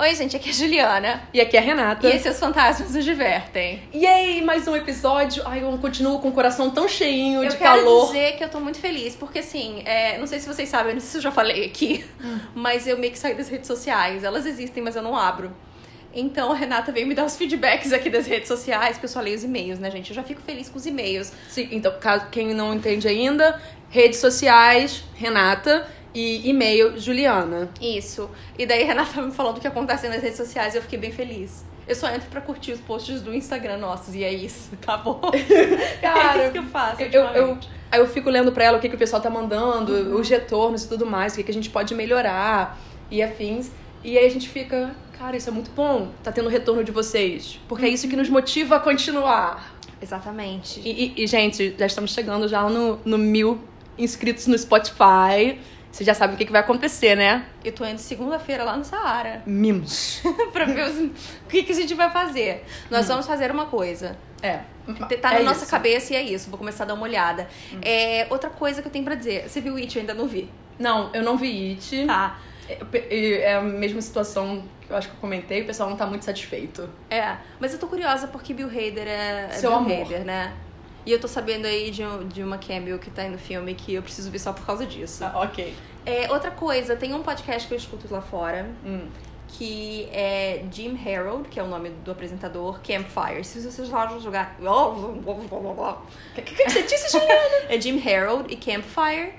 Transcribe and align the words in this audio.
Oi, 0.00 0.14
gente, 0.14 0.36
aqui 0.36 0.48
é 0.48 0.52
a 0.52 0.54
Juliana. 0.54 1.28
E 1.34 1.40
aqui 1.40 1.56
é 1.56 1.58
a 1.58 1.62
Renata. 1.62 2.06
E 2.06 2.12
esses 2.12 2.38
fantasmas 2.38 2.94
nos 2.94 3.04
divertem. 3.04 3.82
E 3.92 4.06
aí, 4.06 4.40
mais 4.42 4.68
um 4.68 4.76
episódio. 4.76 5.42
Ai, 5.44 5.64
eu 5.64 5.76
continuo 5.78 6.20
com 6.20 6.28
o 6.28 6.32
coração 6.32 6.70
tão 6.70 6.86
cheinho 6.86 7.42
eu 7.42 7.48
de 7.48 7.56
calor. 7.56 7.78
Eu 7.78 7.84
quero 7.84 8.06
dizer 8.06 8.36
que 8.36 8.44
eu 8.44 8.48
tô 8.48 8.60
muito 8.60 8.78
feliz, 8.78 9.16
porque 9.16 9.40
assim, 9.40 9.82
é, 9.84 10.16
não 10.16 10.28
sei 10.28 10.38
se 10.38 10.46
vocês 10.46 10.68
sabem, 10.68 10.94
não 10.94 11.00
sei 11.00 11.10
se 11.10 11.16
eu 11.16 11.22
já 11.22 11.32
falei 11.32 11.64
aqui, 11.64 12.04
hum. 12.22 12.38
mas 12.54 12.86
eu 12.86 12.96
meio 12.96 13.12
que 13.12 13.18
saí 13.18 13.34
das 13.34 13.48
redes 13.48 13.66
sociais. 13.66 14.22
Elas 14.22 14.46
existem, 14.46 14.80
mas 14.84 14.94
eu 14.94 15.02
não 15.02 15.16
abro. 15.16 15.52
Então 16.14 16.52
a 16.52 16.54
Renata 16.54 16.92
veio 16.92 17.04
me 17.04 17.14
dar 17.14 17.24
os 17.24 17.36
feedbacks 17.36 17.92
aqui 17.92 18.08
das 18.08 18.24
redes 18.24 18.46
sociais, 18.46 18.92
porque 18.92 19.06
eu 19.06 19.10
só 19.10 19.20
leio 19.20 19.34
os 19.34 19.42
e-mails, 19.42 19.80
né, 19.80 19.90
gente? 19.90 20.10
Eu 20.10 20.14
já 20.14 20.22
fico 20.22 20.40
feliz 20.40 20.68
com 20.68 20.78
os 20.78 20.86
e-mails. 20.86 21.32
Sim, 21.48 21.70
então, 21.72 21.92
caso 21.98 22.26
quem 22.30 22.54
não 22.54 22.72
entende 22.72 23.08
ainda, 23.08 23.60
redes 23.90 24.20
sociais, 24.20 25.02
Renata 25.16 25.88
e 26.14 26.48
e-mail 26.48 26.98
Juliana. 26.98 27.68
Isso. 27.80 28.30
E 28.58 28.66
daí 28.66 28.82
a 28.82 28.86
Renata 28.86 29.20
me 29.22 29.32
falando 29.32 29.58
o 29.58 29.60
que 29.60 29.66
acontece 29.66 30.08
nas 30.08 30.22
redes 30.22 30.36
sociais 30.36 30.74
e 30.74 30.78
eu 30.78 30.82
fiquei 30.82 30.98
bem 30.98 31.12
feliz. 31.12 31.64
Eu 31.86 31.94
só 31.94 32.08
entro 32.10 32.28
pra 32.28 32.40
curtir 32.40 32.72
os 32.72 32.80
posts 32.80 33.22
do 33.22 33.34
Instagram 33.34 33.78
nossos 33.78 34.14
e 34.14 34.22
é 34.22 34.32
isso, 34.32 34.76
tá 34.76 34.96
bom? 34.98 35.20
Cara, 36.02 36.42
é 36.42 36.44
isso 36.44 36.52
que 36.52 36.58
eu 36.58 36.64
faço. 36.64 37.00
Eu, 37.00 37.24
eu, 37.24 37.58
eu, 37.92 38.06
fico 38.06 38.28
lendo 38.28 38.52
pra 38.52 38.64
ela 38.64 38.76
o 38.76 38.80
que, 38.80 38.90
que 38.90 38.94
o 38.94 38.98
pessoal 38.98 39.22
tá 39.22 39.30
mandando, 39.30 39.92
uhum. 39.92 40.20
os 40.20 40.28
retornos 40.28 40.84
e 40.84 40.88
tudo 40.88 41.06
mais, 41.06 41.32
o 41.32 41.36
que, 41.36 41.44
que 41.44 41.50
a 41.50 41.54
gente 41.54 41.70
pode 41.70 41.94
melhorar 41.94 42.78
e 43.10 43.22
afins. 43.22 43.70
E 44.04 44.18
aí 44.18 44.26
a 44.26 44.30
gente 44.30 44.48
fica, 44.50 44.94
cara, 45.18 45.36
isso 45.36 45.48
é 45.48 45.52
muito 45.52 45.70
bom, 45.70 46.08
tá 46.22 46.30
tendo 46.30 46.50
retorno 46.50 46.84
de 46.84 46.92
vocês. 46.92 47.58
Porque 47.66 47.86
é 47.86 47.88
isso 47.88 48.06
que 48.06 48.16
nos 48.16 48.28
motiva 48.28 48.76
a 48.76 48.80
continuar. 48.80 49.74
Exatamente. 50.00 50.80
E, 50.84 51.14
e, 51.16 51.24
e 51.24 51.26
gente, 51.26 51.74
já 51.76 51.86
estamos 51.86 52.12
chegando 52.12 52.46
já 52.48 52.68
no, 52.68 53.00
no 53.02 53.16
mil 53.16 53.58
inscritos 53.98 54.46
no 54.46 54.56
Spotify. 54.56 55.58
Você 55.90 56.04
já 56.04 56.14
sabe 56.14 56.34
o 56.34 56.36
que, 56.36 56.44
que 56.44 56.52
vai 56.52 56.60
acontecer, 56.60 57.16
né? 57.16 57.44
Eu 57.64 57.72
tô 57.72 57.84
indo 57.84 57.98
segunda-feira 57.98 58.62
lá 58.62 58.76
no 58.76 58.84
Saara. 58.84 59.42
Mimos. 59.46 60.22
pra 60.52 60.64
ver 60.64 60.88
os... 60.88 60.98
o 60.98 61.48
que, 61.48 61.62
que 61.62 61.72
a 61.72 61.74
gente 61.74 61.94
vai 61.94 62.10
fazer. 62.10 62.64
Nós 62.90 63.06
hum. 63.06 63.08
vamos 63.08 63.26
fazer 63.26 63.50
uma 63.50 63.66
coisa. 63.66 64.16
É. 64.42 64.60
Tá 65.20 65.32
na 65.32 65.40
é 65.40 65.42
nossa 65.42 65.62
isso. 65.62 65.70
cabeça 65.70 66.12
e 66.12 66.16
é 66.16 66.22
isso. 66.22 66.50
Vou 66.50 66.58
começar 66.58 66.84
a 66.84 66.86
dar 66.88 66.94
uma 66.94 67.02
olhada. 67.02 67.48
Hum. 67.72 67.80
É, 67.82 68.26
outra 68.30 68.50
coisa 68.50 68.80
que 68.80 68.88
eu 68.88 68.92
tenho 68.92 69.04
pra 69.04 69.14
dizer. 69.14 69.48
Você 69.48 69.60
viu 69.60 69.76
It? 69.76 69.96
Eu 69.96 70.00
ainda 70.00 70.14
não 70.14 70.26
vi. 70.26 70.50
Não, 70.78 71.10
eu 71.12 71.22
não 71.22 71.36
vi 71.36 71.72
It. 71.72 72.06
Tá. 72.06 72.38
É, 72.68 73.40
é 73.40 73.54
a 73.54 73.62
mesma 73.62 74.00
situação 74.00 74.62
que 74.80 74.92
eu 74.92 74.96
acho 74.96 75.08
que 75.08 75.14
eu 75.14 75.20
comentei. 75.20 75.62
O 75.62 75.66
pessoal 75.66 75.90
não 75.90 75.96
tá 75.96 76.06
muito 76.06 76.24
satisfeito. 76.24 76.88
É. 77.10 77.36
Mas 77.58 77.72
eu 77.72 77.78
tô 77.78 77.86
curiosa 77.86 78.28
porque 78.28 78.54
Bill 78.54 78.68
Hader 78.68 79.08
é... 79.08 79.48
Seu 79.52 79.70
Bill 79.70 79.96
amor. 79.96 80.06
Hader, 80.06 80.24
né? 80.24 80.52
E 81.08 81.12
eu 81.12 81.18
tô 81.18 81.26
sabendo 81.26 81.64
aí 81.64 81.90
de, 81.90 82.02
de 82.26 82.42
uma 82.42 82.58
cameo 82.58 82.98
que 82.98 83.10
tá 83.10 83.22
aí 83.22 83.30
no 83.30 83.38
filme 83.38 83.74
que 83.74 83.94
eu 83.94 84.02
preciso 84.02 84.30
ver 84.30 84.38
só 84.38 84.52
por 84.52 84.66
causa 84.66 84.84
disso. 84.84 85.24
Ah, 85.24 85.40
ok. 85.40 85.74
É, 86.04 86.30
outra 86.30 86.50
coisa, 86.50 86.94
tem 86.96 87.14
um 87.14 87.22
podcast 87.22 87.66
que 87.66 87.72
eu 87.72 87.78
escuto 87.78 88.06
lá 88.12 88.20
fora. 88.20 88.70
Hum. 88.84 89.08
Que 89.56 90.06
é 90.12 90.66
Jim 90.70 91.00
Harold, 91.02 91.48
que 91.48 91.58
é 91.58 91.62
o 91.62 91.66
nome 91.66 91.88
do 92.04 92.10
apresentador, 92.10 92.78
Campfire. 92.80 93.42
Se 93.42 93.58
vocês 93.58 93.88
vão 93.88 94.20
jogar. 94.20 94.58
O 94.60 96.34
que, 96.36 96.42
que, 96.42 96.62
que 96.62 96.70
você 96.70 96.82
disse, 96.82 97.10
Juliana? 97.10 97.56
é 97.70 97.80
Jim 97.80 98.06
Harold 98.06 98.52
e 98.52 98.56
Campfire. 98.56 99.32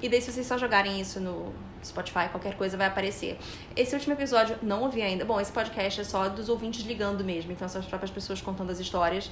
E 0.00 0.08
daí, 0.08 0.22
se 0.22 0.30
vocês 0.30 0.46
só 0.46 0.56
jogarem 0.56 1.00
isso 1.00 1.18
no 1.18 1.52
Spotify, 1.84 2.28
qualquer 2.30 2.56
coisa 2.56 2.76
vai 2.76 2.86
aparecer. 2.86 3.36
Esse 3.74 3.96
último 3.96 4.14
episódio, 4.14 4.56
não 4.62 4.82
ouvi 4.82 5.02
ainda. 5.02 5.24
Bom, 5.24 5.40
esse 5.40 5.50
podcast 5.50 6.02
é 6.02 6.04
só 6.04 6.28
dos 6.28 6.48
ouvintes 6.48 6.86
ligando 6.86 7.24
mesmo. 7.24 7.50
Então, 7.50 7.68
são 7.68 7.80
as 7.80 7.86
próprias 7.88 8.12
pessoas 8.12 8.40
contando 8.40 8.70
as 8.70 8.78
histórias. 8.78 9.28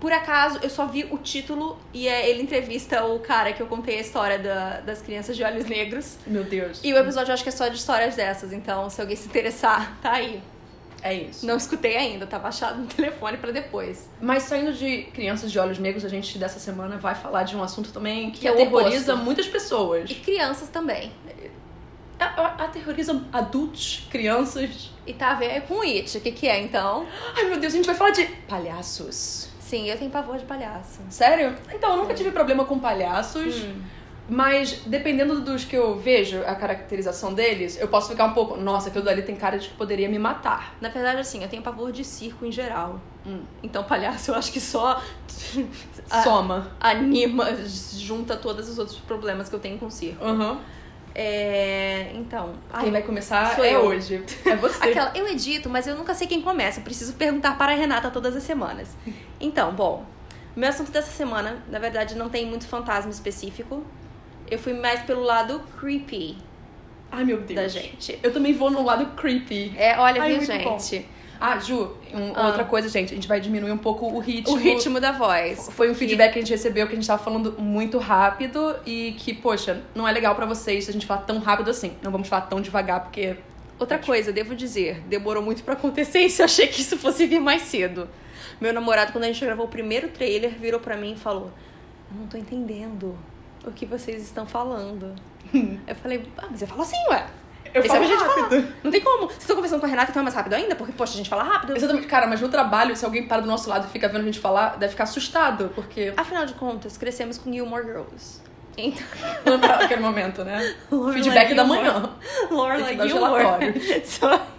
Por 0.00 0.12
acaso, 0.12 0.58
eu 0.62 0.68
só 0.68 0.86
vi 0.86 1.04
o 1.10 1.18
título 1.18 1.78
e 1.92 2.06
é, 2.06 2.28
ele 2.28 2.42
entrevista 2.42 3.04
o 3.04 3.18
cara 3.20 3.52
que 3.52 3.62
eu 3.62 3.66
contei 3.66 3.98
a 3.98 4.00
história 4.00 4.38
da, 4.38 4.80
das 4.80 5.00
crianças 5.00 5.36
de 5.36 5.42
olhos 5.42 5.64
negros. 5.64 6.18
Meu 6.26 6.44
Deus. 6.44 6.80
E 6.84 6.92
o 6.92 6.98
episódio 6.98 7.30
eu 7.30 7.34
acho 7.34 7.42
que 7.42 7.48
é 7.48 7.52
só 7.52 7.68
de 7.68 7.76
histórias 7.76 8.14
dessas, 8.14 8.52
então 8.52 8.90
se 8.90 9.00
alguém 9.00 9.16
se 9.16 9.26
interessar, 9.26 9.96
tá 10.02 10.12
aí. 10.12 10.42
É 11.02 11.14
isso. 11.14 11.46
Não 11.46 11.56
escutei 11.56 11.96
ainda, 11.96 12.26
tá 12.26 12.38
baixado 12.38 12.80
no 12.80 12.86
telefone 12.88 13.38
para 13.38 13.52
depois. 13.52 14.08
Mas 14.20 14.42
saindo 14.42 14.72
de 14.72 15.04
crianças 15.14 15.50
de 15.50 15.58
olhos 15.58 15.78
negros, 15.78 16.04
a 16.04 16.08
gente 16.08 16.36
dessa 16.36 16.58
semana 16.58 16.98
vai 16.98 17.14
falar 17.14 17.44
de 17.44 17.56
um 17.56 17.62
assunto 17.62 17.92
também 17.92 18.30
que, 18.30 18.40
que 18.40 18.48
é 18.48 18.50
aterroriza 18.50 19.16
muitas 19.16 19.46
pessoas. 19.46 20.10
E 20.10 20.14
crianças 20.16 20.68
também. 20.68 21.12
Aterroriza 22.18 23.22
adultos, 23.32 24.06
crianças. 24.10 24.90
E 25.06 25.12
tá 25.12 25.32
a 25.32 25.34
ver 25.34 25.62
com 25.62 25.82
It. 25.82 26.16
O 26.16 26.20
que, 26.20 26.32
que 26.32 26.48
é 26.48 26.60
então? 26.60 27.06
Ai 27.36 27.44
meu 27.44 27.60
Deus, 27.60 27.72
a 27.72 27.76
gente 27.76 27.86
vai 27.86 27.94
falar 27.94 28.10
de 28.10 28.24
palhaços. 28.48 29.48
Sim, 29.66 29.88
eu 29.90 29.98
tenho 29.98 30.10
pavor 30.12 30.38
de 30.38 30.44
palhaço. 30.44 31.00
Sério? 31.10 31.52
Então, 31.74 31.90
eu 31.90 31.96
nunca 31.96 32.14
tive 32.14 32.30
problema 32.30 32.64
com 32.64 32.78
palhaços. 32.78 33.64
Hum. 33.64 33.82
Mas 34.28 34.82
dependendo 34.86 35.40
dos 35.40 35.64
que 35.64 35.76
eu 35.76 35.96
vejo, 35.96 36.40
a 36.46 36.54
caracterização 36.54 37.34
deles, 37.34 37.76
eu 37.80 37.88
posso 37.88 38.10
ficar 38.10 38.26
um 38.26 38.32
pouco. 38.32 38.56
Nossa, 38.56 38.88
aquilo 38.88 39.04
dali 39.04 39.22
tem 39.22 39.34
cara 39.34 39.58
de 39.58 39.68
que 39.68 39.74
poderia 39.74 40.08
me 40.08 40.20
matar. 40.20 40.76
Na 40.80 40.88
verdade, 40.88 41.20
assim, 41.20 41.42
eu 41.42 41.48
tenho 41.48 41.62
pavor 41.62 41.90
de 41.90 42.04
circo 42.04 42.46
em 42.46 42.52
geral. 42.52 43.00
Hum. 43.26 43.42
Então, 43.60 43.82
palhaço, 43.82 44.30
eu 44.30 44.36
acho 44.36 44.52
que 44.52 44.60
só. 44.60 45.02
Soma. 46.22 46.70
Anima, 46.78 47.46
junta 47.92 48.36
todos 48.36 48.68
os 48.68 48.78
outros 48.78 48.98
problemas 48.98 49.48
que 49.48 49.54
eu 49.54 49.60
tenho 49.60 49.78
com 49.78 49.90
circo. 49.90 50.24
Uhum. 50.24 50.60
É, 51.18 52.10
então. 52.12 52.52
Quem 52.78 52.80
ai, 52.88 52.90
vai 52.90 53.02
começar 53.02 53.58
é 53.64 53.74
eu. 53.74 53.86
hoje. 53.86 54.22
É 54.44 54.54
você. 54.54 54.90
Aquela, 54.90 55.16
eu 55.16 55.26
edito, 55.26 55.70
mas 55.70 55.86
eu 55.86 55.96
nunca 55.96 56.14
sei 56.14 56.26
quem 56.26 56.42
começa. 56.42 56.80
Eu 56.80 56.84
preciso 56.84 57.14
perguntar 57.14 57.56
para 57.56 57.72
a 57.72 57.74
Renata 57.74 58.10
todas 58.10 58.36
as 58.36 58.42
semanas. 58.42 58.94
Então, 59.40 59.72
bom. 59.72 60.04
Meu 60.54 60.68
assunto 60.68 60.90
dessa 60.90 61.10
semana, 61.10 61.62
na 61.70 61.78
verdade, 61.78 62.14
não 62.14 62.28
tem 62.28 62.44
muito 62.44 62.66
fantasma 62.66 63.10
específico. 63.10 63.82
Eu 64.50 64.58
fui 64.58 64.74
mais 64.74 65.00
pelo 65.04 65.22
lado 65.22 65.62
creepy. 65.80 66.36
Ai, 67.10 67.24
meu 67.24 67.40
Deus. 67.40 67.60
Da 67.60 67.68
gente. 67.68 68.18
Eu 68.22 68.30
também 68.30 68.52
vou 68.52 68.70
no 68.70 68.84
lado 68.84 69.06
creepy. 69.16 69.74
É, 69.78 69.98
olha, 69.98 70.20
Ai, 70.20 70.34
viu, 70.34 70.44
gente? 70.44 70.64
Bom. 70.64 71.06
Ah, 71.40 71.58
Ju, 71.58 71.92
um, 72.12 72.32
ah. 72.34 72.46
outra 72.48 72.64
coisa, 72.64 72.88
gente, 72.88 73.12
a 73.12 73.14
gente 73.14 73.28
vai 73.28 73.40
diminuir 73.40 73.72
um 73.72 73.78
pouco 73.78 74.06
o 74.06 74.18
ritmo. 74.18 74.54
O 74.54 74.56
ritmo 74.56 75.00
da 75.00 75.12
voz. 75.12 75.68
Foi 75.72 75.90
um 75.90 75.94
feedback 75.94 76.32
que 76.32 76.38
a 76.38 76.42
gente 76.42 76.50
recebeu 76.50 76.86
que 76.86 76.92
a 76.92 76.96
gente 76.96 77.06
tava 77.06 77.22
falando 77.22 77.54
muito 77.58 77.98
rápido 77.98 78.76
e 78.84 79.14
que, 79.18 79.34
poxa, 79.34 79.82
não 79.94 80.06
é 80.06 80.12
legal 80.12 80.34
para 80.34 80.46
vocês 80.46 80.84
se 80.84 80.90
a 80.90 80.92
gente 80.92 81.06
falar 81.06 81.22
tão 81.22 81.38
rápido 81.38 81.70
assim. 81.70 81.92
Não 82.02 82.10
vamos 82.10 82.28
falar 82.28 82.42
tão 82.42 82.60
devagar, 82.60 83.00
porque. 83.00 83.36
Outra 83.78 83.98
coisa, 83.98 84.32
devo 84.32 84.54
dizer, 84.54 85.00
demorou 85.02 85.42
muito 85.42 85.62
para 85.62 85.74
acontecer 85.74 86.20
isso, 86.20 86.40
eu 86.42 86.46
achei 86.46 86.66
que 86.66 86.80
isso 86.80 86.96
fosse 86.96 87.26
vir 87.26 87.40
mais 87.40 87.62
cedo. 87.62 88.08
Meu 88.60 88.72
namorado, 88.72 89.12
quando 89.12 89.24
a 89.24 89.26
gente 89.26 89.44
gravou 89.44 89.66
o 89.66 89.68
primeiro 89.68 90.08
trailer, 90.08 90.50
virou 90.58 90.80
para 90.80 90.96
mim 90.96 91.12
e 91.12 91.16
falou: 91.16 91.50
Eu 92.10 92.20
não 92.20 92.26
tô 92.26 92.38
entendendo 92.38 93.16
o 93.66 93.72
que 93.72 93.84
vocês 93.84 94.22
estão 94.22 94.46
falando. 94.46 95.14
eu 95.86 95.94
falei, 95.96 96.22
ah, 96.38 96.46
mas 96.50 96.62
eu 96.62 96.68
falo 96.68 96.82
assim, 96.82 96.96
ué. 97.10 97.26
Eu 97.74 97.82
Esse 97.82 97.88
falo 97.88 98.04
é 98.04 98.14
rápido. 98.14 98.74
Não 98.82 98.90
tem 98.90 99.00
como. 99.00 99.28
Você 99.28 99.46
tá 99.46 99.54
conversando 99.54 99.80
com 99.80 99.86
a 99.86 99.88
Renata, 99.88 100.10
então 100.10 100.20
é 100.20 100.24
mais 100.24 100.34
rápido 100.34 100.54
ainda? 100.54 100.74
Porque, 100.74 100.92
poxa, 100.92 101.14
a 101.14 101.16
gente 101.16 101.28
fala 101.28 101.42
rápido. 101.42 101.76
Exatamente. 101.76 102.06
Cara, 102.06 102.26
mas 102.26 102.40
no 102.40 102.48
trabalho, 102.48 102.96
se 102.96 103.04
alguém 103.04 103.26
para 103.26 103.42
do 103.42 103.48
nosso 103.48 103.68
lado 103.68 103.86
e 103.86 103.90
fica 103.90 104.08
vendo 104.08 104.22
a 104.22 104.24
gente 104.24 104.40
falar, 104.40 104.76
deve 104.76 104.92
ficar 104.92 105.04
assustado, 105.04 105.70
porque... 105.74 106.12
Afinal 106.16 106.46
de 106.46 106.54
contas, 106.54 106.96
crescemos 106.96 107.38
com 107.38 107.52
Gilmore 107.52 107.84
Girls. 107.84 108.40
Então... 108.76 109.58
Naquele 109.58 110.00
momento, 110.00 110.44
né? 110.44 110.74
Feedback 111.12 111.54
da 111.54 111.64
manhã. 111.64 112.10
Lorelai 112.50 113.08
Gilmore. 113.08 113.44
Só... 114.04 114.55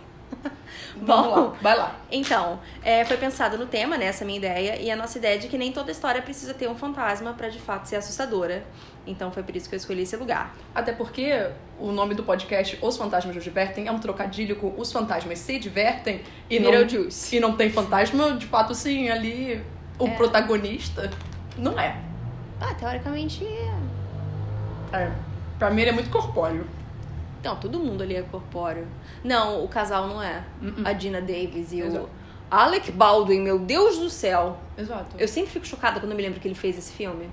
Vamos 1.02 1.28
Bom, 1.28 1.40
lá, 1.42 1.54
vai 1.62 1.78
lá. 1.78 1.96
Então, 2.12 2.60
é, 2.84 3.06
foi 3.06 3.18
pensado 3.18 3.58
no 3.58 3.66
tema, 3.66 3.98
né, 3.98 4.06
essa 4.06 4.26
minha 4.26 4.38
ideia, 4.38 4.80
e 4.82 4.90
a 4.90 4.96
nossa 4.96 5.18
ideia 5.18 5.36
é 5.36 5.38
de 5.38 5.48
que 5.48 5.58
nem 5.58 5.72
toda 5.72 5.92
história 5.92 6.22
precisa 6.22 6.54
ter 6.54 6.70
um 6.70 6.76
fantasma 6.76 7.34
para 7.34 7.50
de 7.50 7.60
fato 7.60 7.86
ser 7.88 7.98
assustadora. 7.98 8.64
Então 9.06 9.32
foi 9.32 9.42
por 9.42 9.56
isso 9.56 9.70
que 9.70 9.76
eu 9.76 9.78
escolhi 9.78 10.02
esse 10.02 10.16
lugar. 10.18 10.54
Até 10.76 10.92
porque 10.92 11.50
o 11.80 11.92
nome 11.92 12.14
do 12.14 12.24
podcast 12.24 12.78
Os 12.82 12.98
Fantasmas 12.98 13.36
nos 13.36 13.44
Divertem 13.44 13.88
é 13.88 13.92
um 13.92 14.00
trocadilho 14.00 14.58
com 14.58 14.74
Os 14.78 14.92
Fantasmas 14.92 15.40
se 15.40 15.58
divertem 15.58 16.22
e 16.50 16.60
não, 16.60 16.72
e 17.32 17.40
não 17.40 17.56
tem 17.56 17.70
fantasma, 17.70 18.34
de 18.34 18.46
fato, 18.46 18.76
sim, 18.76 19.10
ali 19.10 19.64
o 19.98 20.08
é. 20.08 20.12
protagonista. 20.12 21.10
Não 21.58 21.80
é. 21.80 21.96
Ah, 22.60 22.74
teoricamente 22.74 23.46
é. 23.46 24.98
É. 24.98 25.12
Pra 25.58 25.70
mim 25.70 25.82
ele 25.82 25.92
é 25.92 25.94
muito 25.94 26.10
corpóreo. 26.10 26.68
Não, 27.44 27.56
todo 27.56 27.80
mundo 27.80 28.04
ali 28.04 28.16
é 28.16 28.22
corpóreo. 28.22 28.88
Não, 29.24 29.64
o 29.64 29.68
casal 29.68 30.08
não 30.08 30.22
é. 30.22 30.44
Uh 30.62 30.66
-uh. 30.66 30.88
A 30.88 30.94
Dina 30.94 31.22
Davis 31.22 31.72
e 31.72 31.80
Exato. 31.80 32.06
o 32.06 32.10
Alec 32.50 32.92
Baldwin, 32.92 33.42
meu 33.42 33.60
Deus 33.60 33.98
do 33.98 34.10
céu. 34.10 34.58
Exato. 34.78 35.16
Eu 35.18 35.28
sempre 35.28 35.52
fico 35.52 35.66
chocada 35.66 36.00
quando 36.00 36.12
eu 36.12 36.18
me 36.18 36.24
lembro 36.24 36.40
que 36.40 36.48
ele 36.48 36.56
fez 36.56 36.78
esse 36.78 36.94
filme. 36.94 37.30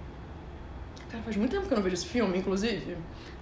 Cara, 1.11 1.23
faz 1.23 1.37
muito 1.37 1.53
tempo 1.53 1.67
que 1.67 1.73
eu 1.73 1.77
não 1.77 1.83
vejo 1.83 1.95
esse 1.95 2.07
filme, 2.07 2.39
inclusive. 2.39 2.97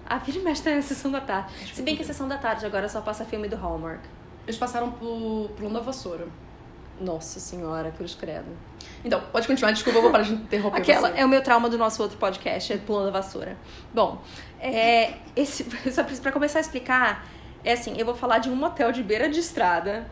A 0.05 0.17
Vira 0.17 0.37
e 0.37 0.41
Mexe 0.41 0.69
na 0.69 0.81
Sessão 0.81 1.11
da 1.11 1.21
Tarde. 1.21 1.53
Se 1.73 1.81
bem 1.81 1.95
que 1.95 2.03
a 2.03 2.05
Sessão 2.05 2.27
da 2.27 2.37
Tarde 2.37 2.65
agora 2.65 2.87
só 2.87 3.01
passa 3.01 3.25
filme 3.25 3.47
do 3.47 3.55
Hallmark. 3.55 4.01
Eles 4.45 4.57
passaram 4.57 4.91
pro 4.91 5.49
Plano 5.55 5.73
da 5.73 5.79
Vassoura. 5.79 6.27
Nossa 7.03 7.39
senhora, 7.39 7.91
cruz 7.91 8.15
credo. 8.15 8.47
Então, 9.03 9.21
pode 9.31 9.47
continuar, 9.47 9.71
desculpa, 9.71 9.99
eu 9.99 10.03
vou 10.03 10.11
parar 10.11 10.23
de 10.23 10.33
interromper 10.33 10.81
Aquela 10.81 11.11
você. 11.11 11.19
é 11.19 11.25
o 11.25 11.29
meu 11.29 11.41
trauma 11.43 11.69
do 11.69 11.77
nosso 11.77 12.01
outro 12.01 12.17
podcast, 12.17 12.71
é 12.71 12.77
Plano 12.77 13.05
da 13.05 13.11
Vassoura. 13.11 13.57
Bom, 13.93 14.21
é, 14.59 15.13
esse, 15.35 15.65
só 15.91 16.03
pra 16.03 16.31
começar 16.31 16.59
a 16.59 16.61
explicar, 16.61 17.27
é 17.63 17.73
assim, 17.73 17.95
eu 17.97 18.05
vou 18.05 18.15
falar 18.15 18.39
de 18.39 18.49
um 18.49 18.55
motel 18.55 18.91
de 18.91 19.03
beira 19.03 19.29
de 19.29 19.39
estrada 19.39 20.09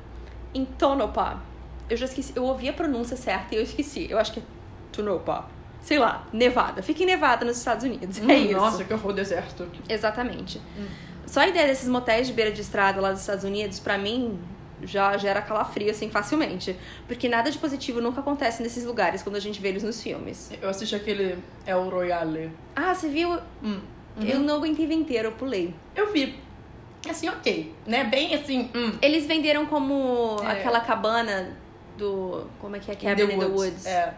em 0.53 0.65
Tonopah. 0.65 1.41
Eu 1.89 1.97
já 1.97 2.05
esqueci, 2.05 2.33
eu 2.35 2.43
ouvi 2.43 2.69
a 2.69 2.73
pronúncia 2.73 3.15
certa 3.15 3.55
e 3.55 3.57
eu 3.57 3.63
esqueci. 3.63 4.09
Eu 4.09 4.17
acho 4.19 4.33
que 4.33 4.39
é 4.39 4.43
Tonopah 4.91 5.47
sei 5.81 5.97
lá, 5.97 6.27
Nevada. 6.31 6.81
Fica 6.81 7.03
em 7.03 7.05
Nevada 7.05 7.43
nos 7.43 7.57
Estados 7.57 7.83
Unidos. 7.83 8.19
Hum, 8.19 8.29
é 8.29 8.37
isso. 8.37 8.53
Nossa, 8.55 8.83
que 8.83 8.93
horror 8.93 9.13
deserto. 9.13 9.67
Exatamente. 9.89 10.61
Hum. 10.77 10.85
Só 11.25 11.41
a 11.41 11.47
ideia 11.47 11.67
desses 11.67 11.89
motéis 11.89 12.27
de 12.27 12.33
beira 12.33 12.51
de 12.51 12.61
estrada 12.61 13.01
lá 13.01 13.11
dos 13.11 13.21
Estados 13.21 13.43
Unidos, 13.43 13.79
pra 13.79 13.97
mim, 13.97 14.39
já 14.83 15.15
gera 15.17 15.41
calafrio, 15.41 15.89
assim, 15.91 16.09
facilmente. 16.09 16.75
Porque 17.07 17.27
nada 17.29 17.49
de 17.51 17.57
positivo 17.57 18.01
nunca 18.01 18.19
acontece 18.21 18.61
nesses 18.63 18.83
lugares 18.85 19.21
quando 19.23 19.35
a 19.35 19.39
gente 19.39 19.61
vê 19.61 19.69
eles 19.69 19.83
nos 19.83 20.01
filmes. 20.01 20.51
Eu 20.61 20.69
assisti 20.69 20.95
aquele 20.95 21.37
El 21.65 21.89
Royale. 21.89 22.51
Ah, 22.75 22.93
você 22.93 23.09
viu? 23.09 23.37
Hum. 23.63 23.79
Eu 24.21 24.39
não 24.39 24.55
aguentei 24.57 24.91
inteiro, 24.91 25.29
eu 25.29 25.31
pulei. 25.33 25.73
Eu 25.95 26.11
vi. 26.11 26.37
Assim, 27.09 27.29
ok. 27.29 27.73
Né? 27.87 28.03
Bem 28.03 28.33
assim. 28.35 28.69
Hum. 28.75 28.91
Eles 29.01 29.25
venderam 29.25 29.65
como 29.65 30.37
É. 30.43 30.51
aquela 30.51 30.79
cabana 30.81 31.57
do. 31.97 32.45
Como 32.59 32.75
é 32.75 32.79
que 32.79 32.91
é? 32.91 32.95
Cabin 32.95 33.23
in 33.33 33.39
the 33.39 33.45
Woods. 33.45 33.85
É. 33.85 34.13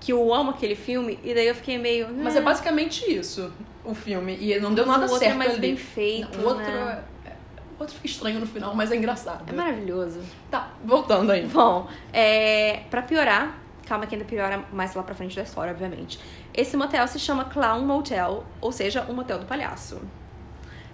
Que 0.00 0.12
eu 0.12 0.34
amo 0.34 0.50
aquele 0.50 0.74
filme, 0.74 1.18
e 1.24 1.32
daí 1.32 1.46
eu 1.46 1.54
fiquei 1.54 1.78
meio. 1.78 2.08
Mas 2.12 2.36
é 2.36 2.40
basicamente 2.40 3.10
isso, 3.10 3.50
o 3.84 3.94
filme. 3.94 4.36
E 4.38 4.58
não 4.60 4.74
deu 4.74 4.84
nada 4.84 5.06
o 5.06 5.10
outro 5.10 5.16
é 5.16 5.28
certo 5.28 5.38
mais 5.38 5.52
ali. 5.52 5.60
bem 5.60 5.76
feito, 5.76 6.36
Não, 6.36 6.44
o 6.44 6.48
outro, 6.48 6.64
né? 6.64 7.02
O 7.78 7.80
outro 7.82 7.94
fica 7.94 8.06
estranho 8.06 8.40
no 8.40 8.46
final, 8.46 8.74
mas 8.74 8.90
é 8.90 8.96
engraçado. 8.96 9.48
É 9.48 9.52
maravilhoso. 9.52 10.20
Tá, 10.50 10.70
voltando 10.84 11.32
aí. 11.32 11.46
Bom, 11.46 11.88
é, 12.12 12.82
pra 12.90 13.02
piorar, 13.02 13.58
calma 13.86 14.06
que 14.06 14.14
ainda 14.14 14.24
piora 14.24 14.64
mais 14.72 14.94
lá 14.94 15.02
pra 15.02 15.14
frente 15.14 15.34
da 15.34 15.42
história, 15.42 15.72
obviamente. 15.72 16.18
Esse 16.52 16.76
motel 16.76 17.06
se 17.08 17.18
chama 17.18 17.44
Clown 17.44 17.84
Motel, 17.84 18.44
ou 18.60 18.72
seja, 18.72 19.04
um 19.08 19.14
motel 19.14 19.38
do 19.38 19.46
palhaço. 19.46 20.00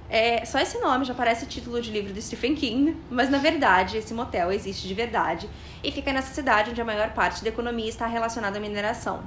É, 0.08 0.44
só 0.44 0.58
esse 0.58 0.78
nome 0.80 1.04
já 1.04 1.14
parece 1.14 1.46
título 1.46 1.80
de 1.80 1.90
livro 1.92 2.12
do 2.12 2.20
Stephen 2.20 2.56
King, 2.56 2.96
mas 3.08 3.30
na 3.30 3.38
verdade 3.38 3.96
esse 3.96 4.12
motel 4.12 4.50
existe 4.50 4.88
de 4.88 4.92
verdade 4.92 5.48
e 5.84 5.92
fica 5.92 6.12
nessa 6.12 6.34
cidade 6.34 6.70
onde 6.70 6.80
a 6.80 6.84
maior 6.84 7.10
parte 7.10 7.44
da 7.44 7.48
economia 7.48 7.88
está 7.88 8.08
relacionada 8.08 8.58
à 8.58 8.60
mineração. 8.60 9.22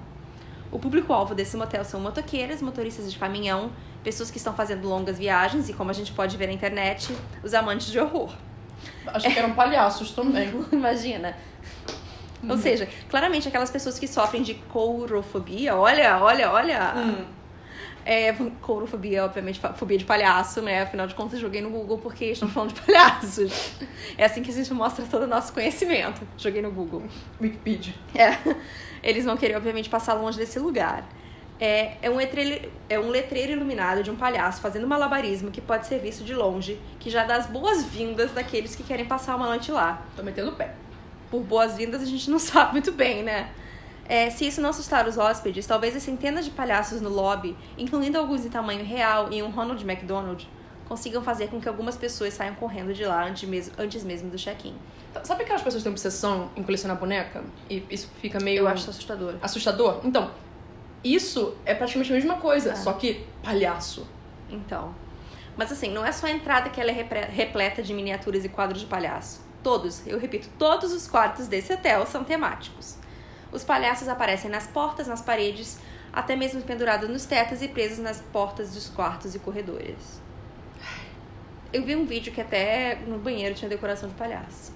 O 0.69 0.79
público-alvo 0.79 1.33
desse 1.33 1.55
motel 1.55 1.85
são 1.85 2.01
motoqueiras, 2.01 2.61
motoristas 2.61 3.13
de 3.13 3.17
caminhão, 3.17 3.71
pessoas 4.03 4.29
que 4.29 4.37
estão 4.37 4.53
fazendo 4.53 4.87
longas 4.87 5.17
viagens 5.17 5.69
e, 5.69 5.73
como 5.73 5.89
a 5.89 5.93
gente 5.93 6.11
pode 6.11 6.35
ver 6.37 6.47
na 6.47 6.53
internet, 6.53 7.15
os 7.43 7.53
amantes 7.53 7.87
de 7.87 7.99
horror. 7.99 8.33
Achei 9.07 9.31
que 9.31 9.39
eram 9.39 9.53
palhaços 9.53 10.11
também. 10.11 10.51
Imagina. 10.71 11.35
Ou 12.47 12.57
seja, 12.57 12.89
claramente 13.09 13.47
aquelas 13.47 13.71
pessoas 13.71 13.97
que 13.97 14.07
sofrem 14.07 14.43
de 14.43 14.55
courofobia, 14.55 15.75
olha, 15.75 16.19
olha, 16.19 16.51
olha. 16.51 16.93
Hum. 16.95 17.25
É, 18.05 18.33
courofobia, 18.61 19.23
obviamente, 19.23 19.61
fobia 19.75 19.97
de 19.97 20.03
palhaço, 20.03 20.61
né? 20.61 20.81
Afinal 20.81 21.07
de 21.07 21.15
contas, 21.15 21.39
joguei 21.39 21.61
no 21.61 21.69
Google 21.69 21.99
porque 21.99 22.25
estamos 22.25 22.53
falando 22.53 22.73
de 22.73 22.81
palhaços. 22.83 23.77
É 24.17 24.25
assim 24.25 24.43
que 24.43 24.51
a 24.51 24.53
gente 24.53 24.73
mostra 24.73 25.05
todo 25.09 25.23
o 25.23 25.27
nosso 25.27 25.53
conhecimento. 25.53 26.21
Joguei 26.37 26.61
no 26.61 26.69
Google. 26.69 27.03
Wikipedia. 27.39 27.93
É. 28.13 28.55
Eles 29.01 29.23
vão 29.23 29.37
querer, 29.37 29.55
obviamente, 29.55 29.89
passar 29.89 30.15
longe 30.15 30.37
desse 30.37 30.59
lugar. 30.59 31.07
É, 31.65 31.95
é, 32.01 32.09
um 32.09 32.17
letreiro, 32.17 32.69
é 32.89 32.99
um 32.99 33.07
letreiro 33.07 33.53
iluminado 33.53 34.03
de 34.03 34.11
um 34.11 34.17
palhaço 34.17 34.59
fazendo 34.59 34.85
malabarismo 34.85 35.49
que 35.49 35.61
pode 35.61 35.87
ser 35.87 35.97
visto 35.97 36.21
de 36.25 36.35
longe, 36.35 36.77
que 36.99 37.09
já 37.09 37.23
dá 37.23 37.37
as 37.37 37.45
boas-vindas 37.45 38.31
daqueles 38.31 38.75
que 38.75 38.83
querem 38.83 39.05
passar 39.05 39.37
uma 39.37 39.45
noite 39.45 39.71
lá. 39.71 40.05
Tô 40.13 40.21
metendo 40.23 40.49
o 40.49 40.55
pé. 40.55 40.73
Por 41.31 41.41
boas-vindas 41.41 42.01
a 42.01 42.05
gente 42.05 42.29
não 42.29 42.35
sabe 42.51 42.73
muito 42.73 42.91
bem, 42.91 43.23
né? 43.23 43.49
É, 44.09 44.29
se 44.29 44.45
isso 44.45 44.59
não 44.59 44.71
assustar 44.71 45.07
os 45.07 45.17
hóspedes, 45.17 45.65
talvez 45.65 45.95
as 45.95 46.03
centenas 46.03 46.43
de 46.43 46.51
palhaços 46.51 46.99
no 46.99 47.07
lobby, 47.07 47.55
incluindo 47.77 48.17
alguns 48.17 48.45
em 48.45 48.49
tamanho 48.49 48.83
real 48.83 49.31
e 49.31 49.41
um 49.41 49.49
Ronald 49.49 49.81
McDonald, 49.89 50.45
consigam 50.89 51.23
fazer 51.23 51.47
com 51.47 51.61
que 51.61 51.69
algumas 51.69 51.95
pessoas 51.95 52.33
saiam 52.33 52.55
correndo 52.55 52.93
de 52.93 53.05
lá 53.05 53.25
antes 53.25 53.47
mesmo, 53.47 53.73
antes 53.77 54.03
mesmo 54.03 54.29
do 54.29 54.37
check-in. 54.37 54.75
Tá, 55.13 55.23
Sabe 55.23 55.43
aquelas 55.43 55.61
pessoas 55.61 55.81
que 55.81 55.85
têm 55.85 55.93
obsessão 55.93 56.51
em 56.57 56.61
colecionar 56.61 56.97
boneca? 56.97 57.41
E 57.69 57.85
isso 57.89 58.09
fica 58.19 58.37
meio 58.41 58.63
Eu 58.63 58.67
acho 58.67 58.89
assustador. 58.89 59.35
assustador? 59.41 60.01
Então, 60.03 60.29
isso 61.03 61.55
é 61.65 61.73
praticamente 61.75 62.11
a 62.11 62.15
mesma 62.15 62.35
coisa, 62.37 62.71
É. 62.71 62.75
só 62.75 62.93
que 62.93 63.25
palhaço. 63.43 64.07
Então. 64.49 64.93
Mas 65.57 65.71
assim, 65.71 65.91
não 65.91 66.05
é 66.05 66.11
só 66.11 66.25
a 66.27 66.31
entrada 66.31 66.69
que 66.69 66.79
ela 66.81 66.89
é 66.91 67.07
repleta 67.29 67.83
de 67.83 67.93
miniaturas 67.93 68.43
e 68.43 68.49
quadros 68.49 68.81
de 68.81 68.87
palhaço. 68.87 69.41
Todos, 69.61 70.05
eu 70.07 70.19
repito, 70.19 70.49
todos 70.57 70.91
os 70.91 71.07
quartos 71.07 71.47
desse 71.47 71.71
hotel 71.73 72.05
são 72.05 72.23
temáticos. 72.23 72.97
Os 73.51 73.63
palhaços 73.63 74.07
aparecem 74.07 74.49
nas 74.49 74.65
portas, 74.67 75.07
nas 75.07 75.21
paredes, 75.21 75.77
até 76.11 76.35
mesmo 76.35 76.61
pendurados 76.63 77.07
nos 77.09 77.25
tetos 77.25 77.61
e 77.61 77.67
presos 77.67 77.99
nas 77.99 78.19
portas 78.19 78.73
dos 78.73 78.89
quartos 78.89 79.35
e 79.35 79.39
corredores. 79.39 80.21
Eu 81.71 81.83
vi 81.83 81.95
um 81.95 82.05
vídeo 82.05 82.31
que 82.33 82.41
até 82.41 82.95
no 83.07 83.17
banheiro 83.17 83.55
tinha 83.55 83.69
decoração 83.69 84.09
de 84.09 84.15
palhaço. 84.15 84.73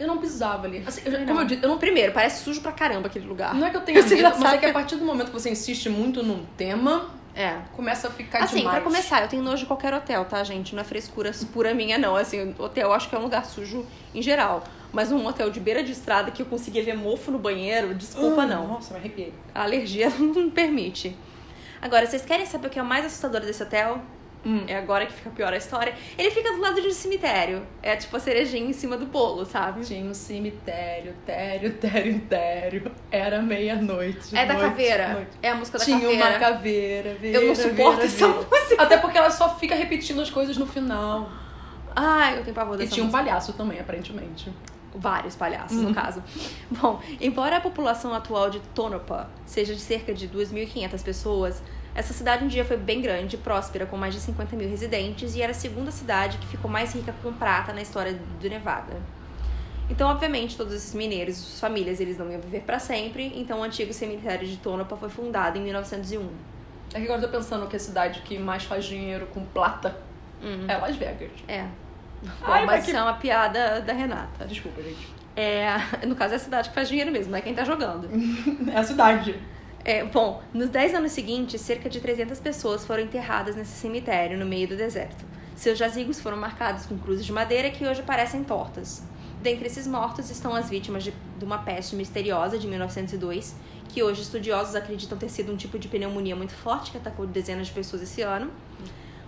Eu 0.00 0.06
não 0.08 0.18
pisava 0.18 0.66
ali. 0.66 0.82
Assim, 0.86 1.02
eu- 1.04 1.26
como 1.26 1.40
eu 1.40 1.44
disse, 1.44 1.62
eu 1.62 1.68
não 1.68 1.78
Primeiro, 1.78 2.12
parece 2.12 2.42
sujo 2.42 2.60
pra 2.62 2.72
caramba 2.72 3.06
aquele 3.08 3.26
lugar. 3.26 3.54
Não 3.54 3.66
é 3.66 3.70
que 3.70 3.76
eu 3.76 3.80
tenha 3.84 4.02
Você 4.02 4.16
medo, 4.16 4.36
mas 4.38 4.54
é 4.54 4.58
que 4.58 4.66
a 4.66 4.72
partir 4.72 4.96
do 4.96 5.04
momento 5.04 5.26
que 5.26 5.32
você 5.34 5.50
insiste 5.50 5.88
muito 5.90 6.22
num 6.22 6.44
tema, 6.56 7.10
É. 7.34 7.58
começa 7.76 8.08
a 8.08 8.10
ficar 8.10 8.42
Assim, 8.42 8.58
demais. 8.58 8.76
pra 8.76 8.84
começar, 8.84 9.22
eu 9.22 9.28
tenho 9.28 9.42
nojo 9.42 9.58
de 9.58 9.66
qualquer 9.66 9.92
hotel, 9.94 10.24
tá, 10.24 10.42
gente? 10.42 10.74
Não 10.74 10.80
é 10.80 10.84
frescura 10.84 11.30
pura 11.52 11.74
minha, 11.74 11.98
não. 11.98 12.16
Assim, 12.16 12.54
hotel 12.58 12.88
eu 12.88 12.92
acho 12.94 13.08
que 13.08 13.14
é 13.14 13.18
um 13.18 13.22
lugar 13.22 13.44
sujo 13.44 13.86
em 14.14 14.22
geral. 14.22 14.64
Mas 14.92 15.12
um 15.12 15.24
hotel 15.24 15.50
de 15.50 15.60
beira 15.60 15.84
de 15.84 15.92
estrada 15.92 16.30
que 16.32 16.42
eu 16.42 16.46
conseguia 16.46 16.82
ver 16.82 16.96
mofo 16.96 17.30
no 17.30 17.38
banheiro, 17.38 17.94
desculpa, 17.94 18.42
Ah, 18.42 18.46
não. 18.46 18.66
Nossa, 18.66 18.92
me 18.94 18.98
arrepiei. 19.00 19.32
A 19.54 19.62
alergia 19.62 20.08
não 20.18 20.50
permite. 20.50 21.16
Agora, 21.80 22.06
vocês 22.06 22.24
querem 22.24 22.44
saber 22.44 22.66
o 22.66 22.70
que 22.70 22.78
é 22.78 22.82
o 22.82 22.86
mais 22.86 23.04
assustador 23.06 23.40
desse 23.42 23.62
hotel? 23.62 24.00
Hum. 24.44 24.64
É 24.66 24.76
agora 24.78 25.04
que 25.04 25.12
fica 25.12 25.28
pior 25.30 25.52
a 25.52 25.56
história. 25.58 25.94
Ele 26.16 26.30
fica 26.30 26.50
do 26.52 26.60
lado 26.60 26.80
de 26.80 26.88
um 26.88 26.92
cemitério. 26.92 27.62
É 27.82 27.94
tipo 27.96 28.16
a 28.16 28.20
cerejinha 28.20 28.64
em 28.70 28.72
cima 28.72 28.96
do 28.96 29.04
bolo, 29.06 29.44
sabe? 29.44 29.84
Tinha 29.84 30.02
um 30.02 30.14
cemitério, 30.14 31.14
tério, 31.26 31.74
tério, 31.74 32.20
tério. 32.20 32.90
Era 33.10 33.42
meia-noite. 33.42 34.34
É 34.34 34.46
da 34.46 34.54
noite, 34.54 34.68
caveira. 34.70 35.08
noite. 35.12 35.30
É 35.42 35.50
a 35.50 35.54
música 35.54 35.78
da 35.78 35.84
Tinha 35.84 36.00
caveira. 36.00 36.24
uma 36.30 36.38
caveira, 36.38 37.14
veira, 37.20 37.38
Eu 37.38 37.48
não 37.48 37.54
suporto 37.54 37.96
veira, 37.98 38.04
essa 38.04 38.26
veira. 38.28 38.46
música. 38.50 38.82
Até 38.82 38.96
porque 38.96 39.18
ela 39.18 39.30
só 39.30 39.56
fica 39.58 39.74
repetindo 39.74 40.20
as 40.22 40.30
coisas 40.30 40.56
no 40.56 40.66
final. 40.66 41.28
Ai, 41.94 42.38
eu 42.38 42.42
tenho 42.42 42.54
pavor 42.54 42.76
E 42.76 42.78
dessa 42.78 42.92
tinha 42.92 43.02
um 43.04 43.08
música. 43.08 43.24
palhaço 43.24 43.52
também, 43.52 43.78
aparentemente. 43.78 44.50
Vários 44.94 45.36
palhaços, 45.36 45.76
Uhum. 45.76 45.88
no 45.90 45.94
caso. 45.94 46.22
Bom, 46.70 47.00
embora 47.20 47.58
a 47.58 47.60
população 47.60 48.14
atual 48.14 48.48
de 48.50 48.58
Tonopah 48.74 49.28
seja 49.44 49.74
de 49.74 49.80
cerca 49.80 50.12
de 50.14 50.26
2.500 50.28 51.02
pessoas, 51.02 51.62
essa 51.94 52.12
cidade 52.12 52.44
um 52.44 52.48
dia 52.48 52.64
foi 52.64 52.76
bem 52.76 53.00
grande 53.00 53.36
e 53.36 53.38
próspera, 53.38 53.84
com 53.86 53.96
mais 53.96 54.14
de 54.14 54.20
50 54.20 54.54
mil 54.56 54.68
residentes, 54.68 55.34
e 55.34 55.42
era 55.42 55.50
a 55.52 55.54
segunda 55.54 55.90
cidade 55.90 56.38
que 56.38 56.46
ficou 56.46 56.70
mais 56.70 56.94
rica 56.94 57.14
com 57.22 57.32
prata 57.32 57.72
na 57.72 57.82
história 57.82 58.18
do 58.40 58.48
Nevada. 58.48 58.94
Então, 59.88 60.08
obviamente, 60.08 60.56
todos 60.56 60.72
esses 60.72 60.94
mineiros 60.94 61.36
e 61.36 61.40
suas 61.40 61.60
famílias, 61.60 61.98
eles 61.98 62.16
não 62.16 62.30
iam 62.30 62.40
viver 62.40 62.60
para 62.60 62.78
sempre, 62.78 63.32
então 63.34 63.58
o 63.60 63.62
antigo 63.64 63.92
cemitério 63.92 64.46
de 64.46 64.56
Tonopah 64.58 64.96
foi 64.96 65.08
fundado 65.08 65.58
em 65.58 65.62
1901. 65.62 66.28
É 66.94 66.98
que 66.98 67.04
agora 67.04 67.20
eu 67.20 67.28
tô 67.28 67.36
pensando 67.36 67.66
que 67.66 67.74
a 67.76 67.78
cidade 67.80 68.20
que 68.22 68.38
mais 68.38 68.64
faz 68.64 68.84
dinheiro 68.84 69.26
com 69.34 69.44
plata 69.44 69.96
Hum, 70.42 70.64
é 70.68 70.76
Las 70.76 70.96
Vegas. 70.96 71.30
é. 71.48 71.64
Bom, 72.22 72.28
Ai, 72.42 72.60
mas 72.60 72.66
mas 72.66 72.84
que- 72.84 72.90
isso 72.90 73.00
é 73.00 73.02
uma 73.02 73.14
piada 73.14 73.80
da 73.80 73.92
Renata. 73.94 74.44
Desculpa, 74.46 74.82
gente. 74.82 75.08
É, 75.34 75.74
no 76.06 76.14
caso, 76.14 76.34
é 76.34 76.36
a 76.36 76.40
cidade 76.40 76.68
que 76.68 76.74
faz 76.74 76.88
dinheiro 76.88 77.10
mesmo, 77.10 77.30
não 77.32 77.38
é 77.38 77.42
quem 77.42 77.54
tá 77.54 77.64
jogando. 77.64 78.08
É 78.72 78.76
a 78.76 78.84
cidade. 78.84 79.34
É, 79.82 80.04
bom, 80.04 80.42
nos 80.52 80.68
10 80.68 80.94
anos 80.94 81.12
seguintes, 81.12 81.60
cerca 81.60 81.88
de 81.88 82.00
300 82.00 82.38
pessoas 82.38 82.84
foram 82.84 83.02
enterradas 83.02 83.56
nesse 83.56 83.72
cemitério 83.72 84.38
no 84.38 84.44
meio 84.44 84.68
do 84.68 84.76
deserto. 84.76 85.24
Seus 85.56 85.78
jazigos 85.78 86.20
foram 86.20 86.36
marcados 86.36 86.84
com 86.84 86.98
cruzes 86.98 87.24
de 87.24 87.32
madeira 87.32 87.70
que 87.70 87.86
hoje 87.86 88.02
parecem 88.02 88.44
tortas. 88.44 89.02
Dentre 89.42 89.66
esses 89.66 89.86
mortos 89.86 90.30
estão 90.30 90.54
as 90.54 90.68
vítimas 90.68 91.02
de, 91.02 91.14
de 91.38 91.44
uma 91.44 91.58
peste 91.58 91.96
misteriosa 91.96 92.58
de 92.58 92.66
1902, 92.66 93.56
que 93.88 94.02
hoje 94.02 94.20
estudiosos 94.20 94.74
acreditam 94.74 95.16
ter 95.16 95.30
sido 95.30 95.50
um 95.50 95.56
tipo 95.56 95.78
de 95.78 95.88
pneumonia 95.88 96.36
muito 96.36 96.52
forte 96.52 96.90
que 96.90 96.98
atacou 96.98 97.26
dezenas 97.26 97.68
de 97.68 97.72
pessoas 97.72 98.02
esse 98.02 98.20
ano. 98.20 98.50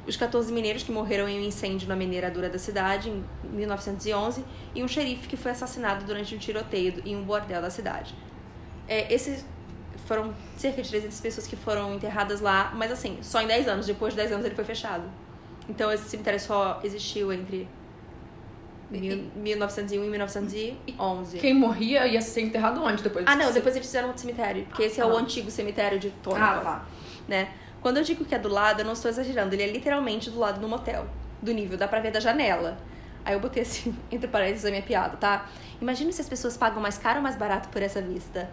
Os 0.06 0.16
14 0.16 0.52
mineiros 0.52 0.82
que 0.82 0.92
morreram 0.92 1.28
em 1.28 1.40
um 1.40 1.44
incêndio 1.44 1.88
na 1.88 1.96
mineradora 1.96 2.50
da 2.50 2.58
cidade 2.58 3.08
em 3.08 3.24
1911 3.48 4.44
e 4.74 4.82
um 4.82 4.88
xerife 4.88 5.28
que 5.28 5.36
foi 5.36 5.52
assassinado 5.52 6.04
durante 6.04 6.34
um 6.34 6.38
tiroteio 6.38 7.00
em 7.06 7.16
um 7.16 7.22
bordel 7.22 7.62
da 7.62 7.70
cidade. 7.70 8.14
É, 8.86 9.12
esses 9.12 9.44
foram 10.12 10.34
cerca 10.58 10.82
de 10.82 10.88
300 10.90 11.20
pessoas 11.20 11.46
que 11.46 11.56
foram 11.56 11.94
enterradas 11.94 12.40
lá, 12.42 12.70
mas 12.76 12.92
assim, 12.92 13.16
só 13.22 13.40
em 13.40 13.46
10 13.46 13.66
anos. 13.66 13.86
Depois 13.86 14.12
de 14.12 14.18
10 14.18 14.32
anos 14.32 14.44
ele 14.44 14.54
foi 14.54 14.64
fechado. 14.64 15.04
Então 15.68 15.90
esse 15.90 16.06
cemitério 16.08 16.38
só 16.38 16.80
existiu 16.84 17.32
entre 17.32 17.66
mil- 18.90 19.30
1901 19.36 20.04
e 20.04 20.08
1911. 20.10 21.38
Quem 21.38 21.54
morria 21.54 22.06
ia 22.06 22.20
ser 22.20 22.42
enterrado 22.42 22.82
onde 22.82 23.02
depois? 23.02 23.24
Ah, 23.26 23.34
não, 23.36 23.50
depois 23.52 23.74
eles 23.74 23.86
fizeram 23.86 24.08
outro 24.08 24.20
cemitério, 24.20 24.66
porque 24.66 24.82
esse 24.82 25.00
é 25.00 25.06
o 25.06 25.16
Ah. 25.16 25.20
antigo 25.20 25.50
cemitério 25.50 25.98
de 25.98 26.10
Tonopah 26.10 26.44
Ah, 26.44 26.60
tá. 26.60 26.84
né? 27.26 27.48
Quando 27.80 27.96
eu 27.96 28.02
digo 28.02 28.22
que 28.24 28.34
é 28.34 28.38
do 28.38 28.48
lado, 28.50 28.80
eu 28.80 28.84
não 28.84 28.92
estou 28.92 29.10
exagerando. 29.10 29.54
Ele 29.54 29.62
é 29.62 29.66
literalmente 29.66 30.28
do 30.30 30.38
lado 30.38 30.60
do 30.60 30.68
motel. 30.68 31.06
Do 31.40 31.52
nível, 31.52 31.76
dá 31.78 31.88
pra 31.88 32.00
ver 32.00 32.12
da 32.12 32.20
janela. 32.20 32.76
Aí 33.24 33.32
eu 33.34 33.40
botei 33.40 33.62
assim, 33.62 33.96
entre 34.12 34.28
parênteses, 34.28 34.66
a 34.66 34.70
minha 34.70 34.82
piada, 34.82 35.16
tá? 35.16 35.48
Imagina 35.80 36.12
se 36.12 36.20
as 36.20 36.28
pessoas 36.28 36.56
pagam 36.56 36.82
mais 36.82 36.98
caro 36.98 37.16
ou 37.16 37.22
mais 37.22 37.34
barato 37.34 37.68
por 37.70 37.80
essa 37.82 38.00
vista. 38.02 38.50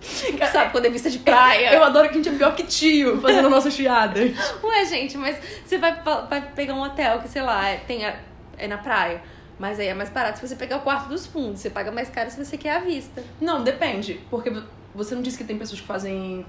Sabe, 0.00 0.70
quando 0.72 0.86
é 0.86 0.90
vista 0.90 1.10
de 1.10 1.18
praia. 1.18 1.72
Eu 1.74 1.82
adoro 1.84 2.06
que 2.08 2.14
a 2.14 2.16
gente 2.16 2.28
é 2.28 2.32
pior 2.32 2.54
que 2.54 2.62
tio 2.62 3.20
fazendo 3.20 3.50
nossas 3.50 3.74
piadas. 3.76 4.30
Ué, 4.62 4.84
gente, 4.84 5.16
mas 5.16 5.36
você 5.64 5.78
vai, 5.78 5.92
vai 6.28 6.40
pegar 6.54 6.74
um 6.74 6.82
hotel 6.82 7.18
que, 7.20 7.28
sei 7.28 7.42
lá, 7.42 7.68
é- 7.68 7.78
tem 7.78 8.04
a- 8.06 8.16
é 8.56 8.66
na 8.68 8.78
praia. 8.78 9.20
Mas 9.58 9.80
aí 9.80 9.88
é 9.88 9.94
mais 9.94 10.08
barato 10.08 10.38
se 10.38 10.46
você 10.46 10.54
pegar 10.54 10.76
o 10.76 10.80
quarto 10.80 11.08
dos 11.08 11.26
fundos. 11.26 11.60
Você 11.60 11.70
paga 11.70 11.90
mais 11.90 12.08
caro 12.08 12.30
se 12.30 12.42
você 12.42 12.56
quer 12.56 12.76
a 12.76 12.78
vista. 12.78 13.24
Não, 13.40 13.64
depende. 13.64 14.20
Porque 14.30 14.52
você 14.94 15.14
não 15.16 15.22
disse 15.22 15.36
que 15.36 15.42
tem 15.44 15.58
pessoas 15.58 15.80
que 15.80 15.86
fazem 15.86 16.46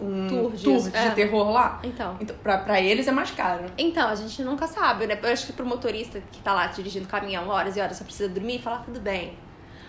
um 0.00 0.26
Tour 0.26 0.40
tour, 0.50 0.74
disso, 0.76 0.90
de 0.90 0.96
é. 0.96 1.10
terror 1.10 1.52
lá. 1.52 1.78
Então. 1.84 2.16
Então, 2.20 2.34
pra, 2.42 2.58
pra 2.58 2.80
eles 2.80 3.06
é 3.06 3.12
mais 3.12 3.30
caro. 3.30 3.66
Então, 3.78 4.08
a 4.08 4.14
gente 4.16 4.42
nunca 4.42 4.66
sabe, 4.66 5.06
né? 5.06 5.16
Eu 5.22 5.32
acho 5.32 5.46
que 5.46 5.52
pro 5.52 5.64
motorista 5.64 6.20
que 6.32 6.40
tá 6.40 6.52
lá 6.52 6.66
dirigindo 6.66 7.06
caminhão 7.06 7.46
horas 7.48 7.76
e 7.76 7.80
horas, 7.80 7.96
só 7.96 8.02
precisa 8.04 8.28
dormir, 8.28 8.60
fala, 8.60 8.78
tudo 8.84 8.98
bem. 8.98 9.34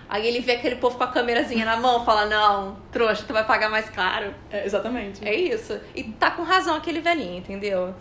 Aí 0.10 0.27
ele 0.27 0.39
vê 0.41 0.53
aquele 0.53 0.75
povo 0.75 0.98
com 0.98 1.03
a 1.03 1.07
câmerazinha 1.07 1.65
na 1.65 1.77
mão, 1.77 2.05
fala, 2.05 2.25
não, 2.25 2.77
trouxa, 2.91 3.24
tu 3.25 3.33
vai 3.33 3.45
pagar 3.45 3.69
mais 3.69 3.89
caro. 3.89 4.33
É, 4.51 4.65
exatamente. 4.65 5.27
É 5.27 5.33
isso. 5.33 5.79
E 5.95 6.03
tá 6.03 6.31
com 6.31 6.43
razão 6.43 6.75
aquele 6.75 7.00
velhinho, 7.01 7.38
entendeu? 7.38 7.93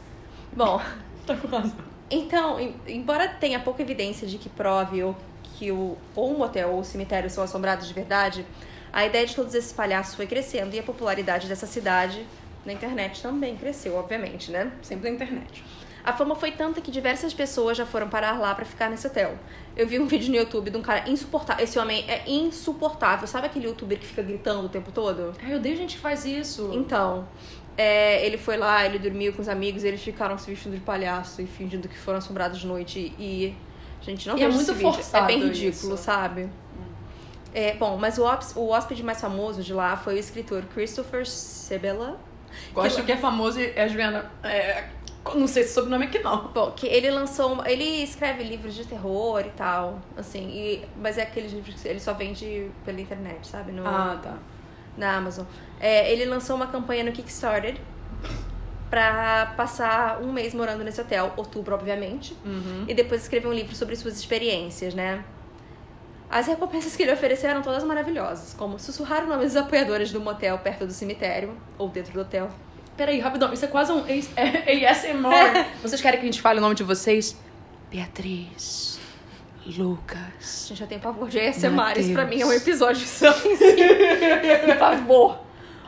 Bom, 0.53 0.81
Tá 1.27 1.37
com 1.37 1.47
razão. 1.49 1.77
então, 2.11 2.59
em- 2.61 2.75
embora 2.89 3.29
tenha 3.29 3.61
pouca 3.61 3.81
evidência 3.83 4.27
de 4.27 4.37
que 4.39 4.49
prove 4.49 5.03
ou 5.03 5.17
que 5.55 5.71
o, 5.71 5.97
ou 6.17 6.35
um 6.35 6.39
motel 6.39 6.71
ou 6.71 6.81
o 6.81 6.85
cemitério 6.85 7.31
são 7.31 7.45
assombrados 7.45 7.87
de 7.87 7.95
verdade, 7.95 8.45
a 8.93 9.07
ideia 9.07 9.25
de 9.25 9.35
todos 9.35 9.55
esses 9.55 9.73
palhaços 9.73 10.15
foi 10.17 10.27
crescendo 10.27 10.75
e 10.75 10.79
a 10.79 10.83
popularidade 10.83 11.47
dessa 11.49 11.67
cidade 11.67 12.27
na 12.67 12.73
internet 12.73 13.23
também 13.23 13.57
cresceu, 13.57 13.95
obviamente, 13.97 14.51
né? 14.51 14.71
Sempre 14.83 15.09
na 15.11 15.15
internet. 15.17 15.65
A 16.05 16.13
fama 16.13 16.35
foi 16.35 16.51
tanta 16.51 16.81
que 16.81 16.91
diversas 16.91 17.33
pessoas 17.33 17.77
já 17.77 17.87
foram 17.87 18.09
parar 18.09 18.39
lá 18.39 18.55
pra 18.55 18.65
ficar 18.65 18.91
nesse 18.91 19.07
hotel. 19.07 19.39
Eu 19.77 19.87
vi 19.87 20.01
um 20.01 20.07
vídeo 20.09 20.31
no 20.31 20.37
YouTube 20.37 20.71
de 20.71 20.77
um 20.77 20.83
cara 20.83 21.09
insuportável. 21.09 21.63
Esse 21.65 21.79
homem 21.79 22.05
é 22.09 22.25
insuportável. 22.29 23.27
Sabe 23.27 23.47
aquele 23.47 23.67
youtuber 23.67 23.99
que 23.99 24.07
fica 24.07 24.23
gritando 24.23 24.67
o 24.67 24.69
tempo 24.69 24.91
todo? 24.91 25.35
Ai, 25.43 25.53
eu 25.53 25.57
odeio 25.59 25.77
gente 25.77 25.97
que 25.97 26.01
faz 26.03 26.25
isso. 26.25 26.71
Então, 26.73 27.27
é, 27.77 28.25
ele 28.27 28.37
foi 28.37 28.57
lá, 28.57 28.85
ele 28.85 28.99
dormiu 28.99 29.33
com 29.33 29.41
os 29.41 29.49
amigos, 29.49 29.85
eles 29.85 30.03
ficaram 30.03 30.37
se 30.39 30.51
vestindo 30.51 30.75
de 30.75 30.81
palhaço 30.81 31.41
e 31.41 31.47
fingindo 31.47 31.89
que 31.89 31.97
foram 31.99 32.19
assombrados 32.19 32.59
de 32.59 32.67
noite. 32.67 33.15
E, 33.19 33.55
gente, 34.01 34.29
não 34.29 34.37
E 34.37 34.43
é 34.43 34.49
muito 34.49 34.63
esse 34.63 34.73
vídeo. 34.73 34.93
forçado 34.93 35.25
É 35.25 35.27
bem 35.29 35.45
ridículo, 35.45 35.95
isso. 35.95 36.03
sabe? 36.05 36.49
É, 37.55 37.75
bom, 37.75 37.97
mas 37.99 38.19
o, 38.19 38.25
o 38.57 38.69
hóspede 38.71 39.03
mais 39.03 39.21
famoso 39.21 39.63
de 39.63 39.75
lá 39.75 39.97
foi 39.97 40.15
o 40.15 40.19
escritor 40.19 40.65
Christopher 40.75 41.27
Sebela. 41.27 42.19
Gosto 42.73 43.03
que 43.05 43.13
é 43.13 43.17
famoso 43.17 43.61
e 43.61 43.79
a 43.79 43.87
Juliana. 43.87 44.31
É, 44.43 44.85
não 45.35 45.47
sei 45.47 45.63
se 45.63 45.71
o 45.71 45.75
sobrenome 45.75 46.07
aqui 46.07 46.19
não. 46.19 46.49
Bom, 46.49 46.71
que 46.73 46.87
ele 46.87 47.11
lançou. 47.11 47.53
uma- 47.53 47.71
Ele 47.71 47.85
escreve 48.03 48.43
livros 48.43 48.75
de 48.75 48.85
terror 48.87 49.41
e 49.47 49.51
tal, 49.51 50.01
assim, 50.17 50.49
e, 50.51 50.85
mas 50.97 51.17
é 51.19 51.23
aqueles 51.23 51.53
livros 51.53 51.81
que 51.81 51.89
ele 51.89 52.01
só 52.01 52.13
vende 52.13 52.71
pela 52.85 53.01
internet, 53.01 53.47
sabe? 53.47 53.73
No, 53.73 53.87
Ah, 53.87 54.19
tá. 54.23 54.37
Na 54.97 55.17
Amazon. 55.17 55.45
É, 55.81 56.13
ele 56.13 56.25
lançou 56.27 56.55
uma 56.57 56.67
campanha 56.67 57.03
no 57.05 57.13
Kickstarter 57.13 57.77
pra 58.91 59.55
passar 59.57 60.21
um 60.21 60.33
mês 60.33 60.53
morando 60.53 60.85
nesse 60.85 61.01
hotel, 61.01 61.33
outubro, 61.37 61.75
obviamente, 61.75 62.37
Uhum. 62.45 62.85
e 62.87 62.93
depois 62.93 63.23
escrever 63.23 63.49
um 63.49 63.53
livro 63.53 63.75
sobre 63.75 63.97
suas 63.97 64.19
experiências, 64.19 64.93
né? 64.95 65.25
As 66.29 66.47
recompensas 66.47 66.95
que 66.97 67.03
ele 67.03 67.13
ofereceu 67.13 67.49
eram 67.51 67.63
todas 67.63 67.85
maravilhosas, 67.85 68.55
como 68.55 68.79
sussurrar 68.79 69.25
o 69.25 69.27
nome 69.29 69.45
dos 69.45 69.57
apoiadores 69.57 70.11
do 70.13 70.21
motel 70.21 70.59
perto 70.59 70.87
do 70.87 70.93
cemitério, 70.93 71.55
ou 71.79 71.89
dentro 71.89 72.13
do 72.13 72.21
hotel. 72.21 72.51
Peraí, 72.97 73.19
rapidão. 73.21 73.53
Isso 73.53 73.65
é 73.65 73.69
quase 73.69 73.91
um 73.93 73.99
AS- 74.05 74.31
é, 74.37 74.87
ASMR. 74.89 75.67
Vocês 75.83 76.01
querem 76.01 76.21
que 76.21 76.27
a 76.27 76.31
gente 76.31 76.41
fale 76.41 76.59
o 76.59 76.63
nome 76.63 76.75
de 76.75 76.83
vocês? 76.85 77.37
Beatriz. 77.91 78.99
Lucas. 79.67 80.67
Gente, 80.69 80.81
eu 80.83 80.87
tenho 80.89 81.01
pavor 81.01 81.29
de 81.29 81.39
ASMR, 81.39 81.99
isso 82.01 82.13
pra 82.13 82.25
mim 82.25 82.41
é 82.41 82.47
um 82.47 82.53
episódio 82.53 83.07
só 83.07 83.29
em 83.31 83.57
si. 83.57 83.77
Por 84.67 84.77
favor. 84.79 85.39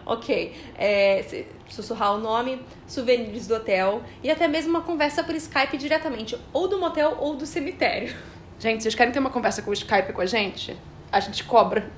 Ok. 0.07 0.55
É, 0.79 1.45
sussurrar 1.69 2.15
o 2.15 2.19
nome, 2.19 2.63
souvenirs 2.87 3.47
do 3.49 3.55
hotel 3.57 4.03
e 4.23 4.31
até 4.31 4.47
mesmo 4.47 4.71
uma 4.71 4.83
conversa 4.83 5.25
por 5.25 5.35
Skype 5.35 5.77
diretamente, 5.77 6.39
ou 6.53 6.69
do 6.69 6.79
motel 6.79 7.17
ou 7.19 7.35
do 7.37 7.47
cemitério. 7.47 8.15
Gente, 8.61 8.83
vocês 8.83 8.95
querem 8.95 9.13
ter 9.13 9.19
uma 9.19 9.31
conversa 9.31 9.61
com 9.63 9.71
o 9.71 9.75
Skype 9.75 10.13
com 10.13 10.21
a 10.21 10.27
gente? 10.27 10.77
A 11.11 11.19
gente 11.21 11.43
cobra. 11.45 11.91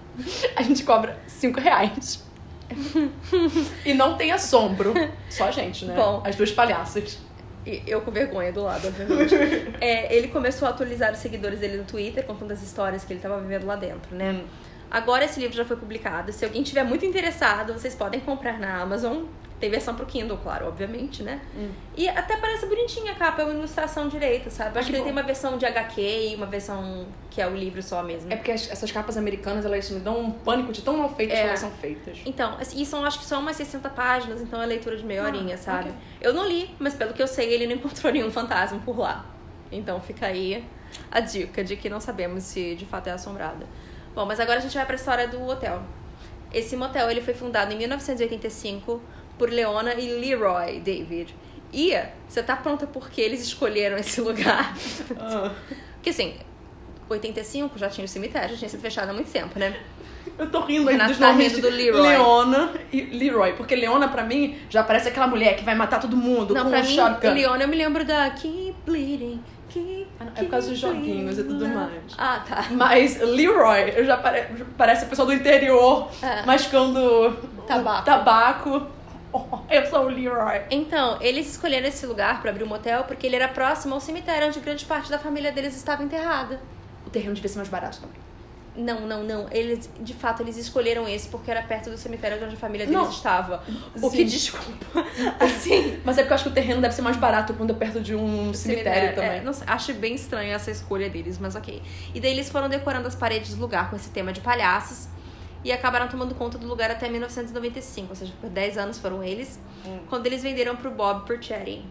A 0.56 0.62
gente 0.62 0.82
cobra 0.82 1.18
5 1.26 1.60
reais. 1.60 2.24
E 3.84 3.94
não 3.94 4.16
tem 4.16 4.32
assombro. 4.32 4.94
Só 5.28 5.48
a 5.48 5.50
gente, 5.50 5.84
né? 5.84 5.94
Bom. 5.94 6.22
As 6.24 6.36
duas 6.36 6.50
palhaças. 6.50 7.18
E 7.66 7.82
eu 7.86 8.00
com 8.00 8.10
vergonha 8.10 8.52
do 8.52 8.62
lado, 8.62 8.88
obviamente. 8.88 9.34
É, 9.80 10.14
ele 10.14 10.28
começou 10.28 10.66
a 10.66 10.70
atualizar 10.70 11.12
os 11.12 11.18
seguidores 11.18 11.60
dele 11.60 11.78
no 11.78 11.84
Twitter, 11.84 12.24
contando 12.24 12.52
as 12.52 12.62
histórias 12.62 13.04
que 13.04 13.12
ele 13.12 13.18
estava 13.18 13.40
vivendo 13.40 13.66
lá 13.66 13.76
dentro, 13.76 14.14
né? 14.14 14.32
Hum. 14.32 14.44
Agora 14.90 15.24
esse 15.24 15.40
livro 15.40 15.56
já 15.56 15.64
foi 15.64 15.76
publicado. 15.76 16.32
Se 16.32 16.44
alguém 16.44 16.62
tiver 16.62 16.84
muito 16.84 17.04
interessado, 17.04 17.72
vocês 17.72 17.94
podem 17.94 18.20
comprar 18.20 18.58
na 18.58 18.80
Amazon. 18.80 19.24
Tem 19.58 19.70
versão 19.70 19.94
pro 19.94 20.04
Kindle, 20.04 20.36
claro, 20.42 20.66
obviamente, 20.68 21.22
né? 21.22 21.40
Hum. 21.56 21.70
E 21.96 22.06
até 22.08 22.36
parece 22.36 22.66
bonitinha 22.66 23.12
a 23.12 23.14
capa, 23.14 23.40
é 23.40 23.44
uma 23.46 23.54
ilustração 23.54 24.06
direita, 24.06 24.50
sabe? 24.50 24.72
Ah, 24.76 24.80
Acho 24.80 24.90
que 24.90 24.96
que 24.98 25.02
tem 25.02 25.10
uma 25.10 25.22
versão 25.22 25.56
de 25.56 25.64
HQ 25.64 25.98
e 26.02 26.34
uma 26.34 26.44
versão 26.44 27.06
que 27.30 27.40
é 27.40 27.46
o 27.46 27.54
livro 27.56 27.82
só 27.82 28.02
mesmo. 28.02 28.30
É 28.30 28.36
porque 28.36 28.52
as- 28.52 28.70
essas 28.70 28.92
capas 28.92 29.16
americanas, 29.16 29.64
elas 29.64 29.88
me 29.90 30.00
dão 30.00 30.20
um 30.20 30.30
pânico 30.30 30.72
de 30.72 30.82
tão 30.82 30.98
mal 30.98 31.08
feitas 31.14 31.38
É. 31.38 31.40
que 31.42 31.48
elas 31.48 31.60
são 31.60 31.70
feitas. 31.70 32.18
Então, 32.26 32.54
assim, 32.60 32.82
e 32.82 32.84
são 32.84 33.02
acho 33.02 33.18
que 33.18 33.24
só 33.24 33.38
umas 33.38 33.56
60 33.56 33.88
páginas, 33.88 34.42
então 34.42 34.60
é 34.62 34.66
leitura 34.66 34.94
de 34.94 35.04
meia 35.06 35.22
Ah, 35.22 35.26
horinha, 35.26 35.56
sabe? 35.56 35.88
ok. 35.88 35.94
Eu 36.20 36.34
não 36.34 36.46
li, 36.46 36.70
mas 36.78 36.92
pelo 36.94 37.14
que 37.14 37.22
eu 37.22 37.26
sei, 37.26 37.50
ele 37.54 37.66
não 37.66 37.76
encontrou 37.76 38.12
nenhum 38.12 38.30
fantasma 38.30 38.78
por 38.84 38.98
lá. 38.98 39.24
Então 39.72 39.98
fica 40.02 40.26
aí 40.26 40.62
a 41.10 41.20
dica 41.20 41.64
de 41.64 41.76
que 41.76 41.88
não 41.88 41.98
sabemos 41.98 42.42
se 42.44 42.74
de 42.74 42.84
fato 42.84 43.06
é 43.06 43.12
assombrada. 43.12 43.66
Bom, 44.14 44.26
mas 44.26 44.38
agora 44.38 44.58
a 44.58 44.62
gente 44.62 44.74
vai 44.76 44.84
pra 44.84 44.96
história 44.96 45.26
do 45.26 45.42
hotel. 45.48 45.80
Esse 46.52 46.76
motel 46.76 47.10
ele 47.10 47.20
foi 47.20 47.34
fundado 47.34 47.72
em 47.72 47.76
1985 47.78 49.00
por 49.38 49.50
Leona 49.50 49.94
e 49.94 50.08
Leroy 50.18 50.80
David. 50.80 51.34
E 51.72 51.94
você 52.28 52.42
tá 52.42 52.56
pronta 52.56 52.86
porque 52.86 53.20
eles 53.20 53.40
escolheram 53.42 53.96
esse 53.98 54.20
lugar? 54.20 54.74
Ah. 55.18 55.50
Porque 55.94 56.10
assim, 56.10 56.34
85 57.08 57.78
já 57.78 57.88
tinha 57.88 58.04
o 58.04 58.08
cemitério, 58.08 58.50
já 58.50 58.56
tinha 58.56 58.68
sido 58.68 58.80
fechado 58.80 59.10
há 59.10 59.12
muito 59.12 59.30
tempo, 59.30 59.58
né? 59.58 59.76
Eu 60.38 60.50
tô 60.50 60.60
rindo 60.60 60.88
Renato 60.90 61.10
dos 61.10 61.18
tá 61.18 61.28
nomes 61.28 61.52
rindo 61.54 61.70
do 61.70 61.74
Leroy. 61.76 62.00
Leona 62.08 62.72
e 62.92 63.00
Leroy. 63.02 63.52
Porque 63.54 63.76
Leona, 63.76 64.08
pra 64.08 64.22
mim, 64.24 64.58
já 64.68 64.82
parece 64.82 65.08
aquela 65.08 65.26
mulher 65.26 65.56
que 65.56 65.64
vai 65.64 65.74
matar 65.74 66.00
todo 66.00 66.16
mundo 66.16 66.52
Não, 66.52 66.64
com 66.64 66.70
pra 66.70 66.80
um 66.80 66.82
mim, 66.82 66.94
shotgun. 66.94 67.32
Leona, 67.32 67.62
eu 67.64 67.68
me 67.68 67.76
lembro 67.76 68.04
da 68.04 68.28
Keep 68.30 68.74
Bleeding, 68.84 69.40
Keep 69.68 70.06
Ah, 70.20 70.24
não, 70.24 70.32
é 70.34 70.42
por 70.42 70.48
causa 70.50 70.70
dos 70.70 70.78
joguinhos 70.78 71.38
e 71.38 71.44
tudo 71.44 71.58
bleeding. 71.58 71.74
mais. 71.74 71.90
Ah, 72.18 72.40
tá. 72.46 72.66
Mas 72.72 73.20
Leroy, 73.20 73.92
eu 73.96 74.04
já 74.04 74.16
pare... 74.16 74.46
parece 74.76 75.04
a 75.04 75.08
pessoa 75.08 75.26
do 75.26 75.32
interior 75.32 76.08
É. 76.22 76.44
mascando 76.44 77.36
Tabaco. 77.66 78.04
tabaco. 78.04 78.86
Eu 79.70 79.86
sou 79.86 80.06
o 80.06 80.08
Leroy. 80.08 80.62
Então, 80.70 81.18
eles 81.20 81.50
escolheram 81.50 81.86
esse 81.88 82.06
lugar 82.06 82.40
pra 82.40 82.50
abrir 82.50 82.64
o 82.64 82.66
motel 82.66 83.04
porque 83.04 83.26
ele 83.26 83.36
era 83.36 83.48
próximo 83.48 83.94
ao 83.94 84.00
cemitério 84.00 84.48
onde 84.48 84.60
grande 84.60 84.84
parte 84.84 85.10
da 85.10 85.18
família 85.18 85.52
deles 85.52 85.76
estava 85.76 86.02
enterrada. 86.02 86.60
O 87.06 87.10
terreno 87.10 87.34
devia 87.34 87.48
ser 87.48 87.58
mais 87.58 87.68
barato 87.68 88.00
também. 88.00 88.26
Não, 88.76 89.06
não, 89.06 89.24
não. 89.24 89.46
Eles, 89.50 89.88
de 90.00 90.12
fato, 90.12 90.42
eles 90.42 90.56
escolheram 90.58 91.08
esse 91.08 91.28
porque 91.28 91.50
era 91.50 91.62
perto 91.62 91.88
do 91.88 91.96
cemitério 91.96 92.44
onde 92.44 92.54
a 92.54 92.58
família 92.58 92.86
deles 92.86 93.00
Não. 93.00 93.08
estava. 93.10 93.62
O 93.94 94.10
Sim. 94.10 94.16
que, 94.16 94.24
desculpa, 94.24 95.06
assim... 95.40 95.98
Mas 96.04 96.18
é 96.18 96.22
porque 96.22 96.32
eu 96.32 96.34
acho 96.34 96.44
que 96.44 96.50
o 96.50 96.52
terreno 96.52 96.82
deve 96.82 96.94
ser 96.94 97.02
mais 97.02 97.16
barato 97.16 97.54
quando 97.54 97.70
é 97.70 97.74
perto 97.74 98.00
de 98.00 98.14
um 98.14 98.52
cemitério, 98.52 99.14
também. 99.14 99.38
É, 99.38 99.40
não 99.40 99.52
acho 99.66 99.94
bem 99.94 100.14
estranho 100.14 100.52
essa 100.52 100.70
escolha 100.70 101.08
deles, 101.08 101.38
mas 101.38 101.56
ok. 101.56 101.82
E 102.14 102.20
daí 102.20 102.32
eles 102.32 102.50
foram 102.50 102.68
decorando 102.68 103.08
as 103.08 103.14
paredes 103.14 103.54
do 103.54 103.60
lugar 103.60 103.88
com 103.88 103.96
esse 103.96 104.10
tema 104.10 104.32
de 104.32 104.40
palhaços 104.40 105.08
e 105.66 105.72
acabaram 105.72 106.06
tomando 106.08 106.34
conta 106.34 106.56
do 106.58 106.66
lugar 106.66 106.90
até 106.90 107.08
1995, 107.08 108.08
ou 108.10 108.16
seja, 108.16 108.32
por 108.40 108.48
10 108.50 108.78
anos 108.78 108.98
foram 108.98 109.22
eles, 109.22 109.58
Hum. 109.84 109.98
quando 110.08 110.26
eles 110.26 110.42
venderam 110.42 110.76
pro 110.76 110.90
Bob 110.90 111.26
Perchetti. 111.26 111.84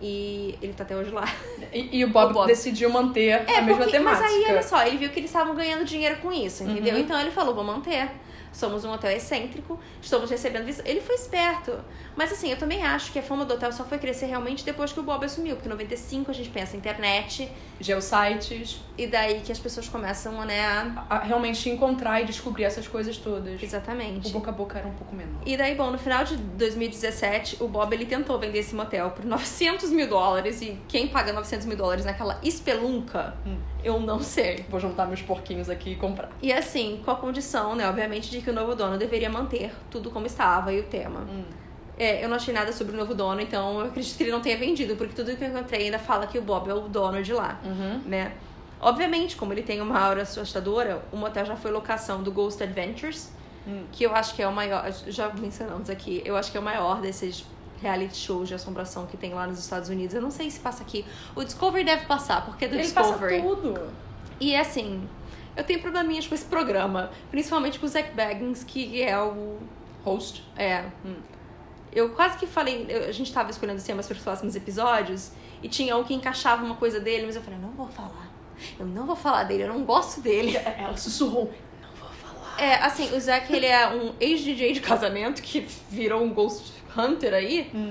E 0.00 0.56
ele 0.62 0.72
tá 0.72 0.84
até 0.84 0.96
hoje 0.96 1.10
lá. 1.10 1.24
E, 1.72 1.98
e 1.98 2.04
o, 2.04 2.08
Bob 2.08 2.30
O 2.30 2.34
Bob. 2.34 2.46
decidiu 2.46 2.88
manter 2.88 3.28
É, 3.46 3.58
a 3.58 3.62
mesma 3.62 3.82
porque, 3.84 3.98
mas 3.98 4.18
temática. 4.18 4.26
aí, 4.48 4.52
olha 4.52 4.62
só, 4.62 4.86
ele 4.86 4.96
viu 4.96 5.10
que 5.10 5.18
eles 5.20 5.28
estavam 5.30 5.54
ganhando 5.54 5.84
dinheiro 5.84 6.16
com 6.22 6.32
isso, 6.32 6.62
entendeu? 6.62 6.94
Uhum. 6.94 7.00
Então 7.00 7.20
ele 7.20 7.30
falou, 7.30 7.54
vou 7.54 7.64
manter. 7.64 8.10
Somos 8.56 8.86
um 8.86 8.90
hotel 8.90 9.10
excêntrico, 9.10 9.78
estamos 10.00 10.30
recebendo 10.30 10.64
visitas. 10.64 10.90
Ele 10.90 11.02
foi 11.02 11.14
esperto. 11.14 11.78
Mas 12.16 12.32
assim, 12.32 12.50
eu 12.50 12.56
também 12.56 12.82
acho 12.82 13.12
que 13.12 13.18
a 13.18 13.22
fama 13.22 13.44
do 13.44 13.52
hotel 13.52 13.70
só 13.70 13.84
foi 13.84 13.98
crescer 13.98 14.24
realmente 14.24 14.64
depois 14.64 14.92
que 14.94 14.98
o 14.98 15.02
Bob 15.02 15.22
assumiu. 15.26 15.56
Porque 15.56 15.68
em 15.68 15.72
95 15.72 16.30
a 16.30 16.34
gente 16.34 16.48
pensa 16.48 16.74
em 16.74 16.78
internet, 16.78 17.52
Geosites, 17.78 18.80
e 18.96 19.06
daí 19.06 19.40
que 19.40 19.52
as 19.52 19.58
pessoas 19.58 19.90
começam, 19.90 20.42
né, 20.46 20.64
a... 20.66 21.16
a 21.16 21.18
realmente 21.18 21.68
encontrar 21.68 22.22
e 22.22 22.24
descobrir 22.24 22.64
essas 22.64 22.88
coisas 22.88 23.18
todas. 23.18 23.62
Exatamente. 23.62 24.30
O 24.30 24.32
boca 24.32 24.50
a 24.50 24.54
boca 24.54 24.78
era 24.78 24.88
um 24.88 24.94
pouco 24.94 25.14
menor. 25.14 25.42
E 25.44 25.54
daí, 25.54 25.74
bom, 25.74 25.90
no 25.90 25.98
final 25.98 26.24
de 26.24 26.38
2017, 26.38 27.58
o 27.60 27.68
Bob 27.68 27.92
ele 27.92 28.06
tentou 28.06 28.38
vender 28.38 28.60
esse 28.60 28.74
motel 28.74 29.10
por 29.10 29.26
900 29.26 29.90
mil 29.90 30.08
dólares. 30.08 30.62
E 30.62 30.78
quem 30.88 31.08
paga 31.08 31.30
900 31.34 31.66
mil 31.66 31.76
dólares 31.76 32.06
naquela 32.06 32.38
espelunca, 32.42 33.34
Hum. 33.46 33.58
Eu 33.86 34.00
não 34.00 34.20
sei. 34.20 34.64
Vou 34.68 34.80
juntar 34.80 35.06
meus 35.06 35.22
porquinhos 35.22 35.70
aqui 35.70 35.90
e 35.92 35.96
comprar. 35.96 36.28
E 36.42 36.52
assim, 36.52 37.00
com 37.04 37.10
a 37.10 37.14
condição, 37.16 37.74
né, 37.76 37.88
obviamente, 37.88 38.30
de 38.30 38.40
que 38.40 38.50
o 38.50 38.52
novo 38.52 38.74
dono 38.74 38.98
deveria 38.98 39.30
manter 39.30 39.72
tudo 39.90 40.10
como 40.10 40.26
estava 40.26 40.72
e 40.72 40.80
o 40.80 40.84
tema. 40.84 41.20
Hum. 41.20 41.44
É, 41.98 42.22
eu 42.22 42.28
não 42.28 42.36
achei 42.36 42.52
nada 42.52 42.72
sobre 42.72 42.94
o 42.94 42.98
novo 42.98 43.14
dono, 43.14 43.40
então 43.40 43.80
eu 43.80 43.86
acredito 43.86 44.16
que 44.16 44.22
ele 44.24 44.30
não 44.32 44.40
tenha 44.40 44.56
vendido, 44.58 44.96
porque 44.96 45.14
tudo 45.14 45.34
que 45.34 45.42
eu 45.42 45.48
encontrei 45.48 45.84
ainda 45.86 45.98
fala 45.98 46.26
que 46.26 46.38
o 46.38 46.42
Bob 46.42 46.68
é 46.68 46.74
o 46.74 46.80
dono 46.80 47.22
de 47.22 47.32
lá, 47.32 47.58
Uhum. 47.64 48.02
né? 48.04 48.32
Obviamente, 48.80 49.34
como 49.36 49.54
ele 49.54 49.62
tem 49.62 49.80
uma 49.80 49.98
aura 49.98 50.20
assustadora, 50.22 51.02
o 51.10 51.16
motel 51.16 51.46
já 51.46 51.56
foi 51.56 51.70
locação 51.70 52.22
do 52.22 52.30
Ghost 52.30 52.62
Adventures, 52.62 53.32
Hum. 53.66 53.84
que 53.90 54.04
eu 54.04 54.14
acho 54.14 54.34
que 54.34 54.42
é 54.42 54.46
o 54.46 54.52
maior, 54.52 54.84
já 55.08 55.28
mencionamos 55.30 55.88
aqui, 55.88 56.20
eu 56.24 56.36
acho 56.36 56.52
que 56.52 56.56
é 56.58 56.60
o 56.60 56.62
maior 56.62 57.00
desses 57.00 57.46
reality 57.80 58.16
shows 58.16 58.48
de 58.48 58.54
assombração 58.54 59.06
que 59.06 59.16
tem 59.16 59.32
lá 59.34 59.46
nos 59.46 59.58
Estados 59.58 59.88
Unidos. 59.88 60.14
Eu 60.14 60.22
não 60.22 60.30
sei 60.30 60.50
se 60.50 60.60
passa 60.60 60.82
aqui. 60.82 61.04
O 61.34 61.42
Discovery 61.44 61.84
deve 61.84 62.06
passar, 62.06 62.44
porque 62.44 62.64
é 62.64 62.68
do 62.68 62.74
Ele 62.74 62.88
passa 62.90 63.10
Discovery. 63.10 63.42
tudo. 63.42 63.80
E 64.40 64.54
assim, 64.56 65.08
eu 65.56 65.64
tenho 65.64 65.80
probleminhas 65.80 66.26
com 66.26 66.34
esse 66.34 66.44
programa, 66.44 67.10
principalmente 67.30 67.78
com 67.78 67.86
o 67.86 67.88
Zach 67.88 68.10
Baggins, 68.12 68.64
que 68.64 69.00
é 69.02 69.18
o 69.20 69.58
Host. 70.04 70.42
é. 70.56 70.84
Hum. 71.04 71.16
Eu 71.92 72.10
quase 72.10 72.36
que 72.36 72.46
falei, 72.46 72.84
eu- 72.90 73.04
a 73.08 73.12
gente 73.12 73.32
tava 73.32 73.50
escolhendo 73.50 73.78
os 73.78 73.84
temas 73.84 74.06
para 74.06 74.16
os 74.18 74.22
próximos 74.22 74.54
episódios 74.54 75.30
e 75.62 75.68
tinha 75.68 75.96
um 75.96 76.04
que 76.04 76.12
encaixava 76.12 76.62
uma 76.62 76.74
coisa 76.74 77.00
dele, 77.00 77.24
mas 77.24 77.36
eu 77.36 77.40
falei, 77.42 77.58
não 77.58 77.70
vou 77.70 77.88
falar. 77.88 78.28
Eu 78.78 78.84
não 78.84 79.06
vou 79.06 79.16
falar 79.16 79.44
dele, 79.44 79.62
eu 79.62 79.68
não 79.68 79.82
gosto 79.82 80.20
dele. 80.20 80.54
Ela 80.58 80.94
sussurrou. 80.98 81.50
Não 81.80 81.88
vou 81.98 82.10
falar. 82.10 82.60
É, 82.60 82.74
assim, 82.84 83.14
o 83.16 83.18
Zack, 83.20 83.50
ele 83.50 83.64
é 83.64 83.88
um 83.88 84.12
ex-DJ 84.20 84.74
de 84.74 84.80
casamento 84.80 85.40
que 85.40 85.66
virou 85.88 86.22
um 86.22 86.34
Ghost 86.34 86.70
Hunter 86.96 87.34
aí. 87.34 87.70
Hum. 87.74 87.90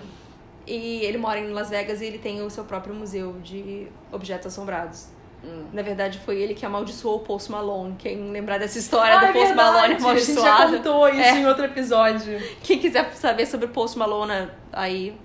E 0.68 1.02
ele 1.04 1.18
mora 1.18 1.40
em 1.40 1.52
Las 1.52 1.70
Vegas 1.70 2.02
e 2.02 2.06
ele 2.06 2.18
tem 2.18 2.42
o 2.42 2.50
seu 2.50 2.64
próprio 2.64 2.94
museu 2.96 3.34
de 3.44 3.88
objetos 4.12 4.48
assombrados. 4.48 5.08
Hum. 5.44 5.66
Na 5.72 5.84
verdade, 5.84 6.18
foi 6.26 6.42
ele 6.42 6.56
que 6.56 6.66
amaldiçoou 6.66 7.18
o 7.18 7.20
Post 7.20 7.52
Malone. 7.52 7.96
Quem 8.00 8.32
lembrar 8.32 8.58
dessa 8.58 8.80
história 8.80 9.16
Ah, 9.16 9.20
do 9.20 9.26
é 9.26 9.32
Post 9.34 9.48
verdade. 9.50 9.56
Malone 9.72 9.84
A 9.84 9.88
gente 9.90 10.02
já 10.02 10.08
amaldiçoado. 10.56 10.78
contou 10.78 11.10
isso 11.10 11.20
É. 11.20 11.38
em 11.40 11.46
outro 11.46 11.66
episódio. 11.66 12.42
Quem 12.64 12.80
quiser 12.80 13.12
saber 13.14 13.46
sobre 13.46 13.68
o 13.68 13.70
Post 13.70 13.98
Malone, 13.98 14.50
aí. 14.74 15.16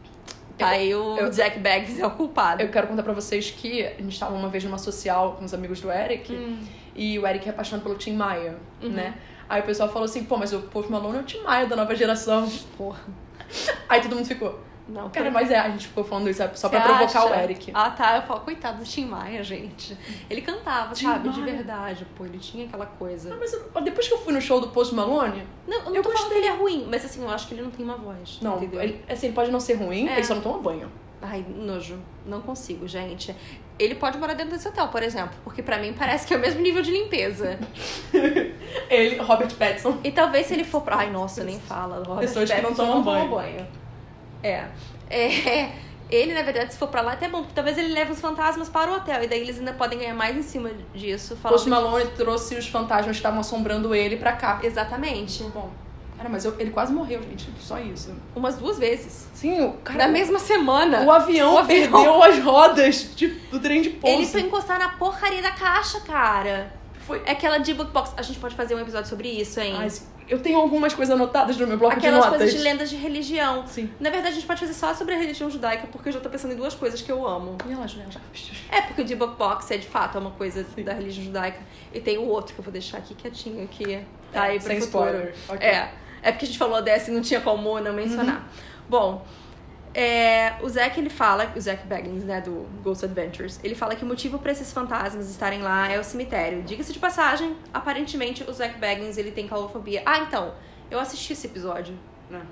Tá 0.59 0.69
aí 0.69 0.95
o 0.95 1.17
eu- 1.17 1.33
Zack 1.33 1.59
Baggs 1.59 1.99
é 1.99 2.07
o 2.07 2.11
culpado. 2.11 2.61
Eu 2.61 2.69
quero 2.69 2.87
contar 2.87 3.03
pra 3.03 3.15
vocês 3.15 3.51
que 3.51 3.83
a 3.83 3.95
gente 4.03 4.21
tava 4.21 4.35
uma 4.35 4.51
vez 4.51 4.63
numa 4.63 4.77
social 4.77 5.37
com 5.39 5.45
os 5.47 5.55
amigos 5.55 5.81
do 5.81 5.91
Eric 5.91 6.31
Hum. 6.35 6.59
e 6.95 7.19
o 7.19 7.27
Eric 7.27 7.49
é 7.49 7.51
apaixonado 7.51 7.83
pelo 7.85 7.95
Tim 7.95 8.13
Maia, 8.15 8.59
Uhum. 8.83 8.91
né? 8.91 9.15
Aí 9.49 9.63
o 9.63 9.65
pessoal 9.65 9.89
falou 9.89 10.05
assim, 10.05 10.25
pô, 10.25 10.37
mas 10.37 10.53
o 10.53 10.59
Post 10.61 10.93
Malone 10.93 11.17
é 11.17 11.21
o 11.23 11.25
Tim 11.25 11.41
Maia 11.41 11.65
da 11.67 11.75
nova 11.75 11.95
geração. 11.95 12.47
Porra. 12.77 13.01
Aí 13.89 14.01
todo 14.01 14.15
mundo 14.17 14.27
ficou, 14.27 14.61
Não, 14.89 15.09
cara, 15.11 15.31
mas 15.31 15.51
é, 15.51 15.59
a 15.59 15.69
gente 15.71 15.89
ficou 15.89 16.03
falando 16.05 16.29
isso 16.31 16.43
só 16.55 16.69
Você 16.69 16.69
pra 16.69 16.81
provocar 16.81 17.05
acha? 17.25 17.27
o 17.31 17.35
Eric. 17.35 17.71
Ah, 17.75 17.91
tá. 17.91 18.17
Eu 18.17 18.23
falo, 18.23 18.41
coitado 18.41 18.79
do 18.79 18.85
Tim 18.85 19.07
Maia, 19.07 19.43
gente. 19.45 19.97
Ele 20.29 20.43
cantava, 20.43 20.95
Tim 20.95 21.07
sabe? 21.07 21.29
De 21.29 21.41
Maia. 21.41 21.53
verdade. 21.57 22.07
Pô, 22.17 22.25
ele 22.25 22.39
tinha 22.39 22.67
aquela 22.67 22.87
coisa. 22.87 23.33
Ah, 23.33 23.37
mas 23.39 23.53
eu- 23.53 23.81
depois 23.83 24.09
que 24.09 24.15
eu 24.15 24.19
fui 24.19 24.33
no 24.33 24.41
show 24.41 24.61
do 24.61 24.69
Post 24.69 24.95
Malone, 24.95 25.47
Não, 25.67 25.79
eu 25.79 25.85
não 25.87 25.95
Eu 25.97 26.03
tô 26.03 26.11
falando 26.11 26.29
que 26.29 26.35
gostei. 26.35 26.39
ele 26.39 26.47
é 26.47 26.57
ruim, 26.57 26.87
mas 26.91 27.05
assim, 27.05 27.23
eu 27.23 27.31
acho 27.31 27.47
que 27.49 27.55
ele 27.55 27.63
não 27.63 27.71
tem 27.71 27.85
uma 27.85 27.97
voz. 27.97 28.39
não, 28.43 28.57
entendeu? 28.57 28.81
ele, 28.83 29.05
assim, 29.09 29.27
ele 29.27 29.35
pode 29.35 29.51
não 29.51 29.61
ser 29.61 29.75
ruim, 29.75 30.09
É. 30.09 30.15
ele 30.15 30.25
só 30.25 30.35
não 30.35 30.43
toma 30.43 30.59
banho. 30.59 30.91
Ai, 31.23 31.45
nojo. 31.49 31.99
Não 32.27 32.41
consigo, 32.41 32.89
gente. 32.89 33.35
Ele 33.81 33.95
pode 33.95 34.19
morar 34.19 34.35
dentro 34.35 34.53
desse 34.53 34.69
hotel, 34.69 34.89
por 34.89 35.03
exemplo, 35.03 35.35
porque 35.43 35.63
pra 35.63 35.79
mim 35.79 35.95
parece 35.99 36.27
que 36.27 36.35
é 36.35 36.37
o 36.37 36.41
mesmo 36.41 36.61
nível 36.61 36.83
de 36.83 36.91
limpeza. 36.91 37.59
Ele, 38.91 39.17
Robert 39.17 39.55
Pattinson. 39.55 39.99
E 40.05 40.13
talvez 40.13 40.47
se 40.47 40.53
ele 40.53 40.65
for 40.65 40.83
pra. 40.83 40.97
Ai, 40.97 41.11
nossa, 41.11 41.43
nem 41.43 41.59
fala. 41.59 41.97
Robert 42.05 42.29
Pessoas 42.29 42.51
que 42.51 42.57
não 42.57 42.75
Pattinson 42.75 42.87
tomam 42.87 43.03
toma 43.03 43.37
banho. 43.37 43.67
É. 44.43 44.67
É. 45.09 45.73
Ele, 46.11 46.35
na 46.35 46.43
verdade, 46.43 46.73
se 46.73 46.79
for 46.79 46.89
pra 46.89 47.01
lá, 47.01 47.13
até 47.13 47.29
bom, 47.29 47.39
porque 47.39 47.55
talvez 47.55 47.79
ele 47.79 47.95
leve 47.95 48.11
os 48.11 48.21
fantasmas 48.21 48.69
para 48.69 48.91
o 48.91 48.97
hotel. 48.97 49.23
E 49.23 49.29
daí 49.29 49.41
eles 49.43 49.59
ainda 49.61 49.73
podem 49.73 49.97
ganhar 49.97 50.15
mais 50.15 50.37
em 50.37 50.43
cima 50.43 50.69
disso. 50.93 51.37
Post 51.37 51.69
Malone 51.69 52.11
trouxe 52.17 52.57
os 52.57 52.67
fantasmas 52.67 53.13
que 53.13 53.21
estavam 53.21 53.39
assombrando 53.39 53.95
ele 53.95 54.17
pra 54.17 54.33
cá. 54.33 54.59
Exatamente. 54.61 55.45
Bom, 55.45 55.71
cara, 56.21 56.29
mas 56.31 56.45
eu- 56.45 56.55
ele 56.59 56.71
quase 56.71 56.93
morreu, 56.93 57.23
gente. 57.23 57.49
Só 57.61 57.79
isso. 57.79 58.15
Umas 58.37 58.57
duas 58.57 58.79
vezes. 58.79 59.27
Sim, 59.35 59.65
o 59.65 59.73
cara. 59.75 59.99
Na 59.99 60.09
mesma 60.09 60.39
semana. 60.39 61.03
O 61.03 61.11
avião, 61.11 61.55
O 61.55 61.59
avião. 61.59 61.91
perdeu 61.91 62.23
as 62.23 62.39
rodas 62.39 63.15
de- 63.17 63.29
do 63.51 63.59
trem 63.59 63.81
de 63.83 63.91
pouso. 63.91 64.17
Ele 64.17 64.27
foi 64.27 64.43
encostar 64.43 64.79
na 64.79 64.91
porcaria 64.91 65.41
da 65.43 65.51
caixa, 65.53 66.01
cara. 66.01 66.73
Foi. 67.07 67.23
É 67.25 67.33
aquela 67.33 67.59
de 67.59 67.73
book 67.75 67.91
box. 67.91 68.13
A 68.17 68.23
gente 68.23 68.39
pode 68.39 68.55
fazer 68.55 68.75
um 68.75 68.81
episódio 68.81 69.09
sobre 69.09 69.29
isso, 69.29 69.59
hein? 69.61 69.75
Ai, 69.77 69.89
eu 70.29 70.39
tenho 70.41 70.59
algumas 70.61 70.95
coisas 70.95 71.13
anotadas 71.13 71.57
no 71.57 71.67
meu 71.67 71.77
bloco 71.77 71.97
Aquelas 71.97 72.19
de 72.21 72.25
notas. 72.25 72.39
coisas 72.39 72.55
de 72.57 72.63
lendas 72.63 72.91
de 72.91 72.95
religião. 72.97 73.67
Sim. 73.67 73.91
Na 73.99 74.11
verdade, 74.11 74.33
a 74.33 74.35
gente 74.37 74.47
pode 74.47 74.61
fazer 74.61 74.75
só 74.75 74.95
sobre 74.95 75.15
a 75.15 75.19
religião 75.19 75.51
judaica, 75.51 75.89
porque 75.91 76.09
eu 76.11 76.13
já 76.13 76.21
tô 76.21 76.29
pensando 76.31 76.53
em 76.53 76.57
duas 76.57 76.75
coisas 76.75 77.01
que 77.03 77.11
eu 77.11 77.27
amo. 77.27 77.57
E 77.69 77.73
ela, 77.73 77.89
Juliana. 77.89 78.13
É, 78.71 78.83
porque 78.83 79.03
o 79.03 79.05
de 79.05 79.17
book 79.17 79.37
box 79.37 79.71
é 79.73 79.77
de 79.79 79.89
fato 79.89 80.19
é 80.19 80.21
uma 80.21 80.31
coisa 80.31 80.65
da 80.85 80.93
religião 80.93 81.25
judaica. 81.25 81.59
E 81.93 81.99
tem 82.01 82.19
o 82.19 82.27
outro 82.29 82.55
que 82.55 82.61
eu 82.61 82.65
vou 82.65 82.73
deixar 82.73 82.99
aqui 82.99 83.15
quietinho, 83.15 83.67
que 83.67 84.05
tá 84.33 84.43
aí 84.43 84.59
pro 84.61 84.69
Sem 84.69 84.81
futuro. 84.81 85.05
spoiler. 85.09 85.35
Ok. 85.49 85.67
É. 85.67 85.93
É 86.23 86.31
porque 86.31 86.45
a 86.45 86.49
gente 86.49 86.59
falou 86.59 86.83
dessa 86.83 87.11
e 87.11 87.15
não 87.15 87.23
tinha 87.23 87.41
como 87.41 87.81
não 87.81 87.93
mencionar. 87.93 88.49
Bom, 88.89 89.25
é, 89.95 90.55
o 90.63 90.69
Zack 90.69 90.99
ele 91.01 91.11
fala, 91.11 91.53
o 91.57 91.61
Zack 91.61 91.87
Baggins, 91.87 92.25
né, 92.25 92.41
do 92.41 92.67
Ghost 92.83 93.05
Adventures, 93.05 93.59
ele 93.63 93.75
fala 93.75 93.97
que 93.97 94.05
o 94.05 94.07
motivo 94.07 94.39
pra 94.39 94.53
esses 94.53 94.73
fantasmas 94.73 95.29
estarem 95.29 95.63
lá 95.63 95.91
é 95.91 95.99
o 95.99 96.05
cemitério. 96.05 96.63
Diga-se 96.63 96.93
de 96.93 96.99
passagem, 96.99 97.57
aparentemente 97.73 98.45
o 98.49 98.53
Zack 98.53 98.79
Baggins 98.79 99.17
ele 99.19 99.33
tem 99.33 99.49
calofobia. 99.49 100.03
Ah, 100.07 100.19
então, 100.19 100.55
eu 100.91 101.01
assisti 101.01 101.33
esse 101.33 101.47
episódio. 101.47 101.97
Né? 102.29 102.43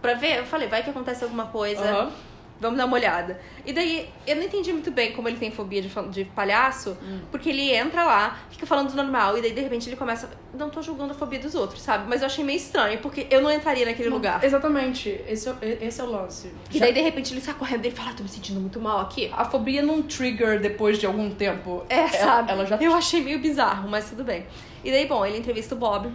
Pra 0.00 0.14
ver, 0.14 0.38
eu 0.38 0.46
falei, 0.46 0.68
vai 0.68 0.82
que 0.82 0.90
acontece 0.90 1.22
alguma 1.24 1.46
coisa. 1.46 1.82
Aham. 1.82 2.12
Vamos 2.60 2.78
dar 2.78 2.86
uma 2.86 2.96
olhada. 2.96 3.40
E 3.66 3.72
daí, 3.72 4.08
eu 4.26 4.36
não 4.36 4.44
entendi 4.44 4.72
muito 4.72 4.90
bem 4.90 5.12
como 5.12 5.28
ele 5.28 5.36
tem 5.36 5.50
fobia 5.50 5.82
de, 5.82 5.88
de 6.10 6.24
palhaço, 6.26 6.96
porque 7.30 7.48
ele 7.48 7.72
entra 7.74 8.04
lá, 8.04 8.38
fica 8.50 8.64
falando 8.64 8.94
normal, 8.94 9.36
e 9.36 9.42
daí 9.42 9.52
de 9.52 9.60
repente 9.60 9.88
ele 9.88 9.96
começa. 9.96 10.30
Não 10.54 10.70
tô 10.70 10.80
julgando 10.80 11.12
a 11.12 11.14
fobia 11.14 11.38
dos 11.40 11.54
outros, 11.54 11.82
sabe? 11.82 12.04
Mas 12.08 12.20
eu 12.20 12.26
achei 12.26 12.44
meio 12.44 12.56
estranho, 12.56 12.98
porque 13.00 13.26
eu 13.30 13.40
não 13.42 13.50
entraria 13.50 13.84
naquele 13.84 14.08
lugar. 14.08 14.44
Exatamente. 14.44 15.08
Esse 15.26 15.48
é, 15.48 15.78
esse 15.80 16.00
é 16.00 16.04
o 16.04 16.10
lance. 16.10 16.52
E 16.70 16.78
daí 16.78 16.92
de 16.92 17.00
repente 17.00 17.32
ele 17.32 17.40
sai 17.40 17.54
correndo 17.54 17.84
e 17.84 17.90
fala: 17.90 18.10
ah, 18.10 18.14
tô 18.14 18.22
me 18.22 18.28
sentindo 18.28 18.60
muito 18.60 18.78
mal 18.78 19.00
aqui. 19.00 19.30
A 19.32 19.44
fobia 19.44 19.82
não 19.82 20.02
trigger 20.02 20.60
depois 20.60 20.98
de 20.98 21.06
algum 21.06 21.30
tempo. 21.30 21.84
É, 21.88 21.96
ela, 21.96 22.08
sabe? 22.08 22.50
Ela 22.52 22.66
já 22.66 22.76
Eu 22.76 22.94
achei 22.94 23.22
meio 23.22 23.40
bizarro, 23.40 23.88
mas 23.88 24.08
tudo 24.08 24.22
bem. 24.22 24.46
E 24.84 24.90
daí, 24.90 25.06
bom, 25.06 25.24
ele 25.24 25.38
entrevista 25.38 25.74
o 25.74 25.78
Bob, 25.78 26.12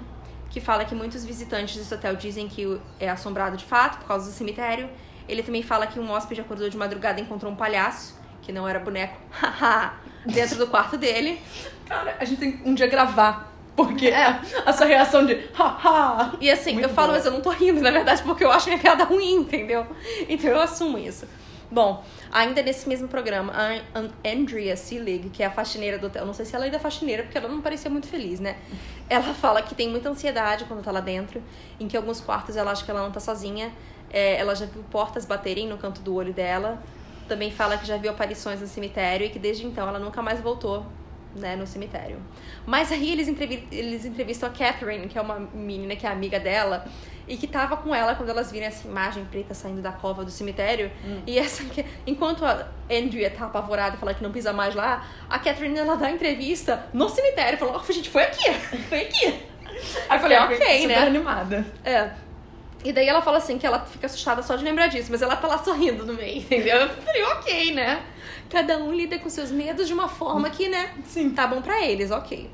que 0.50 0.62
fala 0.62 0.86
que 0.86 0.96
muitos 0.96 1.26
visitantes 1.26 1.76
desse 1.76 1.94
hotel 1.94 2.16
dizem 2.16 2.48
que 2.48 2.80
é 3.00 3.10
assombrado 3.10 3.58
de 3.58 3.66
fato 3.66 4.00
por 4.00 4.08
causa 4.08 4.30
do 4.30 4.34
cemitério. 4.34 4.90
Ele 5.28 5.44
também 5.44 5.62
fala 5.64 5.88
que 5.88 6.00
um 6.00 6.10
hóspede 6.12 6.42
acordou 6.42 6.70
de 6.70 6.78
madrugada 6.78 7.20
e 7.20 7.24
encontrou 7.24 7.52
um 7.52 7.56
palhaço, 7.56 8.18
que 8.42 8.52
não 8.52 8.68
era 8.68 8.80
boneco, 8.80 9.18
haha, 9.32 9.94
dentro 10.26 10.58
do 10.58 10.68
quarto 10.68 10.98
dele. 10.98 11.42
Cara, 11.86 12.16
a 12.20 12.26
gente 12.26 12.40
tem 12.40 12.52
que 12.58 12.68
um 12.70 12.74
dia 12.74 12.88
gravar. 12.88 13.54
Porque 13.76 14.08
É. 14.08 14.40
essa 14.66 14.86
reação 14.86 15.26
de 15.26 15.36
haha. 15.54 16.34
E 16.42 16.50
assim, 16.50 16.74
Muito 16.74 16.86
eu 16.86 16.90
falo, 16.90 17.08
boa. 17.10 17.18
mas 17.18 17.26
eu 17.26 17.32
não 17.32 17.42
tô 17.42 17.50
rindo, 17.52 17.80
na 17.82 17.92
verdade, 17.92 18.24
porque 18.24 18.44
eu 18.44 18.52
acho 18.52 18.68
minha 18.70 18.80
piada 18.80 19.04
ruim, 19.04 19.36
entendeu? 19.36 19.86
Então 20.28 20.50
eu 20.50 20.60
assumo 20.60 20.98
isso. 20.98 21.28
Bom, 21.70 22.02
ainda 22.32 22.62
nesse 22.64 22.88
mesmo 22.88 23.10
programa, 23.10 23.52
a 23.54 24.00
An- 24.00 24.10
Andrea 24.26 24.76
Seelig, 24.78 25.30
que 25.30 25.44
é 25.44 25.46
a 25.48 25.52
faxineira 25.52 26.00
do 26.00 26.08
hotel, 26.08 26.26
não 26.26 26.34
sei 26.34 26.46
se 26.46 26.56
ela 26.56 26.64
ainda 26.64 26.78
é 26.78 26.80
faxineira, 26.80 27.24
porque 27.24 27.38
ela 27.38 27.50
não 27.50 27.60
parecia 27.62 27.92
muito 27.92 28.08
feliz, 28.08 28.40
né? 28.40 28.56
Ela 29.10 29.34
fala 29.34 29.62
que 29.62 29.76
tem 29.76 29.90
muita 29.90 30.10
ansiedade 30.10 30.64
quando 30.64 30.82
tá 30.82 30.92
lá 30.92 31.02
dentro, 31.02 31.44
em 31.80 31.88
que 31.88 31.98
alguns 31.98 32.22
quartos 32.22 32.56
ela 32.56 32.72
acha 32.72 32.86
que 32.86 32.90
ela 32.90 33.04
não 33.04 33.12
tá 33.12 33.20
sozinha. 33.20 33.70
É, 34.12 34.38
ela 34.38 34.56
já 34.56 34.66
viu 34.66 34.84
portas 34.92 35.26
baterem 35.26 35.68
no 35.68 35.78
canto 35.78 36.02
do 36.02 36.16
olho 36.16 36.34
dela. 36.34 36.82
Também 37.28 37.52
fala 37.52 37.78
que 37.78 37.86
já 37.86 37.98
viu 37.98 38.10
aparições 38.12 38.62
no 38.62 38.68
cemitério 38.68 39.26
e 39.28 39.30
que 39.30 39.38
desde 39.40 39.66
então 39.66 39.88
ela 39.88 40.00
nunca 40.00 40.22
mais 40.22 40.40
voltou 40.40 40.86
né, 41.36 41.56
no 41.56 41.68
cemitério. 41.68 42.18
Mas 42.66 42.92
aí 42.92 43.12
eles, 43.12 43.28
entrevi 43.28 43.68
eles 43.72 44.06
entrevistam 44.06 44.50
a 44.50 44.52
Catherine, 44.52 45.08
que 45.08 45.18
é 45.18 45.22
uma 45.22 45.38
menina 45.54 45.96
que 45.96 46.08
é 46.08 46.10
amiga 46.10 46.40
dela, 46.40 46.86
e 47.28 47.36
que 47.36 47.46
tava 47.46 47.76
com 47.78 47.94
ela 47.94 48.16
quando 48.16 48.30
elas 48.30 48.50
viram 48.50 48.66
essa 48.68 48.88
imagem 48.88 49.26
preta 49.26 49.54
saindo 49.54 49.82
da 49.82 49.92
cova 49.92 50.24
do 50.24 50.32
cemitério. 50.32 50.90
E 51.28 51.38
essa 51.38 51.66
que- 51.66 51.86
enquanto 52.08 52.46
a 52.46 52.66
Andrea 52.90 53.30
tá 53.30 53.46
apavorada 53.46 53.98
e 53.98 54.00
fala 54.00 54.14
que 54.14 54.24
não 54.24 54.32
pisa 54.32 54.54
mais 54.54 54.74
lá, 54.74 55.06
a 55.30 55.38
Catherine 55.38 55.78
ela 55.78 55.96
dá 55.98 56.10
entrevista 56.10 56.86
no 56.94 57.10
cemitério, 57.10 57.60
falou: 57.60 57.80
"Oh, 57.88 57.92
gente, 57.92 58.10
foi 58.10 58.24
aqui, 58.24 58.54
foi 58.88 59.02
aqui. 59.02 59.26
Aí 60.10 60.18
eu 60.18 60.20
falei, 60.22 60.38
ok, 60.56 60.88
né? 60.88 60.96
animada. 61.08 61.66
É. 61.84 62.10
E 62.84 62.94
daí 62.94 63.08
ela 63.08 63.22
fala 63.22 63.38
assim 63.38 63.58
que 63.58 63.66
ela 63.66 63.80
fica 63.80 64.06
assustada 64.06 64.42
só 64.44 64.56
de 64.56 64.64
lembrar 64.64 64.88
disso, 64.88 65.10
mas 65.12 65.22
ela 65.22 65.36
tá 65.36 65.48
lá 65.48 65.58
sorrindo 65.58 66.06
no 66.06 66.14
meio, 66.14 66.38
entendeu? 66.42 66.78
Eu 66.78 66.90
falei, 66.90 67.24
ok, 67.24 67.74
né? 67.74 68.04
Cada 68.50 68.78
um 68.78 68.94
lida 68.94 69.18
com 69.20 69.30
seus 69.30 69.52
medos 69.52 69.88
de 69.88 69.94
uma 69.94 70.08
forma 70.08 70.50
que, 70.50 70.70
né? 70.70 70.94
Sim. 71.04 71.32
Tá 71.32 71.48
bom 71.48 71.62
pra 71.62 71.86
eles, 71.86 72.12
ok. 72.12 72.50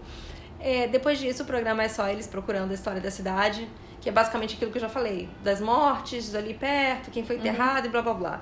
É, 0.59 0.87
depois 0.87 1.19
disso, 1.19 1.43
o 1.43 1.45
programa 1.45 1.83
é 1.83 1.89
só 1.89 2.07
eles 2.07 2.25
procurando 2.25 2.71
a 2.71 2.73
história 2.73 3.01
da 3.01 3.11
cidade, 3.11 3.67
que 3.99 4.07
é 4.07 4.11
basicamente 4.11 4.55
aquilo 4.55 4.71
que 4.71 4.77
eu 4.77 4.81
já 4.81 4.89
falei: 4.89 5.29
das 5.43 5.59
mortes 5.59 6.33
ali 6.33 6.53
perto, 6.53 7.11
quem 7.11 7.25
foi 7.25 7.35
enterrado 7.35 7.87
e 7.87 7.89
blá 7.89 8.01
blá 8.01 8.13
blá. 8.13 8.41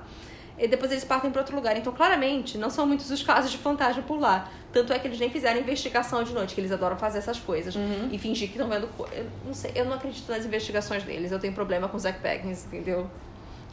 E 0.58 0.68
depois 0.68 0.92
eles 0.92 1.04
partem 1.04 1.30
pra 1.30 1.40
outro 1.40 1.56
lugar. 1.56 1.76
Então, 1.76 1.92
claramente, 1.92 2.58
não 2.58 2.70
são 2.70 2.86
muitos 2.86 3.10
os 3.10 3.22
casos 3.22 3.50
de 3.50 3.58
fantasma 3.58 4.02
por 4.02 4.20
lá. 4.20 4.48
Tanto 4.72 4.92
é 4.92 4.98
que 4.98 5.08
eles 5.08 5.18
nem 5.18 5.30
fizeram 5.30 5.60
investigação 5.60 6.22
de 6.22 6.32
noite, 6.32 6.54
que 6.54 6.60
eles 6.60 6.72
adoram 6.72 6.96
fazer 6.96 7.18
essas 7.18 7.38
coisas. 7.38 7.74
E 8.12 8.18
fingir 8.18 8.48
que 8.48 8.54
estão 8.54 8.68
vendo 8.68 8.86
coisa. 8.96 9.14
Eu 9.14 9.26
não 9.46 9.54
sei, 9.54 9.72
eu 9.74 9.84
não 9.84 9.94
acredito 9.94 10.30
nas 10.30 10.44
investigações 10.44 11.02
deles. 11.02 11.32
Eu 11.32 11.38
tenho 11.38 11.52
problema 11.52 11.88
com 11.88 11.96
o 11.96 12.00
Zack 12.00 12.20
Baggins, 12.20 12.66
entendeu? 12.66 13.10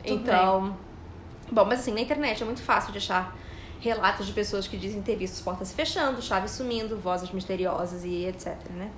Tudo 0.03 0.21
então. 0.21 0.77
Bom, 1.51 1.65
mas 1.65 1.79
assim, 1.79 1.93
na 1.93 2.01
internet 2.01 2.41
é 2.41 2.45
muito 2.45 2.61
fácil 2.61 2.91
de 2.91 2.99
achar 2.99 3.35
relatos 3.79 4.27
de 4.27 4.33
pessoas 4.33 4.67
que 4.67 4.77
dizem 4.77 5.01
ter 5.01 5.15
visto 5.15 5.43
portas 5.43 5.69
se 5.69 5.73
fechando, 5.73 6.21
chaves 6.21 6.51
sumindo, 6.51 6.97
vozes 6.97 7.31
misteriosas 7.31 8.03
e 8.03 8.25
etc, 8.25 8.55
né? 8.71 8.91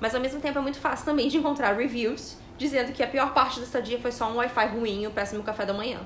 Mas 0.00 0.14
ao 0.14 0.20
mesmo 0.20 0.40
tempo 0.40 0.58
é 0.58 0.60
muito 0.60 0.78
fácil 0.78 1.04
também 1.04 1.28
de 1.28 1.38
encontrar 1.38 1.74
reviews 1.74 2.36
dizendo 2.56 2.92
que 2.92 3.02
a 3.02 3.06
pior 3.06 3.32
parte 3.32 3.58
da 3.58 3.66
estadia 3.66 3.98
foi 3.98 4.12
só 4.12 4.30
um 4.30 4.36
Wi-Fi 4.36 4.66
ruim 4.66 5.02
e 5.02 5.06
o 5.06 5.10
péssimo 5.10 5.42
café 5.42 5.64
da 5.64 5.72
manhã. 5.72 6.00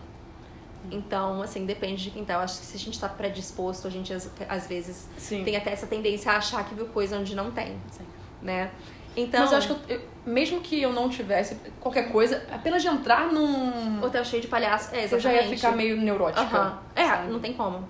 Então, 0.91 1.41
assim, 1.43 1.65
depende 1.65 2.03
de 2.03 2.11
quem 2.11 2.25
tá. 2.25 2.35
Eu 2.35 2.41
acho 2.41 2.59
que 2.61 2.67
se 2.67 2.77
a 2.77 2.81
gente 2.81 2.99
tá 2.99 3.09
predisposto, 3.09 3.87
a 3.87 3.91
gente 3.91 4.13
às, 4.13 4.29
às 4.49 4.67
vezes 4.67 5.07
Sim. 5.17 5.45
tem 5.45 5.57
até 5.57 5.73
essa 5.73 5.87
tendência 5.87 6.33
a 6.33 6.37
achar 6.37 6.65
que 6.69 6.75
viu 6.75 6.87
coisa 6.87 7.19
onde 7.19 7.35
não 7.35 7.51
tem, 7.51 7.77
Sim. 7.91 8.05
né? 8.43 8.71
Então, 9.17 9.41
Mas 9.41 9.53
eu 9.53 9.59
acho 9.59 9.75
que, 9.75 9.93
eu- 9.93 9.99
eu- 9.99 10.03
mesmo 10.25 10.61
que 10.61 10.81
eu 10.81 10.91
não 10.93 11.09
tivesse 11.09 11.55
qualquer 11.81 12.11
coisa, 12.11 12.43
apenas 12.51 12.81
de 12.83 12.89
entrar 12.89 13.31
num. 13.33 14.03
hotel 14.03 14.25
cheio 14.25 14.41
de 14.41 14.49
palhaço, 14.49 14.95
é, 14.95 15.07
Eu 15.11 15.21
já 15.21 15.33
ia 15.33 15.49
ficar 15.49 15.73
meio 15.73 15.97
neurótica. 15.99 16.79
É, 16.97 17.07
sabe? 17.07 17.31
não 17.31 17.39
tem 17.39 17.53
como. 17.53 17.87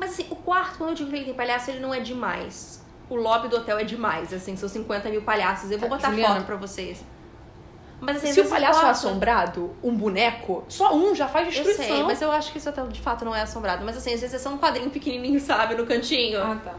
Mas 0.00 0.10
assim, 0.10 0.26
o 0.30 0.36
quarto, 0.36 0.78
quando 0.78 0.90
eu 0.90 0.94
digo 0.96 1.10
que 1.10 1.16
ele 1.16 1.24
tem 1.26 1.34
palhaço, 1.34 1.70
ele 1.70 1.80
não 1.80 1.92
é 1.94 2.00
demais. 2.00 2.84
O 3.08 3.14
lobby 3.16 3.48
do 3.48 3.56
hotel 3.56 3.78
é 3.78 3.84
demais, 3.84 4.32
assim, 4.34 4.54
são 4.56 4.68
50 4.68 5.08
mil 5.08 5.22
palhaços. 5.22 5.70
Eu 5.70 5.78
vou 5.78 5.88
Tá, 5.88 5.96
botar 5.96 6.10
Juliana. 6.10 6.34
foto 6.36 6.46
pra 6.46 6.56
vocês. 6.56 7.02
Mas 8.00 8.18
assim, 8.18 8.32
Se 8.32 8.40
o 8.40 8.48
palhaço 8.48 8.84
é 8.84 8.90
assombrado, 8.90 9.74
um 9.82 9.94
boneco, 9.94 10.64
só 10.68 10.94
um 10.94 11.14
já 11.14 11.26
faz 11.26 11.46
Eu 11.48 11.64
destruição. 11.64 11.84
sei, 11.96 12.02
mas 12.04 12.22
eu 12.22 12.30
acho 12.30 12.52
que 12.52 12.58
esse 12.58 12.68
hotel 12.68 12.86
de 12.88 13.00
fato 13.00 13.24
não 13.24 13.34
é 13.34 13.42
assombrado. 13.42 13.84
Mas 13.84 13.96
assim, 13.96 14.14
às 14.14 14.20
vezes 14.20 14.34
é 14.34 14.38
só 14.38 14.50
um 14.50 14.58
quadrinho 14.58 14.88
pequenininho, 14.90 15.40
sabe, 15.40 15.74
no 15.74 15.84
cantinho. 15.84 16.40
Ah, 16.40 16.56
tá. 16.62 16.74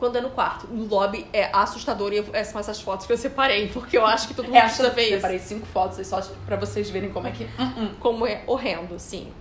Quando 0.00 0.16
é 0.16 0.20
no 0.20 0.30
quarto. 0.30 0.66
No 0.68 0.84
lobby 0.86 1.26
é 1.32 1.48
assustador 1.52 2.12
e 2.12 2.18
essas 2.32 2.48
são 2.52 2.60
essas 2.60 2.80
fotos 2.80 3.06
que 3.06 3.12
eu 3.12 3.16
separei, 3.16 3.68
porque 3.72 3.96
eu 3.96 4.04
acho 4.04 4.26
que 4.28 4.34
todo 4.34 4.46
mundo 4.46 4.56
É, 4.56 4.62
precisa 4.62 4.90
ver 4.90 5.02
isso. 5.02 5.14
separei 5.14 5.38
cinco 5.38 5.66
fotos 5.66 6.04
só 6.06 6.20
pra 6.46 6.56
vocês 6.56 6.90
verem 6.90 7.10
como 7.10 7.26
é 7.28 7.30
que... 7.30 7.44
Hum, 7.58 7.94
Como 8.00 8.26
é 8.26 8.42
horrendo, 8.46 8.98
sim. 8.98 9.32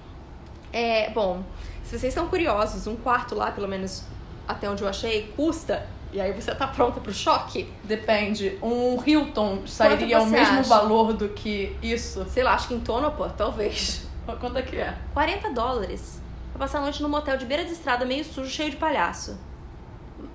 É, 0.72 1.10
bom, 1.12 1.42
se 1.84 1.92
vocês 1.98 2.12
estão 2.12 2.28
curiosos, 2.28 2.86
um 2.88 2.96
quarto 2.96 3.34
lá, 3.34 3.52
pelo 3.52 3.68
menos 3.68 4.04
até 4.48 4.70
onde 4.70 4.84
eu 4.84 4.88
achei, 4.90 5.32
custa. 5.36 5.88
E 6.18 6.20
aí 6.20 6.32
você 6.32 6.56
tá 6.56 6.66
pronta 6.66 7.00
pro 7.00 7.14
choque? 7.14 7.72
Depende. 7.84 8.58
Um 8.60 9.00
Hilton 9.06 9.68
sairia 9.68 10.18
ao 10.18 10.26
mesmo 10.26 10.62
acha? 10.62 10.68
valor 10.68 11.14
do 11.14 11.30
que 11.30 11.78
isso? 11.80 12.26
Sei 12.28 12.42
lá, 12.42 12.56
acho 12.56 12.70
que 12.70 12.74
em 12.74 12.80
Tonopah, 12.80 13.30
talvez. 13.38 14.04
Quanto 14.26 14.58
é 14.58 14.64
que 14.64 14.78
é? 14.78 14.98
40 15.14 15.52
dólares. 15.52 16.20
Pra 16.52 16.62
passar 16.62 16.80
a 16.80 16.82
noite 16.82 17.04
num 17.04 17.08
motel 17.08 17.38
de 17.38 17.46
beira 17.46 17.64
de 17.64 17.72
estrada 17.72 18.04
meio 18.04 18.26
sujo, 18.26 18.50
cheio 18.50 18.72
de 18.72 18.78
palhaço. 18.78 19.38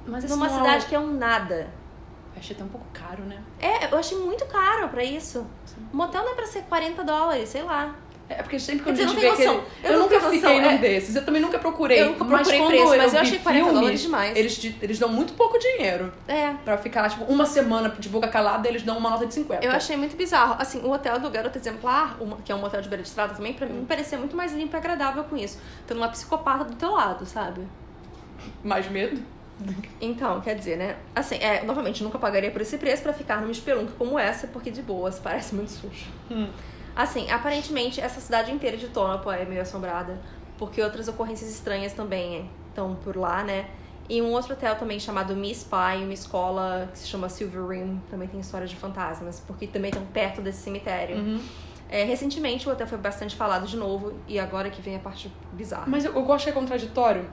Mas 0.06 0.22
Numa 0.22 0.46
não 0.46 0.54
é 0.54 0.58
cidade 0.60 0.86
que 0.86 0.94
é 0.94 1.00
um 1.00 1.14
nada. 1.14 1.68
Achei 2.36 2.54
até 2.54 2.64
um 2.64 2.68
pouco 2.68 2.86
caro, 2.92 3.24
né? 3.24 3.42
É, 3.58 3.92
eu 3.92 3.98
achei 3.98 4.16
muito 4.16 4.46
caro 4.46 4.88
pra 4.88 5.02
isso. 5.02 5.44
O 5.92 5.96
motel 5.96 6.22
não 6.22 6.30
é 6.30 6.34
pra 6.36 6.46
ser 6.46 6.62
40 6.62 7.02
dólares, 7.02 7.48
sei 7.48 7.64
lá. 7.64 7.92
É 8.38 8.42
porque 8.42 8.58
sempre 8.58 8.84
Quer 8.84 8.90
quando 8.92 9.00
a 9.00 9.06
gente 9.12 9.20
vê 9.20 9.28
aquele... 9.28 9.46
noção. 9.48 9.64
Eu, 9.82 9.92
Eu 9.92 9.98
nunca 10.00 10.08
tenho 10.18 10.30
fiquei 10.32 10.40
noção, 10.42 10.60
num 10.60 10.70
é. 10.70 10.78
desses. 10.78 11.16
Eu 11.16 11.24
também 11.24 11.42
nunca 11.42 11.58
procurei. 11.58 12.00
Eu 12.02 12.06
nunca 12.06 12.24
mas 12.24 12.48
procurei 12.48 12.58
quando 12.60 12.70
preço, 12.70 12.96
mas 13.02 13.14
eu 13.14 13.20
achei 13.20 13.38
40 13.38 13.58
filmes, 13.64 13.80
dólares 13.80 14.00
demais. 14.02 14.36
Eles, 14.36 14.74
eles 14.82 14.98
dão 14.98 15.08
muito 15.08 15.32
pouco 15.34 15.58
dinheiro. 15.58 16.12
É. 16.26 16.52
Pra 16.64 16.76
ficar, 16.78 17.08
tipo, 17.10 17.24
uma 17.24 17.46
semana 17.46 17.88
de 17.98 18.08
boca 18.08 18.28
calada, 18.28 18.68
eles 18.68 18.82
dão 18.82 18.98
uma 18.98 19.10
nota 19.10 19.26
de 19.26 19.34
50. 19.34 19.64
Eu 19.64 19.70
achei 19.72 19.96
muito 19.96 20.16
bizarro. 20.16 20.56
Assim, 20.58 20.80
o 20.82 20.90
hotel 20.90 21.18
do 21.20 21.30
Garoto 21.30 21.58
Exemplar, 21.58 22.16
uma- 22.20 22.36
que 22.38 22.50
é 22.50 22.54
um 22.54 22.58
motel 22.58 22.80
de 22.82 22.88
beira 22.88 23.02
de 23.02 23.08
estrada 23.08 23.34
também, 23.34 23.52
pra 23.52 23.66
mim 23.66 23.84
parecia 23.86 24.16
muito 24.18 24.36
mais 24.36 24.52
limpo 24.52 24.74
e 24.74 24.78
agradável 24.78 25.24
com 25.24 25.36
isso. 25.36 25.58
Tendo 25.86 25.98
uma 25.98 26.08
psicopata 26.08 26.64
do 26.64 26.74
teu 26.76 26.90
lado, 26.92 27.24
sabe? 27.26 27.60
Mais 28.64 28.88
medo? 28.90 29.20
Então, 30.00 30.40
quer 30.40 30.54
dizer, 30.56 30.76
né? 30.76 30.96
Assim, 31.14 31.36
é, 31.36 31.62
novamente, 31.62 32.02
nunca 32.02 32.18
pagaria 32.18 32.50
por 32.50 32.60
esse 32.60 32.76
preço 32.78 33.02
pra 33.02 33.12
ficar 33.12 33.40
numa 33.40 33.52
espelunca 33.52 33.92
como 33.96 34.18
essa, 34.18 34.46
porque 34.48 34.70
de 34.70 34.82
boas, 34.82 35.20
parece 35.20 35.54
muito 35.54 35.70
sujo. 35.70 36.06
Hum. 36.30 36.48
Assim, 36.94 37.30
aparentemente, 37.30 38.00
essa 38.00 38.20
cidade 38.20 38.50
inteira 38.52 38.76
de 38.76 38.88
Tonopah 38.88 39.36
é 39.36 39.44
meio 39.44 39.62
assombrada, 39.62 40.20
porque 40.58 40.82
outras 40.82 41.08
ocorrências 41.08 41.50
estranhas 41.50 41.92
também 41.92 42.48
estão 42.68 42.94
por 42.96 43.16
lá, 43.16 43.42
né? 43.42 43.66
E 44.08 44.20
um 44.20 44.30
outro 44.32 44.52
hotel 44.52 44.76
também 44.76 44.98
chamado 45.00 45.34
Miss 45.34 45.64
Pie, 45.64 46.04
uma 46.04 46.12
escola 46.12 46.88
que 46.92 46.98
se 46.98 47.08
chama 47.08 47.28
Silver 47.28 47.66
Rim, 47.66 48.02
também 48.10 48.28
tem 48.28 48.40
histórias 48.40 48.68
de 48.68 48.76
fantasmas, 48.76 49.42
porque 49.46 49.66
também 49.66 49.90
estão 49.90 50.04
perto 50.06 50.42
desse 50.42 50.62
cemitério. 50.62 51.16
Uhum. 51.16 51.40
É, 51.88 52.04
recentemente 52.04 52.68
o 52.68 52.72
hotel 52.72 52.86
foi 52.86 52.98
bastante 52.98 53.36
falado 53.36 53.66
de 53.66 53.76
novo, 53.76 54.14
e 54.26 54.38
agora 54.38 54.70
que 54.70 54.82
vem 54.82 54.96
a 54.96 54.98
parte 54.98 55.32
bizarra. 55.52 55.84
Mas 55.86 56.04
eu, 56.04 56.14
eu 56.14 56.22
gosto 56.22 56.44
que 56.44 56.50
é 56.50 56.52
contraditório. 56.52 57.28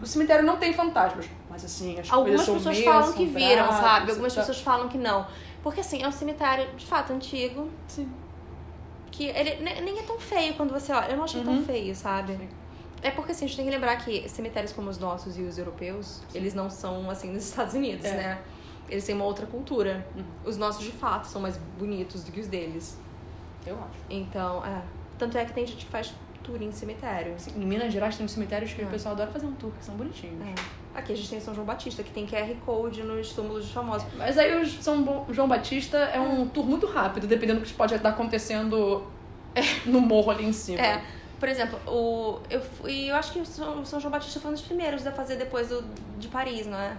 O 0.00 0.06
cemitério 0.06 0.44
não 0.44 0.56
tem 0.56 0.72
fantasmas. 0.72 1.26
Mas 1.48 1.64
assim, 1.64 1.98
as 1.98 2.12
Algumas 2.12 2.40
pessoas 2.40 2.64
meio 2.64 2.84
falam 2.84 3.12
que 3.12 3.26
viram, 3.26 3.68
sabe? 3.68 4.10
Algumas 4.10 4.34
tá? 4.34 4.40
pessoas 4.40 4.60
falam 4.60 4.88
que 4.88 4.98
não. 4.98 5.26
Porque 5.62 5.80
assim, 5.80 6.02
é 6.02 6.08
um 6.08 6.12
cemitério 6.12 6.68
de 6.76 6.86
fato 6.86 7.12
antigo, 7.12 7.70
Sim. 7.88 8.08
Que 9.16 9.24
ele 9.28 9.56
ne- 9.62 9.80
nem 9.80 9.98
é 9.98 10.02
tão 10.02 10.18
feio 10.18 10.54
quando 10.54 10.72
você 10.72 10.92
olha. 10.92 11.06
Eu 11.10 11.16
não 11.16 11.24
achei 11.24 11.42
tão 11.42 11.54
Uhum. 11.54 11.64
feio, 11.64 11.94
sabe? 11.94 12.36
Sim. 12.36 12.48
É 13.02 13.10
porque 13.10 13.32
assim, 13.32 13.44
a 13.44 13.48
gente 13.48 13.56
tem 13.56 13.64
que 13.66 13.70
lembrar 13.70 13.96
que 13.96 14.28
cemitérios 14.28 14.72
como 14.72 14.90
os 14.90 14.98
nossos 14.98 15.38
e 15.38 15.42
os 15.42 15.56
europeus, 15.58 16.22
eles 16.34 16.54
não 16.54 16.68
são 16.68 17.08
assim 17.10 17.30
nos 17.32 17.44
Estados 17.48 17.74
Unidos, 17.74 18.04
É. 18.04 18.16
né? 18.16 18.42
Eles 18.88 19.04
têm 19.04 19.14
uma 19.14 19.24
outra 19.24 19.46
cultura. 19.46 20.06
Uhum. 20.14 20.24
Os 20.44 20.56
nossos, 20.56 20.84
de 20.84 20.92
fato, 20.92 21.26
são 21.26 21.40
mais 21.40 21.56
bonitos 21.78 22.22
do 22.24 22.30
que 22.32 22.40
os 22.40 22.46
deles. 22.46 22.98
Eu 23.66 23.76
acho. 23.76 23.98
Então, 24.10 24.64
é. 24.64 24.82
Tanto 25.18 25.36
é 25.38 25.44
que 25.44 25.52
tem 25.52 25.66
gente 25.66 25.86
que 25.86 25.90
faz 25.90 26.12
tour 26.46 26.62
em 26.62 26.70
cemitério. 26.72 27.34
Assim, 27.34 27.50
em 27.60 27.66
Minas 27.66 27.92
Gerais 27.92 28.16
tem 28.16 28.24
uns 28.24 28.32
cemitérios 28.32 28.72
que 28.72 28.80
É. 28.82 28.84
o 28.84 28.88
pessoal 28.88 29.14
adora 29.14 29.30
fazer 29.30 29.46
um 29.46 29.52
tour, 29.52 29.72
que 29.78 29.84
são 29.84 29.94
bonitinhos. 29.96 30.40
É. 30.46 30.54
Aqui 30.98 31.12
a 31.12 31.16
gente 31.16 31.28
tem 31.28 31.40
São 31.40 31.52
João 31.54 31.66
Batista, 31.66 32.02
que 32.02 32.10
tem 32.10 32.26
QR 32.26 32.54
Code 32.64 33.02
nos 33.02 33.32
túmulos 33.32 33.66
de 33.66 33.72
famosos. 33.72 34.06
Mas 34.16 34.38
aí 34.38 34.62
o 34.62 34.66
São 34.66 35.26
João 35.30 35.48
Batista 35.48 35.98
é 35.98 36.18
um 36.20 36.46
tour 36.48 36.64
muito 36.64 36.86
rápido, 36.86 37.26
dependendo 37.26 37.60
do 37.60 37.66
que 37.66 37.72
pode 37.74 37.94
estar 37.94 38.08
acontecendo 38.08 39.02
no 39.84 40.00
morro 40.00 40.30
ali 40.30 40.44
em 40.46 40.52
cima. 40.52 40.80
É, 40.80 41.02
por 41.38 41.48
exemplo, 41.48 41.78
o, 41.86 42.38
eu 42.48 42.60
fui. 42.62 43.10
Eu 43.10 43.16
acho 43.16 43.32
que 43.32 43.40
o 43.40 43.44
São, 43.44 43.80
o 43.82 43.86
São 43.86 44.00
João 44.00 44.10
Batista 44.12 44.40
foi 44.40 44.50
um 44.50 44.54
dos 44.54 44.62
primeiros 44.62 45.06
a 45.06 45.12
fazer 45.12 45.36
depois 45.36 45.68
do, 45.68 45.84
de 46.18 46.28
Paris, 46.28 46.66
não 46.66 46.78
é? 46.78 46.96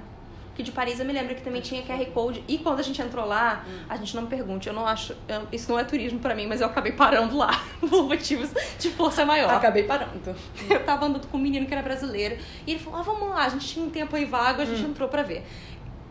Que 0.57 0.63
de 0.63 0.71
Paris 0.71 0.99
eu 0.99 1.05
me 1.05 1.13
lembro 1.13 1.35
que 1.35 1.41
também 1.43 1.61
tinha 1.61 1.83
QR 1.83 2.03
Code. 2.07 2.43
E 2.47 2.57
quando 2.57 2.79
a 2.79 2.83
gente 2.83 2.99
entrou 2.99 3.25
lá, 3.25 3.63
a 3.87 3.95
gente 3.95 4.15
não 4.15 4.23
me 4.23 4.27
pergunte, 4.27 4.67
eu 4.67 4.73
não 4.73 4.87
acho. 4.87 5.15
eu- 5.29 5.47
isso 5.51 5.71
não 5.71 5.77
é 5.79 5.83
turismo 5.83 6.17
pra 6.19 6.33
mim, 6.33 6.47
mas 6.47 6.61
eu 6.61 6.67
acabei 6.67 6.93
parando 6.93 7.37
lá 7.37 7.63
por 7.79 8.03
motivos 8.07 8.49
de 8.79 8.89
força 8.89 9.23
maior. 9.23 9.53
Acabei 9.53 9.83
parando. 9.83 10.35
Eu 10.67 10.83
tava 10.83 11.05
andando 11.05 11.27
com 11.27 11.37
um 11.37 11.39
menino 11.41 11.67
que 11.67 11.73
era 11.73 11.83
brasileiro. 11.83 12.37
E 12.65 12.71
ele 12.71 12.79
falou: 12.79 12.99
ah, 12.99 13.03
vamos 13.03 13.29
lá, 13.29 13.45
a 13.45 13.49
gente 13.49 13.67
tinha 13.67 13.85
um 13.85 13.89
tempo 13.91 14.15
aí 14.15 14.25
vago, 14.25 14.61
a 14.61 14.65
gente 14.65 14.81
entrou 14.81 15.07
pra 15.07 15.21
ver. 15.21 15.45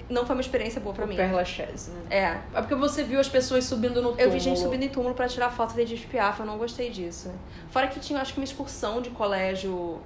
Não 0.08 0.24
foi 0.24 0.36
uma 0.36 0.40
experiência 0.40 0.80
boa 0.80 0.94
pra 0.94 1.04
mim. 1.04 1.16
Père 1.16 1.32
Lachaise, 1.32 1.90
né? 1.90 2.00
É. 2.08 2.22
É 2.58 2.60
porque 2.60 2.76
você 2.76 3.02
viu 3.02 3.18
as 3.18 3.28
pessoas 3.28 3.64
subindo 3.64 3.96
no 3.96 4.10
túmulo. 4.10 4.20
Eu 4.20 4.30
vi 4.30 4.38
gente 4.38 4.60
subindo 4.60 4.84
em 4.84 4.88
túmulo 4.88 5.12
pra 5.16 5.26
tirar 5.26 5.50
foto 5.50 5.74
de 5.74 5.80
Edith 5.80 6.06
Piaf, 6.06 6.38
eu 6.38 6.46
não 6.46 6.56
gostei 6.56 6.88
disso. 6.90 7.32
Fora 7.70 7.88
que 7.88 7.98
tinha, 7.98 8.20
acho 8.20 8.32
que 8.32 8.38
uma 8.38 8.44
excursão 8.44 9.02
de 9.02 9.10
colégio 9.10 10.00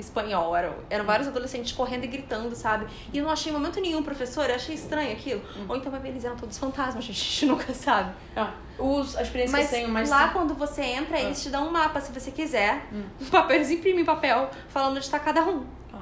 espanhol. 0.00 0.54
Eram, 0.56 0.74
eram 0.88 1.04
vários 1.04 1.28
adolescentes 1.28 1.72
correndo 1.72 2.04
e 2.04 2.06
gritando, 2.08 2.54
sabe? 2.56 2.86
E 3.12 3.18
eu 3.18 3.24
não 3.24 3.30
achei 3.30 3.50
em 3.50 3.54
momento 3.54 3.80
nenhum, 3.80 4.02
professor, 4.02 4.48
eu 4.48 4.54
achei 4.56 4.74
estranho 4.74 5.12
aquilo. 5.12 5.40
Ou 5.68 5.76
então 5.76 5.92
eles 6.04 6.24
eram 6.24 6.36
todos 6.36 6.56
fantasmas, 6.58 7.04
a 7.04 7.06
gente 7.06 7.46
nunca 7.46 7.72
sabe. 7.74 8.12
Ah, 8.36 8.54
os, 8.78 9.16
a 9.16 9.22
experiência 9.22 9.56
Mas 9.58 9.68
que 9.68 9.74
eu 9.76 9.78
tenho 9.80 9.92
mais... 9.92 10.08
lá 10.10 10.28
quando 10.28 10.54
você 10.54 10.82
entra, 10.82 11.16
Ah. 11.16 11.20
eles 11.20 11.42
te 11.42 11.50
dão 11.50 11.68
um 11.68 11.70
mapa, 11.70 12.00
se 12.00 12.12
você 12.12 12.30
quiser. 12.30 12.86
Hum. 12.92 13.02
Um 13.20 13.26
papel, 13.26 13.56
eles 13.56 13.70
imprimem 13.70 14.04
papel 14.04 14.50
falando 14.68 14.92
onde 14.96 15.04
está 15.04 15.18
cada 15.18 15.44
um. 15.44 15.64
Ah. 15.92 15.98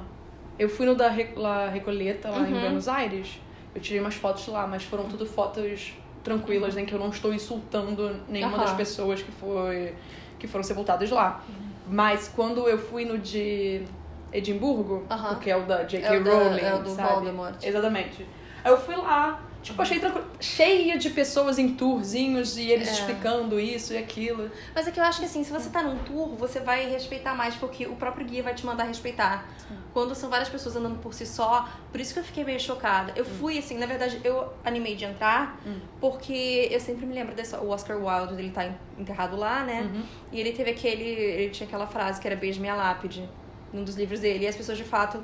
Eu 0.57 0.69
fui 0.69 0.85
no 0.85 0.95
da 0.95 1.09
Re- 1.09 1.33
La 1.35 1.67
Recoleta, 1.69 2.29
lá 2.29 2.39
em 2.47 2.53
Uhum. 2.53 2.59
Buenos 2.61 2.87
Aires. 2.87 3.39
Eu 3.75 3.81
tirei 3.81 3.99
umas 4.01 4.15
fotos 4.15 4.47
lá, 4.47 4.65
mas 4.65 4.83
foram 4.83 5.03
tudo 5.05 5.25
fotos 5.25 5.93
tranquilas, 6.23 6.75
em 6.75 6.85
que 6.85 6.93
eu 6.93 6.99
não 6.99 7.09
estou 7.09 7.33
insultando 7.33 8.15
nenhuma 8.27 8.57
das 8.57 8.73
pessoas 8.73 9.21
que, 9.21 9.31
foi, 9.31 9.95
que 10.37 10.47
foram 10.47 10.63
sepultadas 10.63 11.09
lá. 11.11 11.43
Mas 11.89 12.31
quando 12.35 12.67
eu 12.69 12.77
fui 12.77 13.03
no 13.03 13.17
de 13.17 13.83
Edimburgo, 14.31 15.05
Aham. 15.09 15.35
que 15.39 15.49
é 15.49 15.57
o 15.57 15.65
da 15.65 15.83
J.K. 15.83 16.07
É 16.07 16.17
Rowling, 16.19 16.61
é 16.61 16.75
o 16.75 16.83
do 16.83 16.89
sabe? 16.91 17.13
Voldemort. 17.13 17.63
Exatamente. 17.63 18.25
Eu 18.63 18.77
fui 18.77 18.95
lá, 18.95 19.41
tipo, 19.61 19.81
achei 19.81 19.99
tranquilo, 19.99 20.25
cheia 20.39 20.97
de 20.97 21.09
pessoas 21.09 21.59
em 21.59 21.73
tourzinhos 21.75 22.57
e 22.57 22.69
eles 22.69 22.87
É. 22.87 22.91
explicando 22.91 23.59
isso 23.59 23.93
e 23.93 23.97
aquilo. 23.97 24.49
Mas 24.73 24.87
é 24.87 24.91
que 24.91 24.99
eu 24.99 25.03
acho 25.03 25.19
que 25.19 25.25
assim, 25.25 25.43
se 25.43 25.51
você 25.51 25.69
tá 25.69 25.81
num 25.81 25.97
tour, 25.99 26.29
você 26.35 26.59
vai 26.59 26.89
respeitar 26.89 27.35
mais, 27.35 27.55
porque 27.55 27.85
o 27.87 27.95
próprio 27.95 28.25
guia 28.25 28.41
vai 28.43 28.53
te 28.53 28.65
mandar 28.65 28.85
respeitar. 28.85 29.47
Quando 29.93 30.15
são 30.15 30.29
várias 30.29 30.49
pessoas 30.49 30.75
andando 30.75 30.99
por 30.99 31.13
si 31.13 31.25
só, 31.25 31.67
por 31.91 31.99
isso 31.99 32.13
que 32.13 32.19
eu 32.19 32.23
fiquei 32.23 32.43
meio 32.43 32.59
chocada. 32.59 33.11
Eu 33.15 33.25
fui, 33.25 33.57
assim, 33.57 33.77
na 33.77 33.85
verdade, 33.85 34.19
eu 34.23 34.51
animei 34.63 34.95
de 34.95 35.05
entrar, 35.05 35.59
Hum. 35.65 35.79
porque 35.99 36.67
eu 36.71 36.79
sempre 36.79 37.05
me 37.05 37.13
lembro 37.13 37.35
desse, 37.35 37.55
o 37.55 37.69
Oscar 37.69 37.97
Wilde, 37.97 38.33
ele 38.41 38.51
tá 38.51 38.71
enterrado 38.97 39.35
lá, 39.35 39.63
né? 39.63 39.81
Uhum. 39.93 40.03
E 40.31 40.39
ele 40.39 40.53
teve 40.53 40.71
aquele, 40.71 41.03
ele 41.03 41.49
tinha 41.49 41.67
aquela 41.67 41.85
frase 41.87 42.19
que 42.21 42.27
era 42.27 42.35
beijo 42.35 42.59
minha 42.61 42.75
lápide, 42.75 43.27
num 43.73 43.83
dos 43.83 43.95
livros 43.95 44.19
dele, 44.21 44.45
e 44.45 44.47
as 44.47 44.55
pessoas 44.55 44.77
de 44.77 44.83
fato 44.83 45.23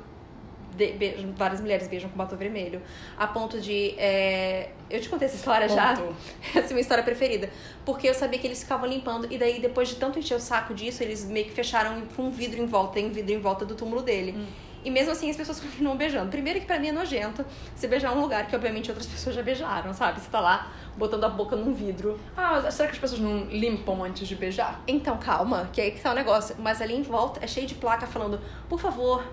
de- 0.76 0.92
beijam, 0.92 1.32
várias 1.36 1.60
mulheres 1.60 1.88
beijam 1.88 2.08
com 2.10 2.16
batom 2.16 2.36
vermelho. 2.36 2.80
A 3.16 3.26
ponto 3.26 3.60
de. 3.60 3.94
é, 3.98 4.70
Eu 4.90 5.00
te 5.00 5.08
contei 5.08 5.26
essa 5.26 5.36
história 5.36 5.68
já. 5.68 5.92
Essa 6.54 6.58
é 6.58 6.64
a 6.64 6.68
minha 6.68 6.80
história 6.80 7.02
preferida. 7.02 7.50
Porque 7.84 8.08
eu 8.08 8.14
sabia 8.14 8.38
que 8.38 8.46
eles 8.46 8.62
ficavam 8.62 8.86
limpando, 8.88 9.26
e 9.32 9.36
daí, 9.38 9.60
depois 9.60 9.88
de 9.88 9.96
tanto 9.96 10.18
encher 10.18 10.34
o 10.36 10.40
saco 10.40 10.72
disso, 10.74 11.02
eles 11.02 11.24
meio 11.24 11.46
que 11.46 11.52
fecharam 11.52 12.02
com 12.14 12.22
um 12.24 12.30
vidro 12.30 12.62
em 12.62 12.66
volta, 12.66 12.94
tem 12.94 13.06
um 13.06 13.10
vidro 13.12 13.32
em 13.32 13.40
volta 13.40 13.64
do 13.64 13.74
túmulo 13.74 14.02
dele. 14.02 14.34
Hum. 14.36 14.46
E 14.84 14.90
mesmo 14.90 15.10
assim 15.10 15.28
as 15.28 15.36
pessoas 15.36 15.58
continuam 15.60 15.96
beijando. 15.96 16.30
Primeiro 16.30 16.60
que 16.60 16.66
pra 16.66 16.78
mim 16.78 16.88
é 16.88 16.92
nojento 16.92 17.44
você 17.74 17.88
beijar 17.88 18.12
um 18.16 18.20
lugar 18.20 18.46
que 18.46 18.54
obviamente 18.54 18.88
outras 18.88 19.08
pessoas 19.08 19.34
já 19.34 19.42
beijaram, 19.42 19.92
sabe? 19.92 20.20
Você 20.20 20.30
tá 20.30 20.38
lá 20.38 20.70
botando 20.96 21.24
a 21.24 21.28
boca 21.28 21.56
num 21.56 21.74
vidro. 21.74 22.20
Ah, 22.36 22.70
será 22.70 22.86
que 22.88 22.94
as 22.94 23.00
pessoas 23.00 23.20
não 23.20 23.46
limpam 23.46 24.04
antes 24.04 24.28
de 24.28 24.36
beijar? 24.36 24.80
Então, 24.86 25.16
calma, 25.18 25.68
que 25.72 25.80
aí 25.80 25.90
que 25.90 26.00
tá 26.00 26.12
o 26.12 26.14
negócio. 26.14 26.54
Mas 26.60 26.80
ali 26.80 26.94
em 26.94 27.02
volta 27.02 27.40
é 27.44 27.48
cheio 27.48 27.66
de 27.66 27.74
placa 27.74 28.06
falando, 28.06 28.40
por 28.68 28.78
favor, 28.78 29.24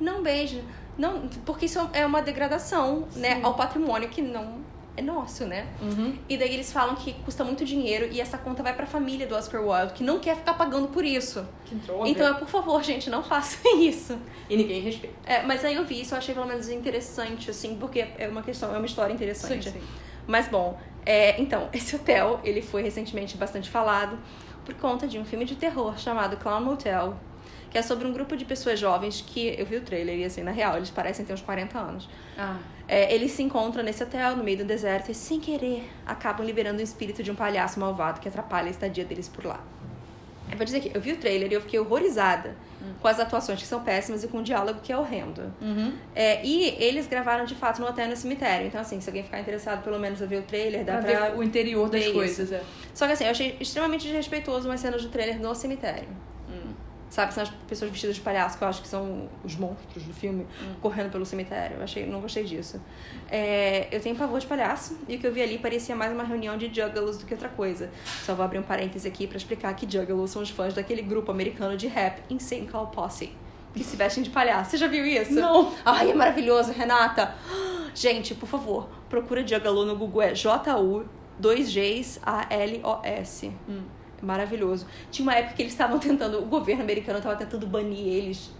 não 0.00 0.22
beije. 0.22 0.62
Não, 0.96 1.28
porque 1.46 1.66
isso 1.66 1.78
é 1.92 2.04
uma 2.04 2.20
degradação, 2.20 3.06
né, 3.14 3.40
ao 3.42 3.54
patrimônio 3.54 4.08
que 4.08 4.20
não 4.20 4.66
é 4.98 5.02
nosso, 5.02 5.46
né? 5.46 5.66
Uhum. 5.80 6.18
E 6.28 6.36
daí 6.36 6.52
eles 6.52 6.72
falam 6.72 6.96
que 6.96 7.12
custa 7.24 7.44
muito 7.44 7.64
dinheiro 7.64 8.08
e 8.10 8.20
essa 8.20 8.36
conta 8.36 8.64
vai 8.64 8.74
pra 8.74 8.84
família 8.84 9.26
do 9.28 9.34
Oscar 9.36 9.62
Wilde, 9.62 9.92
que 9.92 10.02
não 10.02 10.18
quer 10.18 10.36
ficar 10.36 10.54
pagando 10.54 10.88
por 10.88 11.04
isso. 11.04 11.46
Que 11.64 11.76
droga. 11.76 12.08
Então, 12.08 12.34
por 12.34 12.48
favor, 12.48 12.82
gente, 12.82 13.08
não 13.08 13.22
façam 13.22 13.60
isso. 13.78 14.18
E 14.50 14.56
ninguém 14.56 14.82
respeita. 14.82 15.14
É, 15.24 15.42
mas 15.44 15.64
aí 15.64 15.76
eu 15.76 15.84
vi 15.84 16.00
isso, 16.00 16.14
eu 16.14 16.18
achei 16.18 16.34
pelo 16.34 16.46
menos 16.46 16.68
interessante, 16.68 17.48
assim, 17.48 17.76
porque 17.76 18.06
é 18.18 18.28
uma 18.28 18.42
questão, 18.42 18.74
é 18.74 18.76
uma 18.76 18.86
história 18.86 19.12
interessante. 19.12 19.70
Sim, 19.70 19.78
sim. 19.78 19.86
Mas 20.26 20.48
bom, 20.48 20.76
é, 21.06 21.40
então, 21.40 21.68
esse 21.72 21.94
hotel, 21.94 22.40
ele 22.42 22.60
foi 22.60 22.82
recentemente 22.82 23.36
bastante 23.36 23.70
falado 23.70 24.18
por 24.64 24.74
conta 24.74 25.06
de 25.06 25.18
um 25.18 25.24
filme 25.24 25.44
de 25.44 25.54
terror 25.54 25.96
chamado 25.96 26.36
Clown 26.36 26.60
Motel, 26.60 27.16
que 27.70 27.76
é 27.78 27.82
sobre 27.82 28.06
um 28.06 28.12
grupo 28.12 28.36
de 28.36 28.44
pessoas 28.44 28.78
jovens 28.78 29.22
que 29.26 29.54
eu 29.58 29.66
vi 29.66 29.76
o 29.76 29.80
trailer 29.82 30.18
e 30.18 30.24
assim, 30.24 30.42
na 30.42 30.50
real, 30.50 30.76
eles 30.76 30.90
parecem 30.90 31.24
ter 31.24 31.32
uns 31.32 31.42
40 31.42 31.78
anos. 31.78 32.08
Ah. 32.38 32.56
É, 32.86 33.14
eles 33.14 33.32
se 33.32 33.42
encontram 33.42 33.82
nesse 33.82 34.02
hotel, 34.02 34.36
no 34.36 34.42
meio 34.42 34.58
do 34.58 34.64
deserto, 34.64 35.10
e 35.10 35.14
sem 35.14 35.38
querer 35.38 35.88
acabam 36.06 36.46
liberando 36.46 36.78
o 36.78 36.82
espírito 36.82 37.22
de 37.22 37.30
um 37.30 37.34
palhaço 37.34 37.78
malvado 37.78 38.20
que 38.20 38.28
atrapalha 38.28 38.68
a 38.68 38.70
estadia 38.70 39.04
deles 39.04 39.28
por 39.28 39.44
lá. 39.44 39.60
Eu 40.50 40.56
vou 40.56 40.64
dizer 40.64 40.80
que 40.80 40.96
eu 40.96 41.00
vi 41.00 41.12
o 41.12 41.16
trailer 41.18 41.50
e 41.52 41.54
eu 41.54 41.60
fiquei 41.60 41.78
horrorizada 41.78 42.56
com 43.02 43.08
as 43.08 43.20
atuações 43.20 43.60
que 43.60 43.66
são 43.66 43.82
péssimas 43.82 44.24
e 44.24 44.28
com 44.28 44.38
o 44.38 44.42
diálogo 44.42 44.80
que 44.82 44.90
é 44.90 44.96
horrendo. 44.96 45.52
Uhum. 45.60 45.92
É, 46.14 46.42
e 46.42 46.74
eles 46.82 47.06
gravaram 47.06 47.44
de 47.44 47.54
fato 47.54 47.82
no 47.82 47.86
hotel 47.86 48.08
no 48.08 48.16
cemitério. 48.16 48.66
Então, 48.66 48.80
assim, 48.80 48.98
se 48.98 49.10
alguém 49.10 49.22
ficar 49.22 49.40
interessado, 49.40 49.82
pelo 49.84 49.98
menos 49.98 50.22
a 50.22 50.26
ver 50.26 50.38
o 50.38 50.42
trailer, 50.42 50.84
dá 50.86 50.98
Pra 50.98 51.02
pra. 51.02 51.28
ver 51.28 51.36
o 51.36 51.42
interior 51.42 51.90
das 51.90 52.06
coisas, 52.08 52.50
é. 52.50 52.62
Só 52.94 53.06
que 53.06 53.12
assim, 53.12 53.24
eu 53.24 53.30
achei 53.30 53.58
extremamente 53.60 54.06
desrespeitoso 54.06 54.68
umas 54.70 54.80
cenas 54.80 55.02
do 55.02 55.10
trailer 55.10 55.38
no 55.38 55.54
cemitério. 55.54 56.08
Sabe, 57.10 57.32
são 57.32 57.42
as 57.42 57.48
pessoas 57.66 57.90
vestidas 57.90 58.16
de 58.16 58.20
palhaço, 58.22 58.58
que 58.58 58.64
eu 58.64 58.68
acho 58.68 58.82
que 58.82 58.88
são 58.88 59.28
os 59.42 59.56
monstros 59.56 60.04
do 60.04 60.12
filme, 60.12 60.46
Hum. 60.62 60.74
correndo 60.82 61.10
pelo 61.10 61.24
cemitério. 61.24 61.78
Eu 61.78 61.82
achei, 61.82 62.04
não 62.06 62.20
gostei 62.20 62.44
disso. 62.44 62.78
É, 63.30 63.88
eu 63.90 63.98
tenho 64.00 64.14
pavor 64.14 64.38
de 64.38 64.46
palhaço, 64.46 64.98
e 65.08 65.16
o 65.16 65.18
que 65.18 65.26
eu 65.26 65.32
vi 65.32 65.40
ali 65.42 65.56
parecia 65.58 65.96
mais 65.96 66.12
uma 66.12 66.22
reunião 66.24 66.58
de 66.58 66.66
juggalos 66.66 67.16
do 67.18 67.24
que 67.24 67.32
outra 67.32 67.48
coisa. 67.48 67.90
Só 68.24 68.34
vou 68.34 68.44
abrir 68.44 68.58
um 68.58 68.62
parêntese 68.62 69.08
aqui 69.08 69.26
pra 69.26 69.38
explicar 69.38 69.74
que 69.74 69.90
juggalos 69.90 70.30
são 70.30 70.42
os 70.42 70.50
fãs 70.50 70.74
daquele 70.74 71.00
grupo 71.00 71.30
americano 71.30 71.76
de 71.78 71.86
rap, 71.86 72.20
Insane 72.28 72.66
Call 72.66 72.88
Posse, 72.88 73.32
que 73.74 73.82
se 73.82 73.96
vestem 73.96 74.22
de 74.22 74.28
palhaço. 74.30 74.72
Você 74.72 74.76
já 74.76 74.86
viu 74.86 75.06
isso? 75.06 75.32
Não. 75.32 75.72
Ai, 75.86 76.10
é 76.10 76.14
maravilhoso, 76.14 76.72
Renata. 76.72 77.34
Gente, 77.94 78.34
por 78.34 78.46
favor, 78.48 78.86
procura 79.08 79.46
Juggalo 79.46 79.84
no 79.86 79.96
Google. 79.96 80.20
É 80.22 80.34
J-U, 80.34 81.06
2 81.38 81.72
Gs, 81.72 82.20
A-L-O-S. 82.22 83.50
Hum. 83.68 83.82
É 84.22 84.24
maravilhoso. 84.26 84.86
Tinha 85.10 85.24
uma 85.26 85.34
época 85.34 85.54
que 85.54 85.62
eles 85.62 85.72
estavam 85.72 85.98
tentando, 85.98 86.38
o 86.40 86.46
governo 86.46 86.82
americano 86.82 87.18
estava 87.18 87.36
tentando 87.36 87.66
banir 87.66 88.06
eles. 88.06 88.50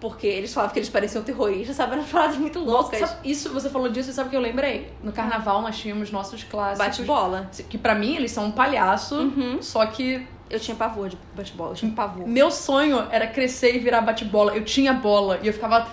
Porque 0.00 0.26
eles 0.26 0.52
falavam 0.52 0.72
que 0.74 0.80
eles 0.80 0.88
pareciam 0.88 1.22
terroristas, 1.22 1.76
sabe? 1.76 1.92
Eram 1.92 2.02
frases 2.02 2.36
muito 2.36 2.58
loucas. 2.58 2.98
Sabe, 2.98 3.28
isso, 3.30 3.50
você 3.52 3.70
falou 3.70 3.88
disso 3.88 4.10
e 4.10 4.12
sabe 4.12 4.26
o 4.26 4.30
que 4.30 4.36
eu 4.36 4.40
lembrei? 4.40 4.92
No 5.02 5.12
carnaval 5.12 5.62
nós 5.62 5.78
tínhamos 5.78 6.10
nossos 6.10 6.42
clássicos. 6.42 6.84
Bate-bola. 6.86 7.48
Que 7.68 7.78
pra 7.78 7.94
mim 7.94 8.16
eles 8.16 8.32
são 8.32 8.46
um 8.46 8.50
palhaço, 8.50 9.14
Uhum. 9.16 9.62
só 9.62 9.86
que 9.86 10.26
Eu 10.50 10.58
tinha 10.60 10.76
pavor 10.76 11.08
de 11.08 11.16
bate-bola, 11.36 11.70
eu 11.70 11.76
tinha 11.76 11.92
pavor. 11.92 12.26
meu 12.26 12.50
sonho 12.50 13.06
era 13.12 13.26
crescer 13.28 13.76
e 13.76 13.78
virar 13.78 14.00
bate-bola. 14.00 14.54
Eu 14.56 14.64
tinha 14.64 14.92
bola 14.92 15.38
e 15.40 15.46
eu 15.46 15.52
ficava 15.52 15.86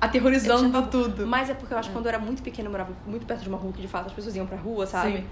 aterrorizando 0.00 0.64
Eu 0.66 0.70
tinha 0.70 0.82
tudo. 0.82 1.26
Mas 1.26 1.48
é 1.50 1.54
porque 1.54 1.72
eu 1.72 1.78
acho 1.78 1.88
que 1.88 1.94
quando 1.94 2.04
eu 2.06 2.10
era 2.10 2.18
muito 2.18 2.42
pequena, 2.42 2.68
eu 2.68 2.70
morava 2.72 2.92
muito 3.06 3.24
perto 3.26 3.40
de 3.42 3.48
uma 3.48 3.56
rua 3.58 3.72
que 3.72 3.80
de 3.80 3.88
fato 3.88 4.06
as 4.08 4.12
pessoas 4.12 4.36
iam 4.36 4.46
pra 4.46 4.56
rua, 4.58 4.86
sabe? 4.86 5.16
Sim. 5.16 5.24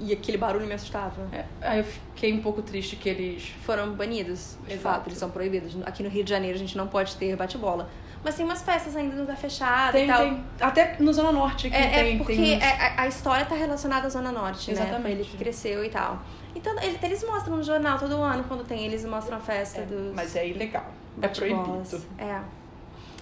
E 0.00 0.12
aquele 0.12 0.38
barulho 0.38 0.66
me 0.66 0.74
assustava. 0.74 1.26
É, 1.32 1.44
aí 1.60 1.78
eu 1.78 1.84
fiquei 1.84 2.32
um 2.32 2.40
pouco 2.40 2.62
triste 2.62 2.94
que 2.96 3.08
eles. 3.08 3.48
Foram 3.64 3.92
banidos, 3.94 4.56
de 4.66 4.74
Exato. 4.74 4.82
fato, 4.96 5.08
eles 5.08 5.18
são 5.18 5.30
proibidos. 5.30 5.76
Aqui 5.84 6.02
no 6.02 6.08
Rio 6.08 6.22
de 6.22 6.30
Janeiro 6.30 6.56
a 6.56 6.58
gente 6.58 6.76
não 6.76 6.86
pode 6.86 7.16
ter 7.16 7.34
bate-bola. 7.36 7.88
Mas 8.24 8.34
tem 8.34 8.44
umas 8.44 8.62
festas 8.62 8.96
ainda 8.96 9.14
no 9.14 9.20
lugar 9.22 9.36
fechado 9.36 9.92
Tem, 9.92 10.04
e 10.04 10.06
tal. 10.08 10.20
tem. 10.20 10.44
Até 10.60 10.96
no 10.98 11.12
Zona 11.12 11.30
Norte 11.30 11.68
aqui 11.68 11.76
É, 11.76 11.88
tem. 11.88 12.14
é 12.14 12.18
porque 12.18 12.34
tem 12.34 12.56
uns- 12.56 12.62
é- 12.62 12.94
a, 12.96 13.06
história 13.06 13.46
tá 13.46 13.54
relacionada 13.54 14.06
à 14.06 14.10
Zona 14.10 14.32
Norte, 14.32 14.72
né? 14.72 14.80
Exatamente. 14.80 15.02
Foi 15.02 15.10
ele 15.12 15.24
que 15.24 15.36
cresceu 15.36 15.84
e 15.84 15.88
tal. 15.88 16.20
Então, 16.54 16.74
ele- 16.82 16.98
eles 17.02 17.22
mostram 17.24 17.56
no 17.56 17.62
jornal 17.62 17.96
todo 17.98 18.20
ano, 18.20 18.42
quando 18.48 18.64
tem, 18.64 18.84
eles 18.84 19.04
mostram 19.04 19.36
a 19.36 19.40
festa 19.40 19.82
É, 19.82 19.84
dos 19.84 20.14
Mas 20.14 20.34
é 20.34 20.48
ilegal. 20.48 20.86
É 21.22 21.28
proibido. 21.28 22.02
É. 22.18 22.40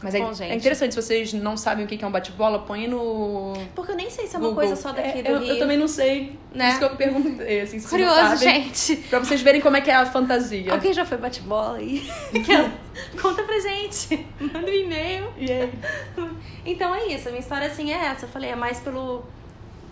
Mas 0.03 0.15
é, 0.15 0.19
Bom, 0.21 0.31
é 0.41 0.55
interessante, 0.55 0.95
se 0.95 1.01
vocês 1.03 1.33
não 1.33 1.57
sabem 1.57 1.85
o 1.87 1.89
que 1.89 2.05
é 2.05 2.07
um 2.07 2.11
bate-bola, 2.11 2.59
põe 2.61 2.87
no. 2.87 3.55
Porque 3.75 3.93
eu 3.93 3.97
nem 3.97 4.11
sei 4.11 4.27
se 4.27 4.37
é 4.37 4.39
uma 4.39 4.49
Google. 4.49 4.67
coisa 4.67 4.77
só 4.81 4.93
daqui 4.93 5.21
É, 5.21 5.23
do 5.23 5.29
eu, 5.31 5.39
Rio. 5.41 5.49
eu 5.55 5.59
também 5.59 5.79
não 5.79 5.89
sei. 5.89 6.39
Né? 6.55 6.65
Por 6.65 6.69
isso 6.71 6.79
que 6.79 6.85
eu 6.85 6.97
perguntei, 6.97 7.61
assim, 7.63 7.79
se 7.79 7.89
Curioso, 7.89 8.15
sabem, 8.15 8.39
gente. 8.39 8.97
Pra 9.09 9.19
vocês 9.21 9.41
verem 9.41 9.61
como 9.61 9.77
é 9.77 9.81
que 9.81 9.91
é 9.91 9.95
a 9.95 10.05
fantasia. 10.05 10.71
Alguém 10.73 10.93
já 10.93 11.05
foi 11.07 11.17
bate-bola 11.17 11.79
aí? 11.79 12.07
Aquela- 12.35 12.71
Conta 13.21 13.43
pra 13.43 13.59
gente. 13.59 14.27
Manda 14.39 14.67
um 14.67 14.69
e-mail. 14.75 15.33
E 15.39 15.51
aí? 15.51 15.73
Então 16.67 16.95
é 16.95 17.07
isso, 17.07 17.29
a 17.29 17.31
minha 17.31 17.41
história 17.41 17.67
assim 17.67 17.91
é 17.93 17.97
essa. 18.07 18.27
Eu 18.27 18.29
falei, 18.29 18.51
é 18.51 18.57
mais 18.57 18.79
pelo, 18.81 19.25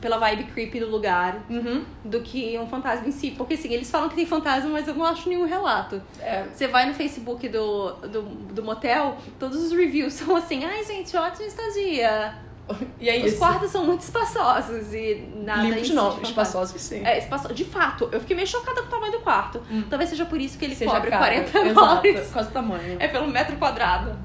pela 0.04 0.18
vibe 0.18 0.44
creepy 0.44 0.80
do 0.80 0.90
lugar 0.90 1.38
Uhum. 1.48 1.82
do 2.04 2.20
que 2.20 2.58
um 2.58 2.66
fantasma 2.66 3.08
em 3.08 3.10
si. 3.10 3.30
Porque 3.30 3.54
assim, 3.54 3.72
eles 3.72 3.90
falam 3.90 4.06
que 4.10 4.14
tem 4.14 4.26
fantasma, 4.26 4.68
mas 4.68 4.86
eu 4.86 4.92
não 4.94 5.06
acho 5.06 5.26
nenhum 5.30 5.46
relato. 5.46 6.02
É. 6.20 6.44
Você 6.52 6.68
vai 6.68 6.84
no 6.86 6.92
Facebook 6.92 7.48
do, 7.48 7.92
do, 8.06 8.22
do 8.52 8.62
motel, 8.62 9.16
todos 9.38 9.56
os 9.64 9.72
reviews 9.72 10.12
são 10.20 10.36
assim, 10.36 10.62
ai 10.62 10.84
gente, 10.84 11.16
ótima 11.16 11.46
estadia. 11.46 12.34
E 13.00 13.08
é 13.10 13.18
Os 13.18 13.24
isso. 13.32 13.38
quartos 13.38 13.70
são 13.70 13.84
muito 13.84 14.00
espaçosos 14.00 14.92
e 14.94 15.26
nada 15.44 15.62
Limpos 15.62 15.90
não, 15.90 16.20
espaçosos 16.22 16.80
sim. 16.80 17.02
É, 17.04 17.18
espaço... 17.18 17.52
De 17.52 17.64
fato, 17.64 18.08
eu 18.12 18.20
fiquei 18.20 18.36
meio 18.36 18.48
chocada 18.48 18.80
com 18.82 18.88
o 18.88 18.90
tamanho 18.90 19.12
do 19.12 19.20
quarto. 19.20 19.62
Talvez 19.88 20.10
seja 20.10 20.24
por 20.26 20.38
isso 20.40 20.58
que 20.58 20.64
ele 20.66 20.74
Seja 20.74 20.90
cobre 20.90 21.10
caro. 21.10 21.24
40 21.24 21.58
Exato, 21.58 21.74
dólares. 21.74 22.26
por 22.26 22.32
causa 22.34 22.48
do 22.48 22.52
tamanho. 22.52 22.96
É 23.00 23.08
pelo 23.08 23.26
metro 23.28 23.56
quadrado. 23.56 24.16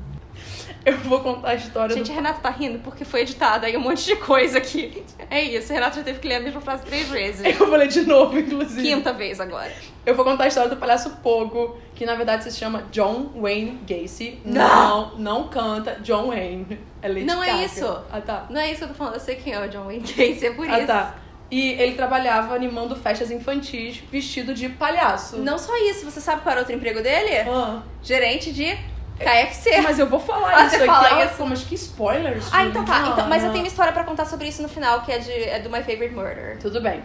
Eu 0.86 0.98
vou 1.00 1.20
contar 1.20 1.50
a 1.50 1.56
história 1.56 1.94
Gente, 1.96 2.08
do... 2.08 2.12
a 2.14 2.16
Renata 2.16 2.40
tá 2.40 2.50
rindo 2.50 2.80
porque 2.80 3.04
foi 3.04 3.22
editado 3.22 3.66
aí 3.66 3.76
um 3.76 3.82
monte 3.82 4.06
de 4.06 4.16
coisa 4.16 4.58
aqui. 4.60 5.04
É 5.30 5.42
isso, 5.44 5.72
a 5.72 5.76
Renata 5.76 5.98
já 5.98 6.04
teve 6.04 6.20
que 6.20 6.28
ler 6.28 6.36
a 6.36 6.40
mesma 6.40 6.62
frase 6.62 6.86
três 6.86 7.10
vezes. 7.10 7.44
Eu 7.60 7.68
vou 7.68 7.76
ler 7.76 7.88
de 7.88 8.02
novo, 8.02 8.40
inclusive. 8.40 8.82
Quinta 8.82 9.12
vez 9.12 9.40
agora. 9.40 9.72
Eu 10.06 10.16
vou 10.16 10.24
contar 10.24 10.46
a 10.46 10.48
história 10.48 10.70
do 10.70 10.78
palhaço 10.78 11.18
Pogo, 11.22 11.78
que 11.94 12.06
na 12.06 12.16
verdade 12.16 12.46
se 12.46 12.58
chama 12.58 12.84
John 12.92 13.32
Wayne 13.36 13.80
Gacy. 13.88 14.40
Não. 14.46 15.12
Não, 15.12 15.18
não 15.18 15.48
canta 15.50 15.98
John 16.02 16.28
Wayne. 16.28 16.80
É 17.02 17.08
Lady 17.08 17.26
Não 17.26 17.44
é 17.44 17.64
isso. 17.66 17.86
Ah, 18.12 18.22
tá. 18.22 18.46
Não 18.50 18.60
é 18.60 18.68
isso 18.70 18.78
que 18.80 18.84
eu 18.86 18.88
tô 18.90 18.94
falando, 18.94 19.16
eu 19.16 19.20
sei 19.20 19.36
quem 19.36 19.54
é 19.54 19.60
o 19.66 19.68
John 19.70 19.86
Wayne 19.86 20.02
Gacy, 20.02 20.46
é 20.48 20.52
por 20.52 20.68
Ah, 20.70 20.78
isso. 20.78 20.88
tá. 20.88 21.16
E 21.52 21.72
ele 21.74 21.96
trabalhava 21.96 22.54
animando 22.56 22.96
festas 22.96 23.32
infantis 23.32 23.98
vestido 24.12 24.54
de 24.54 24.70
palhaço. 24.70 25.38
Não 25.38 25.58
só 25.58 25.76
isso, 25.90 26.06
você 26.06 26.22
sabe 26.22 26.42
qual 26.44 26.52
era 26.52 26.62
outro 26.62 26.76
emprego 26.76 27.02
dele? 27.02 27.38
Ah, 27.50 27.82
Gerente 28.04 28.54
de 28.54 28.78
KFC. 29.20 29.82
mas 29.82 30.00
eu 30.00 30.08
vou 30.08 30.20
falar 30.20 30.56
Ah, 30.56 30.66
isso 30.66 30.76
aqui. 30.78 30.86
fala 30.86 31.08
Ah, 31.12 31.26
isso? 31.26 31.46
Mas 31.46 31.64
que 31.64 31.76
spoilers. 31.76 32.46
Ah, 32.52 32.64
então 32.66 32.84
tá. 32.86 33.00
Então, 33.14 33.28
mas 33.28 33.42
eu 33.42 33.48
não. 33.48 33.54
tenho 33.54 33.64
uma 33.66 33.68
história 33.70 33.92
pra 33.94 34.04
contar 34.04 34.26
sobre 34.26 34.48
isso 34.48 34.62
no 34.62 34.70
final, 34.70 35.02
que 35.02 35.12
é, 35.12 35.20
de, 35.20 35.32
é 35.32 35.60
do 35.60 35.70
My 35.70 35.80
Favorite 35.84 36.14
Murder. 36.16 36.58
Tudo 36.62 36.82
bem. 36.82 37.02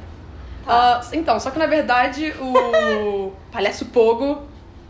Tá. 0.64 1.00
Ah, 1.00 1.00
então, 1.12 1.38
só 1.38 1.50
que 1.50 1.58
na 1.58 1.66
verdade 1.66 2.32
o 2.40 3.32
palhaço 3.52 3.86
Pogo 3.86 4.42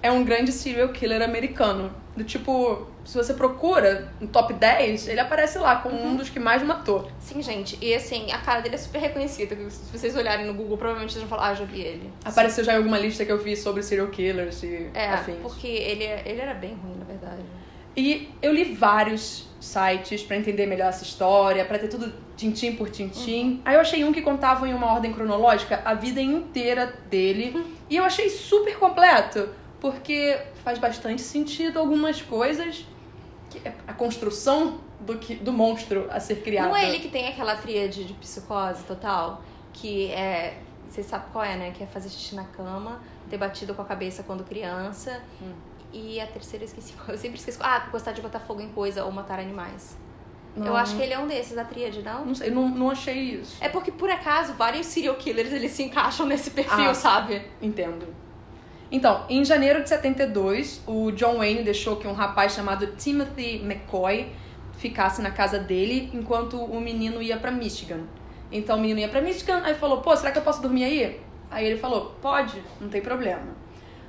é 0.05 0.11
um 0.13 0.23
grande 0.23 0.53
serial 0.53 0.89
killer 0.91 1.23
americano. 1.23 1.91
Do 2.17 2.23
tipo, 2.23 2.87
se 3.05 3.17
você 3.17 3.35
procura 3.35 4.13
no 4.21 4.29
top 4.29 4.53
10, 4.53 5.09
ele 5.09 5.19
aparece 5.19 5.59
lá 5.59 5.77
como 5.77 5.97
Uhum. 5.97 6.11
um 6.11 6.17
dos 6.17 6.29
que 6.31 6.39
mais 6.39 6.63
matou. 6.63 7.11
Sim, 7.19 7.43
gente. 7.43 7.77
E 7.81 7.93
assim, 7.95 8.31
a 8.31 8.39
cara 8.39 8.61
dele 8.61 8.77
é 8.77 8.79
super 8.79 9.01
reconhecida. 9.01 9.57
Se 9.71 9.91
vocês 9.99 10.15
olharem 10.15 10.47
no 10.47 10.55
Google, 10.55 10.77
provavelmente 10.77 11.13
vocês 11.13 11.25
vão 11.27 11.31
falar, 11.37 11.51
ah, 11.51 11.55
já 11.55 11.65
vi 11.65 11.81
ele. 11.81 12.11
Apareceu 12.25 12.63
já 12.63 12.75
em 12.75 12.77
alguma 12.77 12.99
lista 12.99 13.25
que 13.25 13.33
eu 13.33 13.39
vi 13.43 13.57
sobre 13.57 13.83
serial 13.83 14.07
killers 14.09 14.63
e 14.63 14.91
É, 14.95 15.09
afins. 15.09 15.37
porque 15.43 15.67
ele, 15.67 16.05
ele 16.05 16.41
era 16.41 16.55
bem 16.55 16.75
ruim, 16.75 16.97
na 16.99 17.05
verdade. 17.05 17.43
E 17.97 18.29
eu 18.43 18.53
li 18.53 18.65
vários 18.75 19.49
sites 19.61 20.23
pra 20.23 20.37
entender 20.37 20.67
melhor 20.67 20.89
essa 20.89 21.03
história, 21.03 21.65
pra 21.65 21.79
ter 21.79 21.89
tudo 21.89 22.13
tintim 22.37 22.73
por 22.77 22.91
tintim. 22.91 23.61
Aí 23.65 23.75
eu 23.75 23.81
achei 23.81 24.05
um 24.05 24.13
que 24.13 24.21
contava 24.21 24.69
em 24.69 24.75
uma 24.75 24.93
ordem 24.93 25.13
cronológica 25.13 25.81
a 25.85 25.95
vida 25.95 26.21
inteira 26.21 26.93
dele. 27.09 27.65
E 27.89 27.97
eu 27.97 28.05
achei 28.05 28.29
super 28.29 28.77
completo, 28.79 29.49
porque 29.91 30.41
faz 30.65 30.79
bastante 30.79 31.21
sentido 31.21 31.79
algumas 31.79 32.23
coisas. 32.23 32.87
Que 33.51 33.59
é 33.69 33.75
a 33.87 33.93
construção 33.93 34.81
do, 35.01 35.19
que, 35.19 35.35
do 35.35 35.53
monstro 35.53 36.07
a 36.11 36.19
ser 36.19 36.37
criado. 36.43 36.69
Não 36.69 36.77
é 36.77 36.89
ele 36.89 37.01
que 37.01 37.09
tem 37.11 37.29
aquela 37.29 37.55
tríade 37.55 38.05
de 38.05 38.15
psicose 38.15 38.83
total? 38.85 39.43
Que 39.75 40.11
é. 40.13 40.59
Vocês 40.89 41.07
sabem 41.07 41.27
qual 41.33 41.45
é, 41.45 41.55
né? 41.57 41.71
Que 41.77 41.83
é 41.83 41.87
fazer 41.87 42.09
xixi 42.09 42.35
na 42.35 42.45
cama, 42.45 43.03
ter 43.29 43.37
batido 43.37 43.75
com 43.75 43.83
a 43.83 43.85
cabeça 43.85 44.23
quando 44.23 44.43
criança. 44.43 45.21
Hum. 45.43 45.53
E 45.93 46.19
a 46.19 46.27
terceira 46.27 46.65
eu 46.65 46.69
esqueci. 46.69 46.95
Eu 47.07 47.19
sempre 47.19 47.39
esqueço. 47.39 47.59
Ah, 47.63 47.87
gostar 47.93 48.13
de 48.13 48.23
botar 48.23 48.41
fogo 48.41 48.63
em 48.63 48.71
coisa 48.71 49.05
ou 49.05 49.13
matar 49.13 49.39
animais. 49.39 49.99
Não- 50.57 50.69
Eu 50.69 50.77
acho 50.77 50.97
que 50.97 51.03
ele 51.03 51.13
é 51.13 51.19
um 51.19 51.27
desses, 51.27 51.55
da 51.55 51.65
tríade, 51.65 52.01
não? 52.03 52.25
Não 52.25 52.35
sei, 52.35 52.49
não, 52.51 52.69
não 52.69 52.91
achei 52.91 53.19
isso. 53.35 53.57
É 53.61 53.69
porque, 53.69 53.91
por 53.93 54.09
acaso, 54.09 54.55
vários 54.55 54.87
serial 54.87 55.17
killers 55.17 55.53
eles 55.53 55.73
se 55.73 55.83
encaixam 55.83 56.25
nesse 56.27 56.51
perfil, 56.53 56.91
Ah. 56.91 56.95
sabe? 56.95 57.43
Entendo. 57.61 58.07
Então, 58.95 59.25
em 59.29 59.45
janeiro 59.45 59.83
de 59.83 59.89
72, 59.89 60.81
o 60.87 61.11
John 61.11 61.39
Wayne 61.39 61.65
deixou 61.65 61.97
que 61.97 62.07
um 62.07 62.13
rapaz 62.13 62.53
chamado 62.53 62.87
Timothy 62.97 63.57
McCoy 63.57 64.29
ficasse 64.79 65.21
na 65.21 65.33
casa 65.33 65.59
dele 65.59 66.13
enquanto 66.15 66.57
o 66.57 66.81
menino 66.81 67.21
ia 67.21 67.37
pra 67.37 67.51
Michigan. 67.51 68.03
Então 68.53 68.79
o 68.79 68.81
menino 68.81 69.01
ia 69.01 69.09
pra 69.09 69.21
Michigan, 69.21 69.63
aí 69.65 69.75
falou: 69.75 70.01
"Pô, 70.01 70.17
será 70.17 70.31
que 70.31 70.39
eu 70.39 70.43
posso 70.45 70.63
dormir 70.63 70.85
aí?" 70.85 71.21
Aí 71.51 71.67
ele 71.67 71.77
falou: 71.77 72.15
"Pode, 72.23 72.63
não 72.81 72.89
tem 72.89 73.03
problema." 73.03 73.49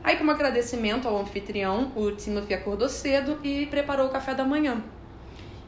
Aí, 0.04 0.18
como 0.18 0.30
agradecimento 0.30 1.08
ao 1.08 1.18
anfitrião, 1.18 1.92
o 1.96 2.12
Timothy 2.12 2.54
acordou 2.54 2.88
cedo 2.88 3.40
e 3.44 3.66
preparou 3.66 4.06
o 4.06 4.12
café 4.12 4.36
da 4.36 4.44
manhã. 4.44 4.84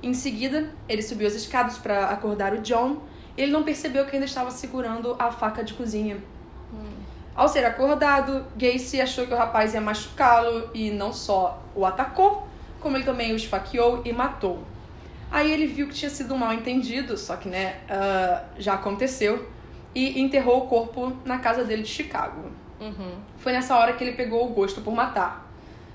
Em 0.04 0.14
seguida, 0.14 0.72
ele 0.88 1.02
subiu 1.02 1.28
as 1.28 1.34
escadas 1.34 1.80
para 1.80 2.10
acordar 2.10 2.54
o 2.54 2.60
John. 2.60 3.02
E 3.36 3.42
ele 3.42 3.52
não 3.52 3.64
percebeu 3.64 4.06
que 4.06 4.16
ainda 4.16 4.28
estava 4.28 4.52
segurando 4.52 5.16
a 5.18 5.32
faca 5.32 5.64
de 5.64 5.74
cozinha. 5.74 6.18
Ao 7.38 7.48
ser 7.48 7.64
acordado, 7.64 8.48
Gacy 8.58 9.00
achou 9.00 9.28
que 9.28 9.34
o 9.34 9.38
rapaz 9.38 9.76
ia 9.76 9.80
machucá-lo 9.80 10.72
e 10.74 10.90
não 10.90 11.14
só 11.14 11.62
o 11.76 11.86
atacou, 11.86 12.48
como 12.82 12.98
ele 12.98 13.04
também 13.06 13.32
o 13.32 13.36
esfaqueou 13.36 14.02
e 14.04 14.12
matou. 14.12 14.64
Aí 15.30 15.52
ele 15.52 15.68
viu 15.68 15.88
que 15.88 15.94
tinha 15.94 16.10
sido 16.10 16.34
um 16.34 16.38
mal 16.38 16.52
entendido, 16.52 17.16
só 17.16 17.36
que 17.36 17.48
né, 17.48 17.80
ah, 17.88 18.44
já 18.58 18.74
aconteceu, 18.74 19.48
e 19.94 20.20
enterrou 20.20 20.64
o 20.64 20.68
corpo 20.68 21.16
na 21.26 21.38
casa 21.38 21.64
dele 21.64 21.84
de 21.84 21.90
Chicago. 21.90 22.50
Uhum. 22.80 23.20
Foi 23.38 23.52
nessa 23.52 23.78
hora 23.78 23.94
que 23.94 24.04
ele 24.04 24.14
pegou 24.14 24.44
o 24.50 24.50
gosto 24.50 24.82
por 24.82 24.94
matar. 24.96 25.46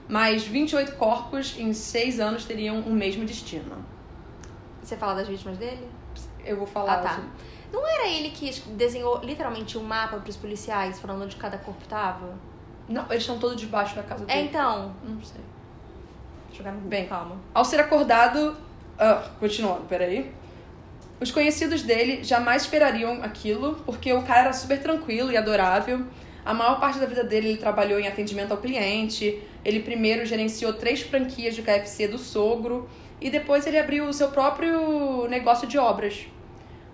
mas 0.09 0.45
28 0.45 0.93
corpos 0.97 1.57
em 1.59 1.73
6 1.73 2.21
anos 2.21 2.45
teriam 2.45 2.81
o 2.81 2.91
mesmo 2.91 3.25
destino. 3.25 3.85
Você 4.81 4.97
fala 4.97 5.15
das 5.15 5.27
vítimas 5.27 5.59
dele? 5.59 5.89
Eu 6.45 6.57
vou 6.57 6.67
falar. 6.67 6.95
Ah, 6.95 6.99
tá. 6.99 7.11
assim. 7.11 7.23
Não 7.73 7.87
era 7.87 8.07
ele 8.09 8.31
que 8.31 8.51
desenhou 8.71 9.21
literalmente 9.23 9.79
um 9.79 9.83
mapa 9.83 10.19
pros 10.19 10.37
policiais 10.37 11.01
falando 11.01 11.23
onde 11.25 11.37
cada 11.37 11.57
corpo 11.59 11.83
tava? 11.89 12.35
Não, 12.89 13.05
eles 13.11 13.23
estão 13.23 13.39
todos 13.39 13.57
debaixo 13.57 13.95
da 13.97 14.03
casa 14.03 14.25
É, 14.29 14.35
dele. 14.35 14.49
então. 14.49 14.95
Não 15.03 15.23
sei. 15.23 15.41
Jogar 16.53 16.71
no 16.73 16.77
Google, 16.79 16.91
Bem. 16.91 17.07
calma. 17.07 17.37
Ao 17.55 17.65
ser 17.65 17.81
acordado. 17.81 18.57
Ah, 18.99 19.27
continuando, 19.41 19.83
peraí. 19.89 20.31
Os 21.19 21.31
conhecidos 21.31 21.83
dele 21.83 22.23
jamais 22.23 22.63
esperariam 22.63 23.23
aquilo, 23.23 23.77
porque 23.87 24.13
o 24.13 24.23
cara 24.23 24.41
era 24.41 24.53
super 24.53 24.81
tranquilo 24.83 25.31
e 25.33 25.37
adorável. 25.37 26.05
A 26.45 26.53
maior 26.53 26.79
parte 26.81 26.99
da 26.99 27.07
vida 27.07 27.23
dele 27.25 27.51
ele 27.51 27.59
trabalhou 27.59 27.99
em 27.99 28.07
atendimento 28.09 28.51
ao 28.51 28.59
cliente. 28.59 29.41
Ele 29.65 29.81
primeiro 29.81 30.27
gerenciou 30.27 30.73
três 30.75 31.01
franquias 31.01 31.55
de 31.55 31.63
KFC 31.63 32.09
do 32.09 32.19
sogro 32.19 32.89
e 33.21 33.31
depois 33.31 33.65
ele 33.67 33.79
abriu 33.79 34.07
o 34.07 34.13
seu 34.13 34.29
próprio 34.29 35.27
negócio 35.29 35.67
de 35.69 35.79
obras. 35.79 36.27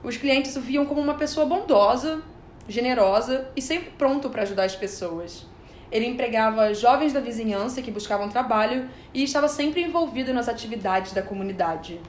Os 0.03 0.17
clientes 0.17 0.55
o 0.57 0.61
viam 0.61 0.87
como 0.87 1.01
uma 1.01 1.15
pessoa 1.15 1.45
bondosa, 1.45 2.23
generosa 2.69 3.51
e 3.57 3.63
sempre 3.63 3.91
pronto 3.91 4.31
para 4.31 4.43
ajudar 4.43 4.65
as 4.65 4.77
pessoas. 4.77 5.47
Ele 5.91 6.07
empregava 6.07 6.73
jovens 6.75 7.13
da 7.13 7.21
vizinhança 7.21 7.83
que 7.83 7.91
buscavam 7.91 8.29
trabalho 8.29 8.89
e 9.13 9.23
estava 9.23 9.49
sempre 9.49 9.83
envolvido 9.83 10.33
nas 10.33 10.49
atividades 10.49 11.13
da 11.13 11.23
comunidade. 11.23 12.01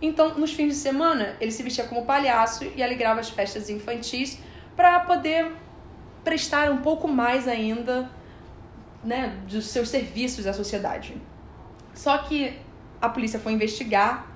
Então, 0.00 0.38
nos 0.38 0.52
fins 0.52 0.68
de 0.68 0.74
semana, 0.74 1.36
ele 1.40 1.50
se 1.50 1.62
vestia 1.62 1.84
como 1.84 2.04
palhaço 2.04 2.70
e 2.76 2.82
alegrava 2.82 3.20
as 3.20 3.30
festas 3.30 3.68
infantis 3.68 4.38
para 4.76 5.00
poder 5.00 5.50
prestar 6.22 6.70
um 6.70 6.78
pouco 6.78 7.08
mais 7.08 7.48
ainda 7.48 8.10
né, 9.02 9.36
dos 9.48 9.66
seus 9.66 9.88
serviços 9.88 10.46
à 10.46 10.52
sociedade. 10.52 11.16
Só 11.94 12.18
que 12.18 12.58
a 13.00 13.08
polícia 13.08 13.40
foi 13.40 13.52
investigar 13.52 14.26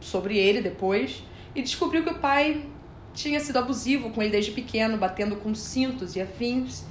sobre 0.00 0.38
ele 0.38 0.60
depois 0.60 1.22
e 1.54 1.62
descobriu 1.62 2.02
que 2.02 2.10
o 2.10 2.18
pai 2.18 2.64
tinha 3.14 3.40
sido 3.40 3.58
abusivo 3.58 4.10
com 4.10 4.22
ele 4.22 4.30
desde 4.30 4.52
pequeno, 4.52 4.96
batendo 4.96 5.36
com 5.36 5.54
cintos 5.54 6.14
e 6.14 6.20
afins. 6.20 6.84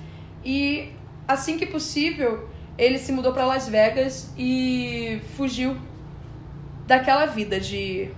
E 0.44 0.92
assim 1.28 1.58
que 1.58 1.66
possível, 1.66 2.50
ele 2.78 2.98
se 2.98 3.12
mudou 3.12 3.34
para 3.34 3.46
Las 3.46 3.68
Vegas 3.68 4.34
e 4.38 5.22
fugiu 5.36 5.78
daquela 6.86 7.26
vida 7.26 7.60
de 7.60 8.10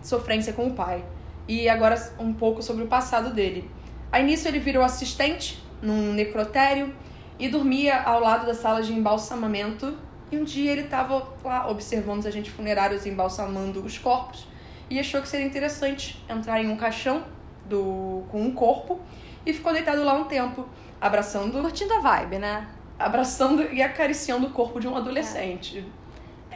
sofrência 0.00 0.52
com 0.52 0.68
o 0.68 0.74
pai. 0.74 1.04
E 1.48 1.68
agora 1.68 2.12
um 2.18 2.32
pouco 2.32 2.62
sobre 2.62 2.84
o 2.84 2.86
passado 2.86 3.32
dele. 3.34 3.68
Ao 4.10 4.20
início 4.20 4.48
ele 4.48 4.58
virou 4.58 4.82
assistente 4.82 5.62
num 5.82 6.12
necrotério 6.12 6.94
e 7.38 7.48
dormia 7.48 8.00
ao 8.00 8.20
lado 8.20 8.46
da 8.46 8.54
sala 8.54 8.82
de 8.82 8.92
embalsamamento. 8.92 9.96
E 10.30 10.36
um 10.36 10.44
dia 10.44 10.72
ele 10.72 10.82
estava 10.82 11.28
lá 11.44 11.68
observando 11.68 12.20
os 12.20 12.26
agentes 12.26 12.52
funerários 12.52 13.06
embalsamando 13.06 13.80
os 13.84 13.98
corpos 13.98 14.46
e 14.88 14.98
achou 14.98 15.20
que 15.20 15.28
seria 15.28 15.46
interessante 15.46 16.22
entrar 16.28 16.62
em 16.62 16.68
um 16.68 16.76
caixão 16.76 17.24
do 17.64 18.24
com 18.30 18.42
um 18.42 18.52
corpo 18.52 19.00
e 19.44 19.52
ficou 19.52 19.72
deitado 19.72 20.02
lá 20.04 20.14
um 20.14 20.24
tempo, 20.24 20.68
abraçando, 21.00 21.60
Curtindo 21.60 21.94
a 21.94 22.00
vibe, 22.00 22.38
né? 22.38 22.68
abraçando 22.98 23.62
e 23.72 23.82
acariciando 23.82 24.46
o 24.46 24.50
corpo 24.50 24.80
de 24.80 24.88
um 24.88 24.96
adolescente. 24.96 25.84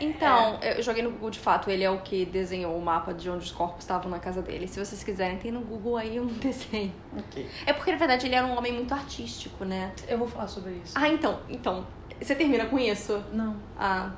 Então, 0.01 0.59
eu 0.63 0.83
joguei 0.83 1.03
no 1.03 1.11
Google 1.11 1.29
de 1.29 1.39
fato, 1.39 1.71
ele 1.71 1.85
é 1.85 1.91
o 1.91 1.99
que 2.01 2.25
desenhou 2.25 2.75
o 2.75 2.81
mapa 2.81 3.13
de 3.13 3.29
onde 3.29 3.45
os 3.45 3.53
corpos 3.53 3.85
estavam 3.85 4.11
na 4.11 4.19
casa 4.19 4.41
dele. 4.41 4.67
Se 4.67 4.83
vocês 4.83 5.05
quiserem, 5.05 5.37
tem 5.37 5.53
no 5.53 5.61
Google 5.61 5.99
aí 5.99 6.19
um 6.19 6.27
desenho. 6.41 6.93
Ok. 7.19 7.47
É 7.67 7.73
porque, 7.75 7.93
na 7.93 7.99
verdade, 7.99 8.27
ele 8.27 8.35
era 8.35 8.47
um 8.47 8.57
homem 8.57 8.73
muito 8.73 8.95
artístico, 8.95 9.63
né? 9.65 9.93
Eu 10.09 10.17
vou 10.17 10.27
falar 10.27 10.49
sobre 10.49 10.81
isso. 10.83 10.95
Ah, 10.97 11.07
então, 11.07 11.41
então. 11.51 11.87
Você 12.19 12.35
termina 12.35 12.65
com 12.67 12.79
isso? 12.79 13.23
Não. 13.33 13.57
Ah. 13.79 14.11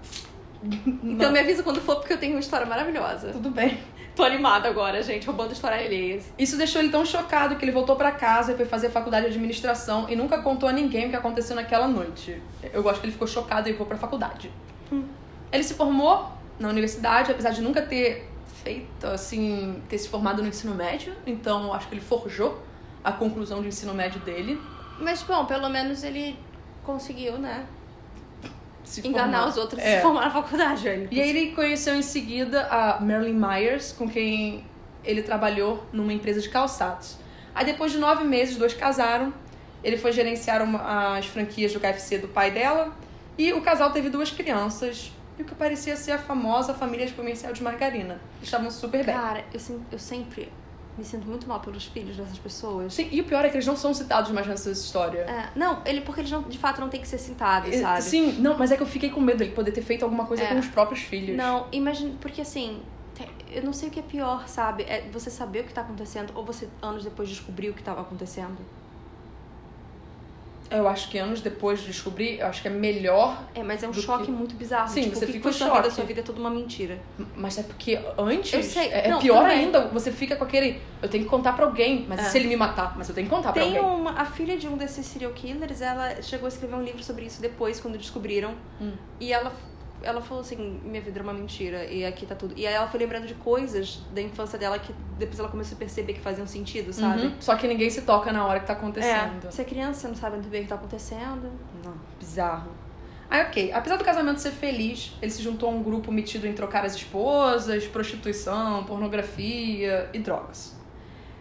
Então 1.03 1.33
me 1.33 1.41
avisa 1.41 1.65
quando 1.65 1.81
for, 1.81 1.97
porque 1.97 2.13
eu 2.13 2.19
tenho 2.19 2.35
uma 2.35 2.41
história 2.41 2.65
maravilhosa. 2.65 3.33
Tudo 3.33 3.51
bem. 3.51 3.81
Tô 4.15 4.23
animada 4.23 4.69
agora, 4.69 5.03
gente, 5.03 5.27
roubando 5.27 5.53
história 5.53 5.79
alheias. 5.79 6.31
Isso 6.39 6.59
deixou 6.59 6.83
ele 6.83 6.91
tão 6.91 7.05
chocado 7.05 7.57
que 7.57 7.65
ele 7.65 7.73
voltou 7.73 7.97
pra 7.97 8.13
casa 8.13 8.53
e 8.53 8.57
foi 8.57 8.67
fazer 8.67 8.91
faculdade 8.91 9.27
de 9.27 9.33
administração 9.33 10.07
e 10.09 10.15
nunca 10.15 10.43
contou 10.43 10.69
a 10.69 10.73
ninguém 10.73 11.07
o 11.07 11.11
que 11.11 11.17
aconteceu 11.17 11.57
naquela 11.57 11.89
noite. 11.89 12.41
Eu 12.75 12.83
gosto 12.83 13.01
que 13.01 13.07
ele 13.07 13.13
ficou 13.13 13.27
chocado 13.27 13.71
e 13.71 13.75
foi 13.75 13.87
pra 13.87 13.97
faculdade. 13.97 14.53
Ele 15.51 15.63
se 15.63 15.73
formou 15.75 16.31
na 16.59 16.69
universidade, 16.69 17.31
apesar 17.31 17.51
de 17.51 17.63
nunca 17.63 17.81
ter 17.81 18.29
feito, 18.63 19.07
assim, 19.07 19.83
ter 19.89 19.97
se 19.97 20.09
formado 20.09 20.43
no 20.43 20.49
ensino 20.49 20.75
médio. 20.75 21.15
Então, 21.27 21.73
acho 21.73 21.89
que 21.89 21.95
ele 21.95 22.03
forjou 22.03 22.63
a 23.03 23.13
conclusão 23.13 23.63
de 23.63 23.69
ensino 23.69 23.95
médio 23.95 24.21
dele. 24.21 24.61
Mas, 24.99 25.23
bom, 25.23 25.47
pelo 25.47 25.69
menos 25.71 26.05
ele 26.05 26.39
conseguiu, 26.85 27.39
né? 27.39 27.67
Se 28.93 29.07
Enganar 29.09 29.39
formar. 29.39 29.49
os 29.49 29.57
outros 29.57 29.81
e 29.83 29.85
É. 29.87 29.97
se 29.97 30.03
formar 30.03 30.21
na 30.27 30.31
faculdade, 30.31 30.83
velho. 30.83 31.09
E 31.11 31.21
aí 31.21 31.31
ele 31.31 31.53
conheceu 31.53 31.95
em 31.95 32.03
seguida 32.03 32.67
a 32.71 33.01
Marilyn 33.01 33.35
Myers, 33.35 33.93
com 33.93 34.09
quem 34.09 34.65
ele 35.05 35.23
trabalhou 35.23 35.85
numa 35.93 36.13
empresa 36.13 36.41
de 36.41 36.49
calçados. 36.49 37.17
Aí 37.55 37.65
depois 37.65 37.91
de 37.93 37.99
nove 37.99 38.25
meses, 38.25 38.53
os 38.55 38.59
dois 38.59 38.75
casaram. 38.75 39.33
Ele 39.83 39.97
foi 39.97 40.13
gerenciar 40.13 40.63
uma- 40.63 41.17
as 41.17 41.27
franquias 41.27 41.73
do 41.73 41.81
KFC 41.81 42.19
do 42.19 42.29
pai 42.29 42.51
dela. 42.51 42.95
E 43.39 43.53
o 43.53 43.61
casal 43.63 43.91
teve 43.93 44.11
duas 44.11 44.31
crianças. 44.31 45.11
E 45.39 45.43
o 45.43 45.45
que 45.47 45.55
parecia 45.55 45.97
ser 45.97 46.13
a 46.13 46.19
famosa 46.19 46.75
família 46.75 47.07
de 47.07 47.15
comercial 47.15 47.53
de 47.53 47.63
margarina. 47.63 48.21
Estavam 48.43 48.71
super 48.71 49.05
bem. 49.05 49.15
Cara, 49.15 49.45
eu, 49.53 49.81
eu 49.91 49.99
sempre 49.99 50.53
me 50.97 51.05
sinto 51.05 51.27
muito 51.27 51.49
mal 51.49 51.61
pelos 51.61 51.87
filhos 51.87 52.17
dessas 52.17 52.39
pessoas. 52.39 52.93
Sim, 52.95 53.09
e 53.11 53.21
o 53.21 53.25
pior 53.25 53.45
é 53.45 53.49
que 53.49 53.57
eles 53.57 53.67
não 53.67 53.77
são 53.77 53.95
citados 53.95 54.31
mais 54.31 54.47
nessa 54.47 54.71
história. 54.71 55.21
É, 55.21 55.49
não, 55.57 55.81
ele, 55.87 56.03
porque 56.03 56.21
eles 56.21 56.31
não, 56.31 56.43
de 56.43 56.59
fato 56.59 56.81
não 56.81 56.89
tem 56.89 57.01
que 57.01 57.09
ser 57.09 57.19
citados, 57.19 57.75
sabe? 57.77 58.03
Sim, 58.03 58.33
não, 58.41 58.59
mas 58.59 58.71
é 58.71 58.77
que 58.77 58.83
eu 58.83 58.87
fiquei 58.87 59.11
com 59.11 59.21
medo 59.21 59.39
dele 59.39 59.53
poder 59.53 59.73
ter 59.73 59.83
feito 59.83 60.03
alguma 60.05 60.27
coisa 60.27 60.43
É. 60.43 60.47
com 60.49 60.59
os 60.59 60.67
próprios 60.69 61.01
filhos. 61.03 61.37
Não, 61.37 61.67
imagina, 61.73 62.15
porque 62.21 62.41
assim, 62.43 62.83
eu 63.51 63.63
não 63.63 63.73
sei 63.73 63.89
o 63.89 63.93
que 63.93 64.01
é 64.01 64.03
pior, 64.03 64.47
sabe? 64.49 64.83
É 64.85 65.09
você 65.13 65.31
saber 65.31 65.61
o 65.61 65.65
que 65.65 65.73
tá 65.73 65.81
acontecendo 65.81 66.33
ou 66.35 66.45
você 66.45 66.69
anos 66.81 67.05
depois 67.05 67.29
descobrir 67.29 67.71
o 67.71 67.75
que 67.75 67.83
tava 67.83 68.01
acontecendo. 68.01 68.59
Eu 70.73 70.89
acho 70.89 71.09
que 71.09 71.19
anos 71.19 71.41
depois 71.41 71.81
de 71.81 71.87
descobrir, 71.87 72.41
eu 72.41 72.47
acho 72.47 72.63
que 72.63 72.69
é 72.69 72.71
melhor 72.71 73.43
É, 73.55 73.63
mas 73.63 73.83
é 73.83 73.89
um 73.89 73.93
choque 73.93 74.27
que- 74.27 74.31
muito 74.33 74.55
bizarro. 74.55 74.89
Sim, 74.89 75.03
tipo, 75.05 75.17
você 75.17 75.27
fica 75.27 75.49
em 75.49 75.53
sua 75.53 75.67
vida? 75.69 75.83
choque. 75.83 75.95
Sua 75.95 76.05
vida 76.05 76.21
é 76.21 76.23
toda 76.23 76.41
uma 76.41 76.51
mentira. 76.51 76.99
Mas 77.37 77.59
é 77.59 77.63
porque 77.63 77.99
antes 78.19 78.53
Eu 78.53 78.63
sei. 78.63 78.89
é 78.89 79.07
é 79.07 79.11
Não, 79.11 79.19
pior 79.21 79.45
bem. 79.49 79.59
ainda. 79.67 79.89
Você 79.89 80.11
fica 80.11 80.37
com 80.37 80.45
aquele. 80.45 80.81
Eu 81.03 81.09
tenho 81.09 81.25
que 81.25 81.31
contar 81.31 81.53
pra 81.53 81.65
alguém, 81.67 82.07
mas 82.09 82.21
É. 82.21 82.23
se 82.25 82.39
ele 82.39 82.49
me 82.49 82.57
matar? 82.57 82.97
Mas 82.97 83.09
eu 83.09 83.15
tenho 83.15 83.27
que 83.29 83.35
contar 83.35 83.53
pra 83.53 83.63
Tem 83.63 83.77
alguém. 83.79 83.95
uma. 84.01 84.13
A 84.13 84.25
filha 84.25 84.57
de 84.57 84.69
um 84.69 84.77
desses 84.77 85.05
serial 85.07 85.33
killers, 85.33 85.81
ela 85.81 86.21
chegou 86.23 86.47
a 86.47 86.49
escrever 86.49 86.75
um 86.77 86.83
livro 86.83 87.03
sobre 87.03 87.25
isso 87.27 87.41
depois, 87.43 87.81
quando 87.81 87.99
descobriram. 87.99 88.55
Hum. 88.81 88.93
E 89.21 89.33
ela, 89.33 89.53
ela 90.03 90.21
falou 90.21 90.43
assim: 90.43 90.81
minha 90.85 91.01
vida 91.01 91.19
era 91.19 91.23
uma 91.23 91.33
mentira 91.33 91.85
e 91.85 92.05
aqui 92.05 92.27
tá 92.27 92.35
tudo. 92.35 92.55
E 92.57 92.67
aí 92.67 92.75
ela 92.75 92.89
foi 92.89 93.01
lembrando 93.01 93.27
de 93.27 93.35
coisas 93.35 94.01
da 94.13 94.21
infância 94.21 94.59
dela 94.59 94.79
que 94.79 94.93
depois 95.19 95.39
ela 95.39 95.49
começou 95.49 95.77
a 95.77 95.79
perceber 95.79 96.13
que 96.15 96.21
faziam 96.21 96.47
sentido, 96.47 96.93
sabe? 96.93 97.27
Uhum. 97.27 97.35
Só 97.41 97.57
que 97.57 97.67
ninguém 97.67 97.91
se 97.91 98.03
toca 98.03 98.33
na 98.33 98.47
hora 98.47 98.61
que 98.61 98.67
tá 98.67 98.73
acontecendo. 98.73 99.47
É, 99.47 99.51
você 99.51 99.63
é 99.63 99.65
criança, 99.65 100.01
você 100.01 100.09
não 100.09 100.15
sabe 100.15 100.37
muito 100.37 100.49
bem 100.49 100.61
o 100.61 100.65
que 100.65 100.69
tá 100.69 100.75
acontecendo. 100.75 101.51
Não, 101.85 101.95
bizarro. 102.19 102.71
Aí, 103.31 103.43
ok. 103.43 103.73
Apesar 103.73 103.97
do 103.97 104.05
casamento 104.05 104.41
ser 104.41 104.51
feliz, 104.51 105.13
ele 105.23 105.31
se 105.31 105.43
juntou 105.43 105.71
a 105.71 105.73
um 105.73 105.83
grupo 105.83 106.13
metido 106.13 106.47
em 106.47 106.53
trocar 106.53 106.85
as 106.85 106.95
esposas, 106.95 107.87
prostituição, 107.87 108.85
pornografia 108.85 110.11
e 110.13 110.19
drogas. 110.19 110.77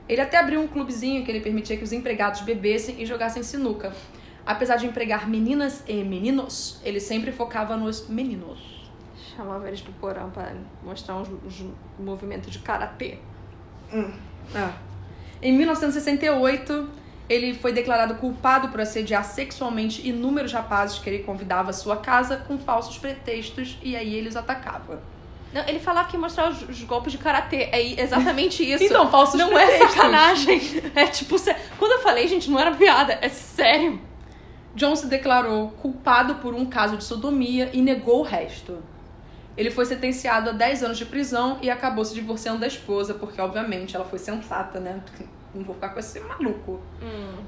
Ele 0.08 0.21
até 0.21 0.38
abriu 0.38 0.62
um 0.62 0.67
clubezinho 0.67 1.24
que 1.26 1.32
ele 1.32 1.41
permitia 1.41 1.76
que 1.76 1.84
os 1.84 1.91
empregados 1.91 2.41
bebessem 2.41 3.02
e 3.02 3.06
jogassem 3.06 3.43
sinuca. 3.43 3.93
Apesar 4.45 4.75
de 4.77 4.86
empregar 4.88 5.30
meninas 5.30 5.84
e 5.88 6.04
meninos, 6.04 6.80
ele 6.84 6.99
sempre 6.99 7.32
focava 7.32 7.77
nos 7.77 8.08
meninos. 8.08 8.60
Chamava 9.36 9.67
eles 9.67 9.82
pro 9.82 9.93
porão 9.93 10.30
pra 10.30 10.51
mostrar 10.84 11.15
uns, 11.15 11.30
uns 11.45 11.65
movimentos 11.99 12.51
de 12.51 12.60
karatê. 12.60 13.17
Ah. 14.56 14.71
Em 15.41 15.54
1968, 15.54 16.89
ele 17.30 17.54
foi 17.54 17.71
declarado 17.71 18.15
culpado 18.15 18.69
por 18.69 18.82
assediar 18.82 19.23
sexualmente 19.23 20.08
inúmeros 20.08 20.51
rapazes 20.51 20.99
que 20.99 21.10
ele 21.10 21.23
convidava 21.23 21.69
à 21.69 21.73
sua 21.73 21.97
casa 21.97 22.38
com 22.38 22.58
falsos 22.58 22.97
pretextos 22.97 23.77
e 23.82 23.95
aí 23.95 24.13
ele 24.15 24.27
os 24.30 24.36
atacava. 24.36 25.01
Não, 25.54 25.67
ele 25.67 25.80
falava 25.80 26.08
que 26.08 26.16
ia 26.16 26.20
mostrar 26.20 26.49
os, 26.49 26.61
os 26.68 26.82
golpes 26.84 27.11
de 27.11 27.18
karatê. 27.18 27.70
É 27.72 28.01
exatamente 28.01 28.63
isso. 28.70 28.84
Então, 28.84 29.09
falsos 29.11 29.39
Não 29.39 29.49
pretextos. 29.49 29.82
é 29.82 29.89
sacanagem. 29.89 30.61
É 30.95 31.05
tipo, 31.07 31.38
sé- 31.38 31.59
quando 31.78 31.91
eu 31.93 31.99
falei, 31.99 32.28
gente, 32.28 32.49
não 32.49 32.59
era 32.59 32.72
piada, 32.72 33.18
é 33.22 33.28
sério. 33.30 33.99
John 34.76 34.95
se 34.95 35.07
declarou 35.07 35.69
culpado 35.82 36.36
por 36.36 36.53
um 36.53 36.65
caso 36.65 36.97
de 36.97 37.03
sodomia 37.03 37.69
e 37.74 37.82
negou 37.82 38.19
o 38.19 38.24
resto. 38.24 38.78
Ele 39.57 39.69
foi 39.69 39.86
sentenciado 39.86 40.49
a 40.49 40.53
10 40.53 40.84
anos 40.84 40.97
de 40.97 41.05
prisão 41.05 41.59
e 41.61 41.69
acabou 41.69 42.05
se 42.05 42.13
divorciando 42.13 42.59
da 42.59 42.67
esposa, 42.67 43.13
porque 43.13 43.39
obviamente 43.41 43.95
ela 43.95 44.05
foi 44.05 44.17
sensata, 44.17 44.80
né? 44.80 45.01
Não 45.53 45.63
vou 45.63 45.76
ficar 45.76 45.89
com 45.89 45.99
esse 45.99 46.19
maluco. 46.22 46.80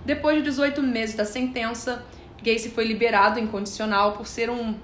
Depois 0.05 0.36
de 0.38 0.43
18 0.43 0.84
meses 0.84 1.15
da 1.15 1.24
sentença, 1.24 2.03
Gacy 2.43 2.69
foi 2.69 2.84
liberado 2.84 3.39
incondicional 3.39 4.11
por 4.11 4.28
ser 4.28 4.49
um, 4.49 4.76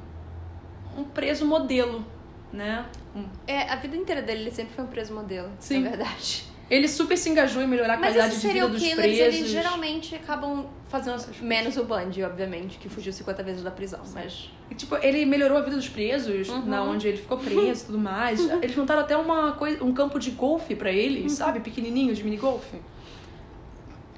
um 0.97 1.03
preso 1.03 1.45
modelo, 1.45 2.05
né? 2.53 2.85
Um- 3.13 3.25
É, 3.45 3.63
a 3.69 3.75
vida 3.75 3.97
inteira 3.97 4.21
dele, 4.21 4.43
ele 4.43 4.51
sempre 4.51 4.73
foi 4.73 4.85
um 4.85 4.87
preso 4.87 5.13
modelo, 5.13 5.49
Sim. 5.59 5.81
na 5.81 5.89
verdade. 5.89 6.45
Ele 6.69 6.87
super 6.87 7.17
se 7.17 7.29
engajou 7.29 7.61
em 7.61 7.67
melhorar 7.67 7.95
a 7.95 7.97
Mas 7.97 8.13
qualidade 8.13 8.29
esses 8.35 8.41
de 8.41 8.47
vida 8.47 8.53
serial 8.53 8.69
dos 8.69 8.81
killers, 8.81 9.17
presos. 9.17 9.39
eles 9.39 9.49
geralmente 9.51 10.15
acabam 10.15 10.67
essas 10.97 11.25
coisas. 11.25 11.41
menos 11.41 11.77
o 11.77 11.83
Bundy, 11.83 12.23
obviamente, 12.23 12.77
que 12.77 12.89
fugiu 12.89 13.13
50 13.13 13.43
vezes 13.43 13.61
da 13.63 13.71
prisão, 13.71 13.99
mas 14.13 14.49
E, 14.69 14.75
tipo, 14.75 14.95
ele 14.97 15.25
melhorou 15.25 15.57
a 15.57 15.61
vida 15.61 15.75
dos 15.75 15.87
presos, 15.89 16.49
Uhum. 16.49 16.65
na 16.65 16.83
onde 16.83 17.07
ele 17.07 17.17
ficou 17.17 17.37
preso 17.37 17.83
e 17.83 17.85
tudo 17.87 17.97
mais. 17.99 18.39
Eles 18.61 18.75
montaram 18.75 19.01
até 19.01 19.15
uma 19.17 19.51
coisa, 19.53 19.83
um 19.83 19.93
campo 19.93 20.19
de 20.19 20.31
golfe 20.31 20.75
pra 20.75 20.91
ele, 20.91 21.23
Uhum. 21.23 21.29
sabe? 21.29 21.59
Pequenininho, 21.59 22.13
de 22.13 22.23
mini 22.23 22.37
golfe. 22.37 22.77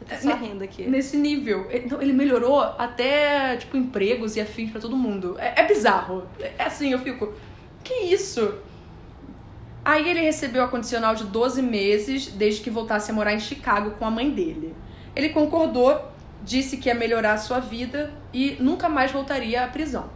eu 0.01 0.07
tô 0.07 0.15
só 0.30 0.36
rindo 0.36 0.63
aqui. 0.63 0.84
Nesse 0.88 1.15
nível. 1.15 1.67
Então, 1.72 2.01
ele 2.01 2.11
melhorou 2.13 2.59
até, 2.61 3.55
tipo, 3.57 3.78
empregos 3.78 4.36
e 4.36 4.41
afins 4.41 4.72
pra 4.72 4.82
todo 4.82 4.95
mundo. 4.97 5.36
É, 5.39 5.61
é 5.61 5.67
bizarro. 5.67 6.24
É 6.39 6.63
assim, 6.63 6.91
eu 6.91 6.99
fico... 6.99 7.34
Que 7.84 7.93
isso? 8.05 8.55
Aí 9.84 10.07
ele 10.09 10.19
recebeu 10.22 10.63
a 10.63 10.67
condicional 10.67 11.15
de 11.15 11.24
12 11.24 11.61
meses, 11.61 12.28
desde 12.28 12.61
que 12.61 12.69
voltasse 12.69 13.09
a 13.09 13.13
morar 13.13 13.34
em 13.34 13.39
Chicago 13.39 13.91
com 13.91 14.05
a 14.05 14.11
mãe 14.11 14.30
dele. 14.30 14.76
Ele 15.15 15.30
concordou, 15.30 15.99
disse 16.44 16.78
que 16.78 16.89
ia 16.89 16.96
melhorar 16.96 17.34
a 17.34 17.38
sua 17.38 17.60
vida 17.60 18.14
e 18.34 18.58
nunca 18.60 18.89
mais 18.89 19.12
voltaria 19.12 19.64
à 19.64 19.68
prisão. 19.68 20.10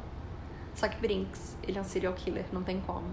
Só 0.74 0.88
que 0.88 0.98
Brinks, 0.98 1.58
ele 1.64 1.78
é 1.78 1.82
um 1.82 1.86
serial 1.86 2.14
killer, 2.14 2.46
não 2.52 2.64
tem 2.64 2.80
como. 2.82 3.08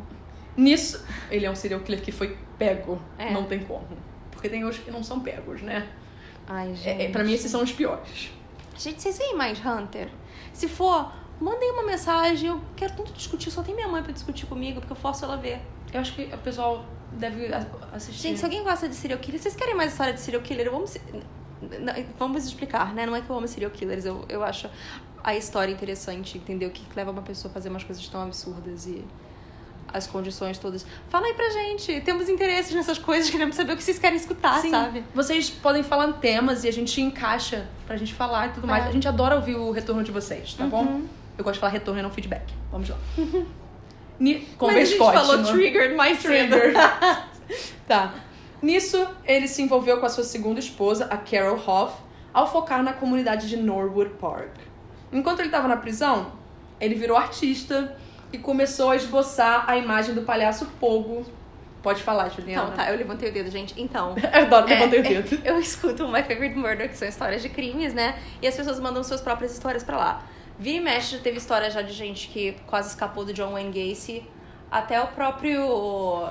Nisso, 0.56 1.04
ele 1.30 1.46
é 1.46 1.50
um 1.50 1.54
serial 1.54 1.80
killer 1.80 2.02
que 2.02 2.12
foi 2.12 2.36
pego. 2.58 3.00
É. 3.18 3.32
Não 3.32 3.44
tem 3.44 3.60
como. 3.60 3.86
Porque 4.30 4.48
tem 4.48 4.64
os 4.64 4.76
que 4.78 4.90
não 4.90 5.02
são 5.02 5.20
pegos, 5.20 5.62
né? 5.62 5.88
Ai, 6.46 6.74
gente. 6.74 6.88
É, 6.88 7.04
é, 7.04 7.08
pra 7.10 7.22
mim, 7.22 7.32
esses 7.32 7.50
são 7.50 7.62
os 7.62 7.72
piores. 7.72 8.30
Gente, 8.76 9.00
vocês 9.00 9.16
veem 9.18 9.36
mais 9.36 9.64
Hunter? 9.64 10.08
Se 10.52 10.68
for, 10.68 11.12
mandem 11.40 11.70
uma 11.70 11.84
mensagem. 11.84 12.48
Eu 12.48 12.60
quero 12.76 12.94
tanto 12.94 13.12
discutir, 13.12 13.50
só 13.50 13.62
tem 13.62 13.74
minha 13.74 13.88
mãe 13.88 14.02
pra 14.02 14.12
discutir 14.12 14.46
comigo, 14.46 14.80
porque 14.80 14.92
eu 14.92 14.96
forço 14.96 15.24
ela 15.24 15.34
a 15.34 15.38
ver. 15.38 15.60
Eu 15.92 16.00
acho 16.00 16.14
que 16.14 16.22
o 16.24 16.38
pessoal 16.38 16.84
deve 17.12 17.50
assistir. 17.92 18.22
Gente, 18.22 18.38
se 18.38 18.44
alguém 18.44 18.64
gosta 18.64 18.88
de 18.88 18.94
serial 18.94 19.20
killer, 19.20 19.40
vocês 19.40 19.54
querem 19.54 19.74
mais 19.74 19.92
história 19.92 20.12
de 20.12 20.20
serial 20.20 20.42
killer? 20.42 20.70
Vamos, 20.70 20.96
vamos 22.18 22.44
explicar, 22.44 22.92
né? 22.94 23.06
Não 23.06 23.14
é 23.16 23.20
que 23.20 23.28
eu 23.30 23.36
amo 23.36 23.46
serial 23.48 23.70
killers, 23.70 24.04
eu, 24.04 24.24
eu 24.28 24.42
acho 24.42 24.68
a 25.22 25.34
história 25.36 25.72
interessante, 25.72 26.36
entender 26.38 26.66
o 26.66 26.70
que 26.70 26.82
leva 26.96 27.10
uma 27.10 27.22
pessoa 27.22 27.50
a 27.50 27.54
fazer 27.54 27.68
umas 27.68 27.84
coisas 27.84 28.06
tão 28.08 28.22
absurdas 28.22 28.86
e 28.86 29.04
as 29.92 30.06
condições 30.06 30.58
todas. 30.58 30.86
Fala 31.08 31.26
aí 31.26 31.34
pra 31.34 31.50
gente, 31.50 32.00
temos 32.00 32.28
interesses 32.28 32.74
nessas 32.74 32.98
coisas, 32.98 33.28
queremos 33.30 33.54
saber 33.54 33.74
o 33.74 33.76
que 33.76 33.82
vocês 33.82 33.98
querem 33.98 34.16
escutar, 34.16 34.60
Sim. 34.60 34.70
sabe? 34.70 35.04
Vocês 35.14 35.50
podem 35.50 35.82
falar 35.82 36.10
temas 36.14 36.64
e 36.64 36.68
a 36.68 36.72
gente 36.72 37.00
encaixa 37.00 37.68
pra 37.86 37.96
gente 37.96 38.14
falar 38.14 38.48
e 38.48 38.52
tudo 38.52 38.66
mais. 38.66 38.84
É. 38.86 38.88
A 38.88 38.92
gente 38.92 39.06
adora 39.06 39.36
ouvir 39.36 39.54
o 39.56 39.70
retorno 39.70 40.02
de 40.02 40.10
vocês, 40.10 40.54
tá 40.54 40.64
bom? 40.66 40.82
Uhum. 40.84 41.06
Eu 41.36 41.44
gosto 41.44 41.54
de 41.54 41.60
falar 41.60 41.72
retorno 41.72 42.00
e 42.00 42.02
não 42.02 42.10
feedback. 42.10 42.52
Vamos 42.70 42.88
lá. 42.88 42.96
Ni- 44.18 44.40
Com 44.56 44.66
Mas 44.66 44.76
a 44.76 44.84
gente 44.84 44.94
Scott, 44.96 45.12
falou 45.16 45.38
né? 45.38 45.50
triggered, 45.52 45.94
mais 45.94 46.22
triggered. 46.22 46.74
Tá. 47.86 48.14
Nisso, 48.62 49.04
ele 49.24 49.48
se 49.48 49.60
envolveu 49.60 49.98
com 49.98 50.06
a 50.06 50.08
sua 50.08 50.22
segunda 50.24 50.60
esposa, 50.60 51.06
a 51.06 51.16
Carol 51.16 51.60
Hoff, 51.66 51.96
ao 52.32 52.50
focar 52.50 52.82
na 52.82 52.92
comunidade 52.92 53.48
de 53.48 53.56
Norwood 53.56 54.10
Park. 54.20 54.54
Enquanto 55.12 55.40
ele 55.40 55.48
estava 55.48 55.66
na 55.68 55.76
prisão, 55.76 56.32
ele 56.80 56.94
virou 56.94 57.16
artista 57.16 57.96
e 58.32 58.38
começou 58.38 58.90
a 58.90 58.96
esboçar 58.96 59.64
a 59.68 59.76
imagem 59.76 60.14
do 60.14 60.22
palhaço 60.22 60.66
Pogo. 60.80 61.26
Pode 61.82 62.02
falar, 62.02 62.28
Juliana. 62.28 62.70
Então, 62.72 62.76
tá, 62.76 62.90
eu 62.90 62.96
levantei 62.96 63.28
o 63.28 63.32
dedo, 63.32 63.50
gente. 63.50 63.74
Então, 63.76 64.14
Eu 64.32 64.42
adoro, 64.44 64.66
levantei 64.68 65.00
o 65.00 65.04
É, 65.04 65.08
dedo. 65.08 65.42
Eu 65.44 65.58
escuto 65.58 66.06
My 66.06 66.22
Favorite 66.22 66.56
Murder, 66.56 66.88
que 66.88 66.96
são 66.96 67.08
histórias 67.08 67.42
de 67.42 67.48
crimes, 67.48 67.92
né? 67.92 68.16
E 68.40 68.46
as 68.46 68.56
pessoas 68.56 68.78
mandam 68.78 69.02
suas 69.02 69.20
próprias 69.20 69.52
histórias 69.52 69.82
pra 69.82 69.96
lá. 69.98 70.22
Vira 70.58 70.76
e 70.76 70.80
mexe, 70.80 71.18
teve 71.18 71.38
história 71.38 71.68
já 71.70 71.82
de 71.82 71.92
gente 71.92 72.28
que 72.28 72.52
quase 72.68 72.90
escapou 72.90 73.24
do 73.24 73.32
John 73.32 73.50
Wayne 73.52 73.72
Gacy. 73.90 74.22
Até 74.70 75.00
o 75.02 75.08
próprio... 75.08 76.28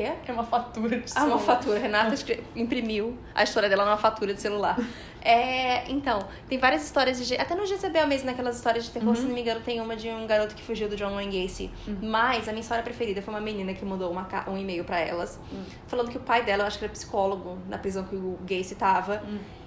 O 0.00 0.02
quê? 0.02 0.12
É 0.28 0.32
uma 0.32 0.44
fatura 0.44 0.98
de 0.98 1.12
Ah, 1.14 1.24
uma 1.24 1.38
celular. 1.38 1.38
fatura. 1.38 1.78
Renata 1.78 2.14
imprimiu 2.56 3.18
a 3.34 3.42
história 3.42 3.68
dela 3.68 3.84
numa 3.84 3.96
fatura 3.96 4.32
de 4.34 4.40
celular. 4.40 4.78
É, 5.22 5.90
então, 5.90 6.20
tem 6.48 6.58
várias 6.58 6.82
histórias 6.84 7.26
de. 7.26 7.34
Até 7.36 7.54
no 7.54 7.66
Jezebel 7.66 8.06
mesmo, 8.06 8.26
naquelas 8.26 8.56
histórias 8.56 8.84
de 8.84 8.90
terror, 8.90 9.14
se 9.14 9.22
não 9.24 9.34
me 9.34 9.40
engano, 9.42 9.60
tem 9.60 9.80
uma 9.80 9.94
de 9.94 10.08
um 10.08 10.26
garoto 10.26 10.54
que 10.54 10.62
fugiu 10.62 10.88
do 10.88 10.96
John 10.96 11.14
Wayne 11.14 11.42
Gacy. 11.42 11.70
Mas 12.00 12.48
a 12.48 12.52
minha 12.52 12.62
história 12.62 12.82
preferida 12.82 13.20
foi 13.20 13.34
uma 13.34 13.40
menina 13.40 13.74
que 13.74 13.84
mandou 13.84 14.10
uma 14.10 14.26
um 14.48 14.56
e-mail 14.56 14.84
pra 14.84 14.98
elas, 14.98 15.38
falando 15.86 16.10
que 16.10 16.16
o 16.16 16.20
pai 16.20 16.42
dela, 16.42 16.62
eu 16.62 16.66
acho 16.66 16.78
que 16.78 16.84
era 16.84 16.92
psicólogo 16.92 17.58
na 17.68 17.76
prisão 17.76 18.04
que 18.04 18.16
o 18.16 18.38
Gacy 18.42 18.74
tava. 18.76 19.22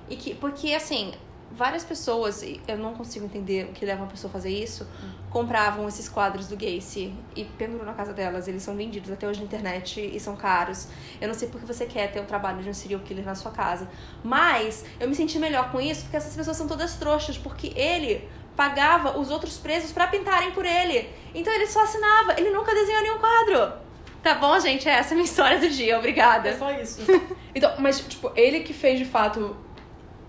E 0.10 0.16
que, 0.16 0.34
porque 0.36 0.74
assim, 0.74 1.14
várias 1.56 1.84
pessoas, 1.84 2.42
e 2.42 2.60
eu 2.68 2.78
não 2.78 2.94
consigo 2.94 3.26
entender 3.26 3.66
o 3.66 3.74
que 3.74 3.86
leva 3.86 4.02
uma 4.02 4.10
pessoa 4.10 4.30
a 4.30 4.34
fazer 4.34 4.50
isso, 4.50 4.88
compravam 5.30 5.88
esses 5.88 6.10
quadros 6.10 6.48
do 6.48 6.56
Gacy 6.56 7.14
e 7.36 7.46
penduram 7.46 7.86
na 7.86 7.94
casa 7.94 8.14
delas. 8.14 8.48
Eles 8.48 8.64
são 8.64 8.76
vendidos 8.76 9.12
até 9.12 9.28
hoje 9.28 9.40
na 9.40 9.46
internet 9.46 10.00
e 10.02 10.20
são 10.20 10.36
caros. 10.36 10.88
Eu 11.22 11.28
não 11.28 11.36
sei 11.36 11.48
porque 11.48 11.66
você 11.66 11.86
quer 11.86 12.12
ter 12.12 12.20
o 12.20 12.26
trabalho 12.26 12.62
de 12.62 12.70
um 12.70 12.74
serial 12.74 13.02
killer 13.02 13.26
na 13.26 13.36
sua 13.36 13.52
casa. 13.52 13.88
Mas 14.24 14.84
eu 15.00 15.08
me 15.08 15.16
senti 15.16 15.40
melhor 15.40 15.72
com 15.72 15.80
isso 15.80 16.04
porque 16.04 16.18
essas 16.18 16.36
pessoas 16.36 16.58
são 16.58 16.68
todas 16.68 16.96
trouxas, 16.96 17.38
porque 17.38 17.72
ele 17.76 18.28
pagava 18.56 19.18
os 19.18 19.32
outros 19.32 19.58
presos 19.58 19.92
pra 19.92 20.08
pintarem 20.08 20.52
por 20.52 20.66
ele. 20.66 21.10
Então 21.34 21.52
ele 21.54 21.68
só 21.68 21.84
assinava, 21.84 22.34
ele 22.38 22.52
nunca 22.52 22.74
desenhou 22.74 23.02
nenhum 23.02 23.18
quadro. 23.20 23.74
Tá 24.22 24.36
bom, 24.36 24.58
gente? 24.60 24.88
Essa 24.88 25.10
é 25.10 25.14
a 25.14 25.16
minha 25.16 25.26
história 25.26 25.60
do 25.60 25.70
dia. 25.70 25.98
Obrigada. 25.98 26.50
É 26.50 26.58
só 26.58 26.72
isso. 26.72 27.02
então, 27.54 27.74
mas, 27.80 28.00
tipo, 28.00 28.32
ele 28.36 28.62
que 28.62 28.74
fez 28.74 28.98
de 28.98 29.04
fato 29.04 29.56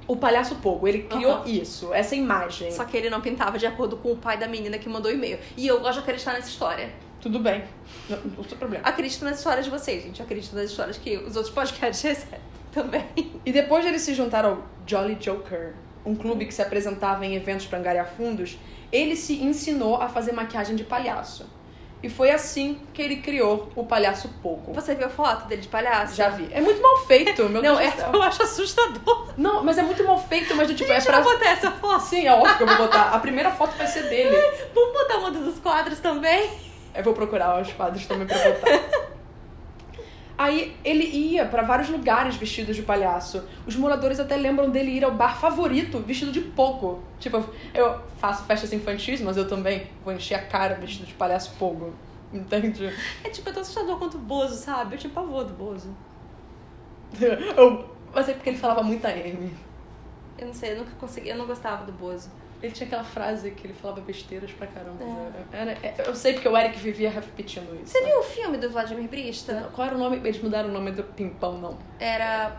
o 0.07 0.17
palhaço 0.17 0.57
Pogo, 0.57 0.87
ele 0.87 1.03
criou 1.03 1.33
Aham. 1.33 1.49
isso, 1.49 1.93
essa 1.95 2.15
imagem. 2.15 2.71
Só 2.71 2.85
que 2.85 2.97
ele 2.97 3.09
não 3.09 3.21
pintava 3.21 3.59
de 3.59 3.67
acordo 3.67 3.97
com 3.97 4.13
o 4.13 4.17
pai 4.17 4.37
da 4.37 4.47
menina 4.47 4.79
que 4.79 4.89
mandou 4.89 5.11
o 5.11 5.15
e-mail. 5.15 5.39
E 5.57 5.67
eu 5.67 5.81
gosto 5.81 5.95
de 5.95 5.99
acreditar 6.01 6.33
nessa 6.33 6.49
história. 6.49 6.91
Tudo 7.21 7.39
bem. 7.39 7.65
Não, 8.09 8.19
não 8.19 8.45
tem 8.45 8.59
problema. 8.59 8.87
Acredito 8.87 9.25
nas 9.25 9.39
histórias 9.39 9.65
de 9.65 9.71
vocês, 9.71 10.03
gente. 10.03 10.21
Acredito 10.21 10.55
nas 10.55 10.71
histórias 10.71 10.99
que 10.99 11.17
os 11.17 11.37
outros 11.37 11.55
podcasts 11.55 12.03
recebem 12.05 12.41
também. 12.71 13.07
E 13.47 13.53
depois 13.53 13.83
de 13.83 13.89
ele 13.89 13.99
se 13.99 14.13
juntar 14.13 14.45
ao 14.45 14.63
Jolly 14.87 15.15
Joker, 15.15 15.75
um 16.05 16.15
clube 16.15 16.45
que 16.45 16.53
se 16.53 16.61
apresentava 16.61 17.25
em 17.25 17.35
eventos 17.35 17.67
para 17.67 17.79
angariar 17.79 18.07
fundos, 18.15 18.59
ele 18.93 19.17
se 19.17 19.43
ensinou 19.43 19.97
a 19.97 20.09
fazer 20.09 20.33
maquiagem 20.33 20.77
de 20.77 20.85
palhaço. 20.85 21.47
E 22.05 22.11
foi 22.11 22.31
assim 22.31 22.79
que 22.93 23.01
ele 23.01 23.17
criou 23.17 23.73
o 23.75 23.87
palhaço 23.87 24.29
Pogo. 24.43 24.75
Você 24.75 24.95
viu 24.95 25.07
a 25.07 25.09
foto 25.09 25.47
dele 25.49 25.63
de 25.63 25.69
palhaço? 25.69 26.15
Já 26.15 26.29
vi. 26.29 26.47
É 26.53 26.61
muito 26.61 26.83
mal 26.83 26.99
feito, 27.07 27.49
meu 27.49 27.63
Não, 27.63 27.77
Deus 27.79 27.95
é, 27.95 28.11
eu 28.13 28.23
acho 28.23 28.43
assustador. 28.43 29.33
Não, 29.39 29.65
mas 29.65 29.79
é 29.79 29.83
muito 29.83 30.05
mal 30.05 30.23
feito, 30.23 30.55
mas 30.55 30.69
do 30.69 30.75
tipo, 30.75 30.93
a 30.93 30.97
é 30.97 31.01
gente 31.01 31.09
pra. 31.09 31.21
vai 31.23 31.33
botar 31.33 31.49
essa 31.49 31.71
foto. 31.71 32.03
Sim, 32.03 32.27
é 32.27 32.33
óbvio 32.35 32.59
que 32.59 32.63
eu 32.63 32.67
vou 32.67 32.77
botar. 32.77 33.05
A 33.05 33.19
primeira 33.19 33.51
foto 33.53 33.75
vai 33.79 33.87
ser 33.87 34.03
dele. 34.03 34.37
Vamos 34.75 34.93
botar 34.93 35.17
uma 35.17 35.31
dos 35.31 35.59
quadros 35.61 35.99
também? 35.99 36.51
Eu 36.95 37.03
vou 37.03 37.15
procurar 37.15 37.59
os 37.63 37.73
quadros 37.73 38.05
também 38.05 38.27
pra 38.27 38.37
botar. 38.37 39.14
Aí 40.37 40.77
ele 40.85 41.05
ia 41.05 41.47
pra 41.47 41.63
vários 41.63 41.89
lugares 41.89 42.35
vestidos 42.35 42.75
de 42.75 42.83
palhaço. 42.83 43.45
Os 43.67 43.77
moradores 43.77 44.19
até 44.19 44.37
lembram 44.37 44.69
dele 44.69 44.91
ir 44.91 45.05
ao 45.05 45.13
bar 45.13 45.39
favorito 45.39 46.01
vestido 46.01 46.33
de 46.33 46.41
pogo. 46.41 47.03
Tipo, 47.21 47.45
eu 47.73 48.01
faço 48.19 48.45
festas 48.45 48.73
infantis, 48.73 49.21
mas 49.21 49.37
eu 49.37 49.47
também 49.47 49.87
vou 50.05 50.13
encher 50.13 50.35
a 50.35 50.43
cara 50.43 50.75
vestido 50.75 51.07
de 51.07 51.15
palhaço 51.15 51.55
pogo. 51.59 51.95
Entende? 52.33 52.93
É 53.23 53.31
tipo, 53.31 53.49
é 53.49 53.53
tão 53.53 53.63
assustador 53.63 53.97
quanto 53.97 54.17
o 54.17 54.21
Bozo, 54.21 54.57
sabe? 54.57 54.97
Eu 54.97 54.99
tinha 54.99 55.13
pavor 55.13 55.45
do 55.45 55.55
Bozo. 55.55 55.95
Eu, 57.21 57.89
mas 58.13 58.29
é 58.29 58.35
porque 58.35 58.51
ele 58.51 58.59
falava 58.59 58.83
muita 58.83 59.11
M. 59.11 59.53
Eu 60.37 60.49
não 60.49 60.55
sei, 60.55 60.73
eu 60.73 60.79
nunca 60.79 60.91
consegui, 60.99 61.29
eu 61.29 61.37
não 61.37 61.47
gostava 61.47 61.85
do 61.85 61.93
Bozo. 61.93 62.29
Ele 62.65 62.73
tinha 62.73 62.87
aquela 62.87 63.05
frase 63.05 63.51
que 63.51 63.67
ele 63.67 63.75
falava 63.75 64.01
besteiras 64.01 64.51
pra 64.53 64.67
caramba. 64.67 65.05
É. 65.53 65.57
Era- 65.61 65.73
é- 65.83 65.95
eu 66.07 66.15
sei 66.15 66.33
porque 66.33 66.49
o 66.49 66.57
Eric 66.57 66.79
vivia 66.79 67.11
repetindo 67.11 67.75
isso. 67.83 67.93
Você 67.93 68.03
viu 68.05 68.19
o 68.19 68.23
filme 68.23 68.57
do 68.57 68.71
Vladimir 68.71 69.07
Brista? 69.09 69.69
Qual 69.75 69.87
era 69.87 69.95
o 69.95 69.99
nome? 69.99 70.17
Eles 70.17 70.41
mudaram 70.43 70.71
o 70.71 70.73
nome 70.73 70.91
do 70.93 71.03
Pimpão, 71.05 71.59
não. 71.59 71.79
Era. 72.01 72.57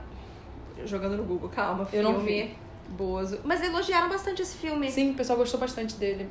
Jogando 0.86 1.18
no 1.18 1.24
Google, 1.24 1.50
calma. 1.50 1.88
Eu 1.92 2.04
não 2.04 2.16
filme 2.16 2.56
Bozo. 2.90 3.40
Mas 3.44 3.64
elogiaram 3.64 4.10
bastante 4.10 4.42
esse 4.42 4.56
filme. 4.58 4.92
Sim, 4.92 5.12
o 5.12 5.16
pessoal 5.16 5.40
gostou 5.40 5.60
bastante 5.60 5.96
dele. 5.96 6.30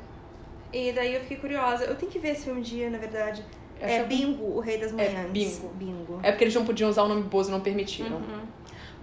E 0.73 0.93
daí 0.93 1.15
eu 1.15 1.21
fiquei 1.23 1.37
curiosa. 1.39 1.85
Eu 1.85 1.97
tenho 1.97 2.13
que 2.13 2.19
ver 2.21 2.31
esse 2.31 2.45
filme 2.45 2.61
um 2.61 2.63
dia, 2.63 2.89
na 2.91 2.99
verdade. 2.99 3.45
Eu 3.81 3.89
É 3.89 3.99
que- 4.03 4.09
Bingo, 4.09 4.45
o 4.57 4.61
Rei 4.61 4.79
das 4.79 4.93
Manhãs. 4.93 5.31
Bingo. 5.33 5.69
Bingo. 5.75 6.21
É 6.23 6.31
porque 6.31 6.45
eles 6.45 6.55
não 6.55 6.65
podiam 6.65 6.89
usar 6.89 7.03
o 7.03 7.09
nome 7.09 7.23
Bozo 7.23 7.49
e 7.49 7.53
não 7.53 7.61
permitiram. 7.61 8.17
Uhum. 8.19 8.41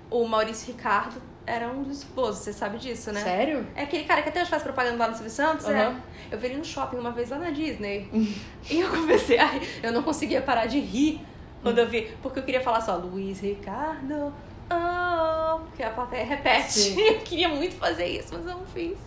O 0.09 0.25
Maurício 0.27 0.67
Ricardo 0.73 1.21
era 1.51 1.67
um 1.67 1.83
dos 1.83 2.05
Bozos, 2.05 2.43
você 2.43 2.53
sabe 2.53 2.77
disso, 2.77 3.11
né? 3.11 3.21
Sério? 3.21 3.67
É 3.75 3.83
aquele 3.83 4.05
cara 4.05 4.21
que 4.21 4.29
até 4.29 4.41
hoje 4.41 4.49
faz 4.49 4.63
propaganda 4.63 4.97
lá 4.97 5.09
no 5.09 5.13
Silvio 5.13 5.31
Santos, 5.31 5.67
é. 5.67 5.85
Aham. 5.85 6.01
Eu 6.31 6.39
vi 6.39 6.47
ele 6.47 6.57
no 6.57 6.63
shopping 6.63 6.95
uma 6.95 7.11
vez 7.11 7.29
lá 7.29 7.37
na 7.37 7.49
Disney. 7.49 8.09
e 8.71 8.79
eu 8.79 8.89
comecei 8.89 9.37
a 9.37 9.47
rir. 9.47 9.67
Eu 9.83 9.91
não 9.91 10.01
conseguia 10.01 10.41
parar 10.41 10.67
de 10.67 10.79
rir 10.79 11.21
quando 11.61 11.79
eu 11.79 11.87
vi. 11.89 12.09
Porque 12.21 12.39
eu 12.39 12.43
queria 12.43 12.61
falar 12.61 12.79
só, 12.79 12.95
Luiz 12.95 13.41
Ricardo, 13.41 14.33
oh, 14.71 15.59
que 15.75 15.83
a 15.83 15.89
plateia 15.89 16.23
repete. 16.23 16.71
Sim. 16.71 17.01
Eu 17.03 17.19
queria 17.19 17.49
muito 17.49 17.75
fazer 17.75 18.05
isso, 18.05 18.33
mas 18.33 18.45
eu 18.45 18.53
não 18.53 18.65
fiz. 18.65 18.97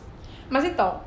Mas 0.51 0.65
então, 0.65 1.01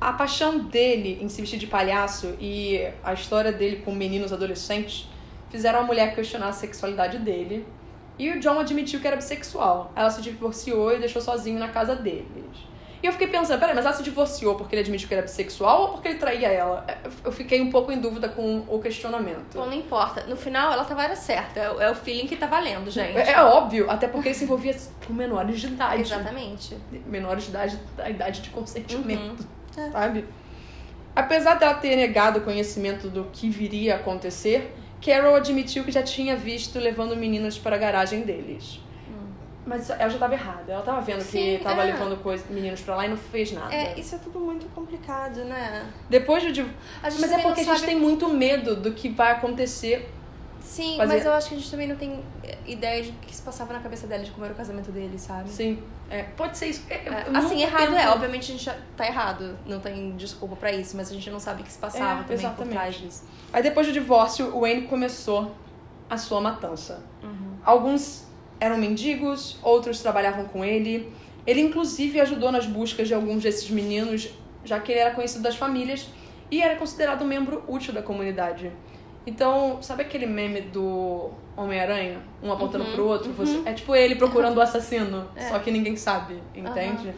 a 0.00 0.14
paixão 0.14 0.58
dele 0.58 1.18
em 1.20 1.28
se 1.28 1.42
vestir 1.42 1.58
de 1.58 1.66
palhaço 1.66 2.34
e 2.40 2.88
a 3.04 3.12
história 3.12 3.52
dele 3.52 3.82
com 3.84 3.92
meninos 3.92 4.32
adolescentes 4.32 5.06
fizeram 5.50 5.80
a 5.80 5.82
mulher 5.82 6.14
questionar 6.14 6.48
a 6.48 6.52
sexualidade 6.52 7.18
dele. 7.18 7.66
E 8.20 8.30
o 8.30 8.38
John 8.40 8.58
admitiu 8.58 9.00
que 9.00 9.06
era 9.06 9.16
bissexual. 9.16 9.90
Ela 9.96 10.10
se 10.10 10.20
divorciou 10.20 10.94
e 10.94 10.98
deixou 10.98 11.22
sozinho 11.22 11.58
na 11.58 11.68
casa 11.68 11.96
deles. 11.96 12.26
E 13.02 13.06
eu 13.06 13.12
fiquei 13.12 13.28
pensando, 13.28 13.58
peraí, 13.58 13.74
mas 13.74 13.86
ela 13.86 13.94
se 13.94 14.02
divorciou 14.02 14.56
porque 14.56 14.74
ele 14.74 14.82
admitiu 14.82 15.08
que 15.08 15.14
era 15.14 15.22
bissexual 15.22 15.80
ou 15.82 15.88
porque 15.88 16.08
ele 16.08 16.18
traía 16.18 16.48
ela? 16.48 16.84
É, 16.86 16.98
Eu 17.24 17.32
fiquei 17.32 17.58
um 17.62 17.70
pouco 17.70 17.90
em 17.90 17.98
dúvida 17.98 18.28
com 18.28 18.58
o 18.68 18.78
questionamento. 18.78 19.54
Bom, 19.54 19.64
não 19.64 19.72
importa. 19.72 20.24
No 20.26 20.36
final, 20.36 20.70
ela 20.70 20.84
tava 20.84 21.02
era 21.04 21.16
certa. 21.16 21.58
É 21.60 21.70
o- 21.72 21.80
é 21.80 21.90
o 21.90 21.94
feeling 21.94 22.26
que 22.26 22.36
tá 22.36 22.46
valendo, 22.46 22.90
gente. 22.90 23.16
É, 23.16 23.32
é 23.32 23.42
óbvio, 23.42 23.90
até 23.90 24.06
porque 24.06 24.28
ele 24.28 24.34
se 24.34 24.44
envolvia 24.44 24.76
com 25.06 25.14
menores 25.14 25.58
de 25.58 25.68
idade. 25.68 26.02
Exatamente. 26.02 26.76
Menores 27.06 27.44
de 27.44 27.48
idade, 27.50 27.78
da 27.96 28.10
idade 28.10 28.42
de 28.42 28.50
consentimento, 28.50 29.46
Uhum. 29.78 29.82
É. 29.86 29.90
sabe? 29.92 30.26
Apesar 31.16 31.54
dela 31.54 31.74
ter 31.74 31.96
negado 31.96 32.40
o 32.40 32.42
conhecimento 32.42 33.08
do 33.08 33.24
que 33.32 33.48
viria 33.48 33.94
a 33.94 33.96
acontecer, 33.96 34.74
Carol 35.04 35.34
admitiu 35.34 35.84
que 35.84 35.90
já 35.92 36.02
tinha 36.02 36.36
visto 36.36 36.78
levando 36.78 37.16
meninas 37.16 37.58
para 37.58 37.76
a 37.76 37.78
garagem 37.78 38.22
deles. 38.22 38.80
Mas 39.66 39.88
ela 39.90 40.08
já 40.08 40.14
estava 40.14 40.34
errada. 40.34 40.72
Ela 40.72 40.80
estava 40.80 41.00
vendo 41.00 41.18
que 41.18 41.24
Sim, 41.24 41.54
estava 41.56 41.82
é. 41.82 41.92
levando 41.92 42.20
coisa, 42.22 42.42
meninos 42.50 42.80
para 42.80 42.96
lá 42.96 43.06
e 43.06 43.08
não 43.10 43.16
fez 43.16 43.52
nada. 43.52 43.72
É, 43.72 43.98
isso 43.98 44.14
é 44.14 44.18
tudo 44.18 44.40
muito 44.40 44.66
complicado, 44.74 45.44
né? 45.44 45.86
Depois 46.08 46.42
de. 46.42 46.50
div- 46.50 46.70
A 47.02 47.10
gente 47.10 47.20
Mas 47.20 47.30
é 47.32 47.38
porque 47.38 47.60
a 47.60 47.64
gente 47.64 47.74
sabe- 47.74 47.86
tem 47.86 47.96
muito 47.96 48.28
medo 48.28 48.74
do 48.74 48.92
que 48.92 49.08
vai 49.10 49.32
acontecer. 49.32 50.10
Sim, 50.60 50.96
fazer- 50.98 51.14
mas 51.14 51.24
eu 51.26 51.32
acho 51.32 51.48
que 51.48 51.54
a 51.54 51.58
gente 51.58 51.70
também 51.70 51.88
não 51.88 51.96
tem 51.96 52.22
é, 52.44 52.56
ideia 52.66 53.02
de 53.02 53.10
o 53.10 53.12
que 53.14 53.34
se 53.34 53.42
passava 53.42 53.72
na 53.72 53.80
cabeça 53.80 54.06
dela 54.06 54.22
de 54.22 54.30
como 54.30 54.44
era 54.44 54.52
o 54.54 54.56
casamento 54.56 54.92
dele, 54.92 55.18
sabe? 55.18 55.48
Sim. 55.48 55.82
É, 56.10 56.24
pode 56.36 56.56
ser 56.58 56.66
isso. 56.66 56.82
É, 56.90 56.94
É, 56.96 57.26
assim, 57.34 57.62
errado 57.62 57.80
tento- 57.86 57.94
é, 57.96 58.08
obviamente 58.10 58.52
a 58.52 58.56
gente 58.56 58.70
tá 58.96 59.06
errado, 59.06 59.56
não 59.66 59.80
tem 59.80 60.16
desculpa 60.16 60.56
pra 60.56 60.72
isso, 60.72 60.96
mas 60.96 61.10
a 61.10 61.14
gente 61.14 61.30
não 61.30 61.40
sabe 61.40 61.62
o 61.62 61.64
que 61.64 61.72
se 61.72 61.78
passava 61.78 62.20
É, 62.20 62.22
também 62.22 62.36
exatamente. 62.36 62.56
por 62.68 62.68
trás 62.68 62.94
disso. 62.96 63.24
Aí 63.52 63.62
depois 63.62 63.86
do 63.86 63.92
divórcio, 63.92 64.54
o 64.54 64.60
Wayne 64.60 64.82
começou 64.86 65.54
a 66.08 66.16
sua 66.18 66.40
matança. 66.40 67.02
Uhum. 67.22 67.54
Alguns 67.64 68.24
eram 68.58 68.76
mendigos, 68.76 69.58
outros 69.62 70.00
trabalhavam 70.00 70.44
com 70.46 70.64
ele. 70.64 71.12
Ele, 71.46 71.60
inclusive, 71.62 72.20
ajudou 72.20 72.52
nas 72.52 72.66
buscas 72.66 73.08
de 73.08 73.14
alguns 73.14 73.42
desses 73.42 73.70
meninos, 73.70 74.28
já 74.64 74.78
que 74.78 74.92
ele 74.92 75.00
era 75.00 75.12
conhecido 75.14 75.42
das 75.42 75.56
famílias 75.56 76.06
e 76.50 76.60
era 76.60 76.76
considerado 76.76 77.22
um 77.22 77.26
membro 77.26 77.64
útil 77.66 77.94
da 77.94 78.02
comunidade. 78.02 78.70
Então, 79.26 79.82
sabe 79.82 80.02
aquele 80.02 80.26
meme 80.26 80.62
do 80.62 81.30
Homem-Aranha? 81.56 82.20
Um 82.42 82.50
apontando 82.52 82.84
Uhum, 82.84 82.92
pro 82.92 83.06
outro? 83.06 83.28
uhum. 83.28 83.34
Você- 83.34 83.62
é 83.68 83.72
tipo 83.74 83.94
ele 83.94 84.14
procurando 84.16 84.56
o 84.56 84.60
assassino, 84.60 85.28
É. 85.36 85.48
só 85.48 85.58
que 85.58 85.70
ninguém 85.70 85.96
sabe, 85.96 86.42
entende? 86.54 87.12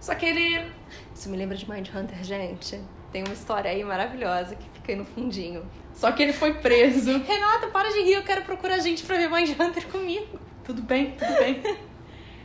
Só 0.00 0.14
que 0.14 0.26
ele 0.26 0.70
Isso 1.14 1.30
me 1.30 1.36
lembra 1.36 1.56
de 1.56 1.68
Mindhunter, 1.68 2.22
gente. 2.22 2.78
Tem 3.12 3.22
uma 3.24 3.32
história 3.32 3.70
aí 3.70 3.82
maravilhosa 3.82 4.54
que 4.54 4.68
fica 4.74 4.92
aí 4.92 4.98
no 4.98 5.04
fundinho. 5.04 5.64
Só 5.94 6.12
que 6.12 6.22
ele 6.22 6.32
foi 6.32 6.52
preso. 6.54 7.10
Renata, 7.26 7.68
para 7.68 7.88
de 7.88 8.02
rir, 8.02 8.14
eu 8.14 8.22
quero 8.22 8.42
procurar 8.42 8.78
gente 8.80 9.02
pra 9.04 9.16
ver 9.16 9.30
Mindhunter 9.30 9.86
comigo. 9.88 10.38
Tudo 10.64 10.82
bem, 10.82 11.12
tudo 11.12 11.32
bem. 11.38 11.62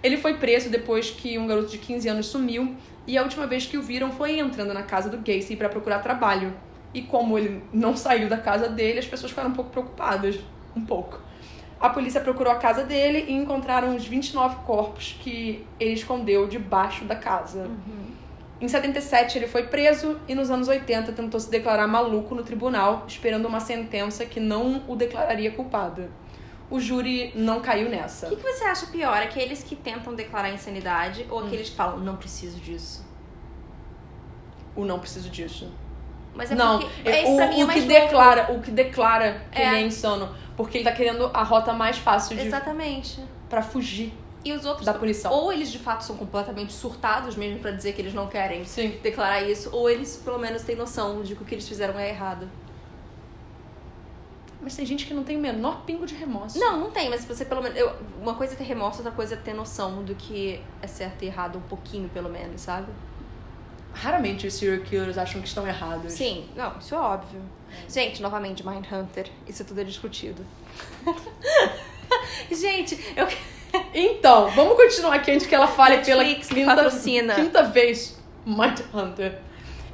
Ele 0.02 0.18
foi 0.18 0.36
preso 0.36 0.70
depois 0.70 1.10
que 1.10 1.38
um 1.38 1.46
garoto 1.46 1.70
de 1.70 1.78
15 1.78 2.08
anos 2.08 2.28
sumiu 2.28 2.76
e 3.06 3.18
a 3.18 3.24
última 3.24 3.46
vez 3.46 3.66
que 3.66 3.78
o 3.78 3.82
viram 3.82 4.12
foi 4.12 4.40
entrando 4.40 4.74
na 4.74 4.84
casa 4.84 5.10
do 5.10 5.18
Gacy 5.18 5.56
para 5.58 5.68
procurar 5.70 6.00
trabalho. 6.00 6.54
E 6.94 7.02
como 7.02 7.38
ele 7.38 7.64
não 7.72 7.96
saiu 7.96 8.28
da 8.28 8.38
casa 8.38 8.68
dele, 8.70 9.00
as 9.00 9.06
pessoas 9.06 9.32
ficaram 9.32 9.50
um 9.50 9.54
pouco 9.54 9.70
preocupadas. 9.72 10.40
Um 10.76 10.86
pouco. 10.86 11.20
A 11.80 11.90
polícia 11.90 12.22
procurou 12.22 12.54
a 12.54 12.58
casa 12.58 12.84
dele 12.84 13.26
e 13.28 13.34
encontraram 13.34 13.96
os 13.96 14.06
29 14.06 14.58
corpos 14.66 15.18
que 15.20 15.66
ele 15.80 15.94
escondeu 15.94 16.48
debaixo 16.48 17.06
da 17.06 17.16
casa. 17.16 17.70
Em 18.60 18.68
77, 18.68 19.40
ele 19.40 19.48
foi 19.48 19.64
preso 19.64 20.20
e 20.28 20.36
nos 20.36 20.52
anos 20.52 20.68
80 20.68 21.12
tentou 21.14 21.40
se 21.40 21.50
declarar 21.50 21.88
maluco 21.88 22.36
no 22.36 22.44
tribunal, 22.44 23.06
esperando 23.08 23.48
uma 23.48 23.60
sentença 23.60 24.24
que 24.26 24.40
não 24.40 24.84
o 24.88 24.96
declararia 24.96 25.52
culpado. 25.52 26.08
O 26.70 26.80
júri 26.80 27.32
não 27.36 27.60
caiu 27.60 27.88
O 27.88 27.90
nessa. 27.90 28.28
que, 28.28 28.36
que 28.36 28.44
você 28.44 28.64
acha 28.64 28.86
pior? 28.86 29.18
Aqueles 29.22 29.64
que 29.64 29.76
tentam 29.76 30.14
declarar 30.14 30.52
insanidade 30.52 31.26
ou 31.30 31.40
aqueles 31.40 31.70
que 31.72 31.76
falam, 31.76 31.98
não 32.00 32.16
preciso 32.16 32.60
disso? 32.60 33.04
O 34.76 34.86
não 34.86 35.00
preciso 35.00 35.30
disso. 35.30 35.70
Mas 36.34 36.52
é 36.52 36.56
não, 36.56 36.80
porque. 36.80 37.10
é, 37.10 37.24
esse 37.24 37.32
o, 37.32 37.36
pra 37.36 37.48
mim 37.48 37.62
é 37.62 37.66
o 37.66 37.68
que 37.68 37.80
louco. 37.82 37.88
declara, 37.94 38.52
o 38.54 38.62
que 38.62 38.72
declara 38.72 39.42
que 39.52 39.62
É. 39.62 39.68
ele 39.68 39.76
é 39.78 39.82
insano, 39.82 40.30
porque 40.56 40.78
ele 40.78 40.84
tá 40.86 40.92
querendo 40.92 41.30
a 41.34 41.44
rota 41.44 41.74
mais 41.74 41.98
fácil 41.98 42.36
de 42.38 42.46
Exatamente. 42.48 43.20
para 43.50 43.62
fugir 43.62 44.14
E 44.46 44.54
os 44.54 44.66
outros. 44.66 44.86
da 44.86 44.94
punição. 44.94 45.32
Ou 45.32 45.52
eles 45.52 45.72
de 45.72 45.78
fato 45.80 46.02
são 46.04 46.16
completamente 46.16 46.72
surtados 46.74 47.36
mesmo 47.36 47.60
pra 47.60 47.72
dizer 47.72 47.94
que 47.94 48.02
eles 48.02 48.14
não 48.14 48.28
querem 48.28 48.64
Sim. 48.66 48.98
declarar 49.04 49.42
isso, 49.42 49.70
ou 49.74 49.90
eles 49.90 50.16
pelo 50.24 50.40
menos 50.40 50.62
têm 50.64 50.76
noção 50.76 51.22
de 51.22 51.36
que 51.36 51.44
o 51.44 51.46
que 51.46 51.54
eles 51.56 51.68
fizeram 51.68 52.00
é 52.00 52.10
errado. 52.10 52.48
Mas 54.62 54.76
tem 54.76 54.86
gente 54.86 55.06
que 55.08 55.14
não 55.14 55.24
tem 55.24 55.38
o 55.38 55.40
menor 55.40 55.82
pingo 55.88 56.06
de 56.06 56.14
remorso. 56.14 56.60
Não, 56.60 56.80
não 56.80 56.92
tem, 56.92 57.10
mas 57.10 57.26
você 57.26 57.44
pelo 57.44 57.64
menos. 57.64 57.78
eu- 57.78 57.92
uma 58.22 58.36
coisa 58.36 58.54
é 58.54 58.56
ter 58.56 58.64
remorso, 58.64 59.00
outra 59.00 59.12
coisa 59.12 59.34
é 59.34 59.38
ter 59.38 59.54
noção 59.56 60.04
do 60.04 60.14
que 60.14 60.62
é 60.82 60.88
certo 60.88 61.24
e 61.24 61.26
errado, 61.26 61.58
um 61.58 61.62
pouquinho 61.62 62.08
pelo 62.10 62.30
menos, 62.30 62.62
sabe? 62.62 62.88
Raramente 63.94 64.48
os 64.48 64.54
serial 64.54 64.80
killers 64.82 65.18
acham 65.18 65.42
que 65.42 65.48
estão 65.48 65.68
errados. 65.68 66.14
Sim, 66.14 66.46
não, 66.56 66.78
isso 66.80 66.96
é 66.96 66.98
óbvio. 66.98 67.42
Gente, 67.88 68.22
novamente, 68.22 68.66
Mindhunter, 68.66 69.30
isso 69.48 69.64
tudo 69.66 69.82
é 69.82 69.84
discutido. 69.84 70.46
Gente, 72.52 73.00
eu. 73.16 73.28
Então, 73.94 74.50
vamos 74.52 74.76
continuar 74.76 75.16
aqui 75.16 75.32
antes 75.32 75.48
que 75.48 75.56
ela 75.56 75.68
fale 75.68 76.00
pela 76.00 76.24
Netflix, 76.24 76.50
quinta, 76.50 76.76
patrocina. 76.76 77.36
quinta 77.36 77.64
vez 77.64 78.20
Mindhunter. 78.46 79.40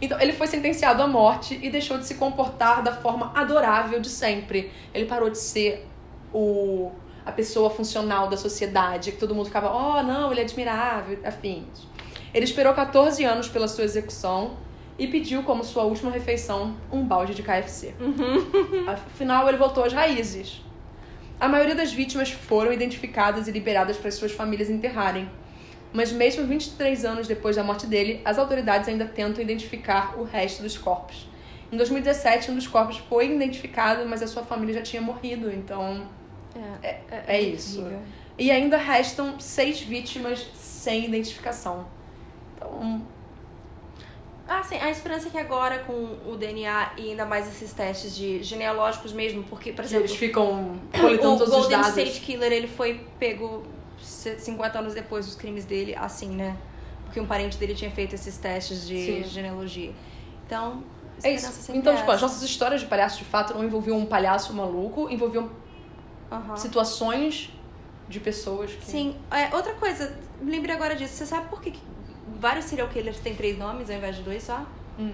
Então, 0.02 0.20
ele 0.20 0.34
foi 0.34 0.48
sentenciado 0.48 1.02
à 1.02 1.08
morte 1.08 1.60
e 1.62 1.70
deixou 1.70 1.98
de 1.98 2.06
se 2.06 2.16
comportar 2.16 2.84
da 2.84 2.93
forma 2.93 3.32
adorável 3.36 4.00
de 4.00 4.10
sempre. 4.10 4.72
Ele 4.93 5.06
parou 5.06 5.30
de 5.30 5.38
ser 5.38 5.88
o 6.34 6.91
a 7.28 7.32
pessoa 7.34 7.70
funcional 7.70 8.30
da 8.30 8.38
sociedade, 8.38 9.12
que 9.12 9.18
todo 9.18 9.36
mundo 9.36 9.48
ficava, 9.48 9.70
oh, 9.70 10.02
não, 10.02 10.32
ele 10.32 10.39
é 10.39 10.43
admirável, 10.43 11.20
afins. 11.26 11.86
Ele 12.34 12.45
esperou 12.45 12.73
14 12.73 13.23
anos 13.23 13.47
pela 13.47 13.67
sua 13.67 13.84
execução 13.84 14.57
e 14.97 15.07
pediu 15.07 15.43
como 15.43 15.63
sua 15.63 15.84
última 15.84 16.11
refeição 16.11 16.75
um 16.91 17.03
balde 17.03 17.34
de 17.34 17.43
KFC. 17.43 17.93
Afinal, 18.88 19.47
ele 19.47 19.57
voltou 19.57 19.84
às 19.84 19.93
raízes. 19.93 20.61
A 21.39 21.47
maioria 21.47 21.75
das 21.75 21.93
vítimas 21.93 22.32
foram 22.32 22.73
identificadas 22.73 23.47
e 23.47 23.51
liberadas 23.51 23.97
para 23.97 24.07
as 24.07 24.15
suas 24.15 24.32
famílias 24.32 24.69
enterrarem. 24.69 25.30
Mas 25.93 26.11
mesmo 26.11 26.45
23 26.45 27.05
anos 27.05 27.28
depois 27.28 27.55
da 27.55 27.63
morte 27.63 27.86
dele, 27.86 28.21
as 28.25 28.38
autoridades 28.38 28.89
ainda 28.89 29.05
tentam 29.05 29.41
identificar 29.41 30.19
o 30.19 30.23
resto 30.23 30.63
dos 30.63 30.78
corpos. 30.78 31.28
Em 31.71 31.78
2017, 31.78 32.51
um 32.51 32.55
dos 32.55 32.67
corpos 32.67 32.97
foi 33.09 33.34
identificado, 33.34 34.05
mas 34.07 34.23
a 34.23 34.28
sua 34.28 34.43
família 34.43 34.73
já 34.73 34.82
tinha 34.82 35.01
morrido, 35.01 35.51
então... 35.51 36.07
É, 36.82 36.99
é 37.28 37.41
isso. 37.41 37.86
E 38.38 38.49
ainda 38.49 38.78
restam 38.78 39.39
seis 39.39 39.80
vítimas 39.82 40.45
sem 40.55 41.05
identificação. 41.05 41.86
Ah, 44.49 44.63
sim, 44.63 44.78
a 44.78 44.89
esperança 44.89 45.28
é 45.28 45.32
que 45.32 45.38
agora 45.38 45.80
com 45.80 45.93
o 46.26 46.38
DNA 46.38 46.91
e 46.97 47.09
ainda 47.11 47.26
mais 47.26 47.47
esses 47.47 47.74
testes 47.74 48.15
de 48.15 48.41
genealógicos 48.41 49.11
mesmo, 49.11 49.43
porque, 49.43 49.74
por 49.74 49.84
exemplo, 49.84 50.05
eles 50.05 50.15
ficam 50.15 50.80
coletando 50.97 51.36
o 51.36 51.38
todos 51.39 51.53
os 51.53 51.59
Golden 51.61 51.82
dados. 51.82 51.97
State 51.97 52.22
Killer, 52.22 52.51
ele 52.53 52.68
foi 52.68 53.05
pego 53.20 53.63
c- 54.01 54.39
50 54.39 54.80
anos 54.80 54.93
depois 54.93 55.26
dos 55.26 55.36
crimes 55.36 55.65
dele, 55.65 55.93
assim, 55.95 56.30
né? 56.30 56.55
Porque 57.03 57.20
um 57.20 57.26
parente 57.26 57.57
dele 57.57 57.76
tinha 57.76 57.91
feito 57.91 58.15
esses 58.15 58.38
testes 58.38 58.88
de 58.88 59.05
Sim. 59.05 59.24
genealogia. 59.26 59.91
Então, 60.45 60.82
É 61.22 61.34
isso. 61.34 61.70
Então, 61.74 61.91
é 61.93 61.97
tipo, 61.97 62.11
as 62.11 62.22
nossas 62.22 62.41
histórias 62.41 62.80
de 62.80 62.88
palhaço 62.88 63.18
de 63.18 63.26
fato 63.26 63.53
não 63.53 63.65
envolviam 63.65 63.97
um 63.97 64.05
palhaço 64.05 64.53
maluco, 64.53 65.09
envolviam 65.09 65.49
situações 66.55 67.51
de 68.07 68.20
pessoas 68.22 68.72
que... 68.72 68.86
Sim, 68.86 69.15
é, 69.32 69.53
outra 69.53 69.74
coisa, 69.74 70.18
me 70.41 70.51
lembrei 70.51 70.74
agora 70.76 70.95
disso. 70.95 71.13
Você 71.15 71.26
sabe 71.26 71.49
por 71.49 71.59
que 71.61 71.72
que 71.72 71.80
vários 72.40 72.66
serial 72.66 72.88
killers 72.88 73.20
têm 73.20 73.36
três 73.36 73.58
nomes 73.58 73.90
ao 73.90 73.98
invés 73.98 74.16
de 74.16 74.24
dois 74.24 74.44
só? 74.44 74.66
Hum. 75.00 75.12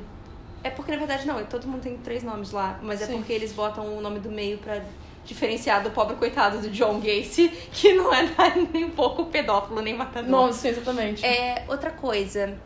É 0.63 0.69
porque, 0.69 0.91
na 0.91 0.97
verdade, 0.97 1.27
não, 1.27 1.43
todo 1.45 1.67
mundo 1.67 1.81
tem 1.81 1.97
três 1.97 2.23
nomes 2.23 2.51
lá, 2.51 2.79
mas 2.81 3.01
é 3.01 3.05
Sim. 3.05 3.17
porque 3.17 3.33
eles 3.33 3.51
botam 3.51 3.97
o 3.97 4.01
nome 4.01 4.19
do 4.19 4.31
meio 4.31 4.57
pra 4.57 4.81
diferenciar 5.25 5.83
do 5.83 5.91
pobre 5.91 6.15
coitado 6.15 6.59
do 6.59 6.69
John 6.69 6.99
Gacy, 6.99 7.49
que 7.71 7.93
não 7.93 8.13
é 8.13 8.23
nem 8.71 8.85
um 8.85 8.91
pouco 8.91 9.25
pedófilo, 9.25 9.81
nem 9.81 9.93
matador. 9.93 10.29
Não, 10.29 10.53
sim, 10.53 10.69
exatamente. 10.69 11.25
É, 11.25 11.65
outra 11.67 11.91
coisa, 11.91 12.57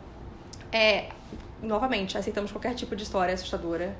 é, 0.70 1.06
novamente, 1.62 2.16
aceitamos 2.16 2.52
qualquer 2.52 2.74
tipo 2.74 2.94
de 2.94 3.02
história 3.02 3.34
assustadora. 3.34 3.96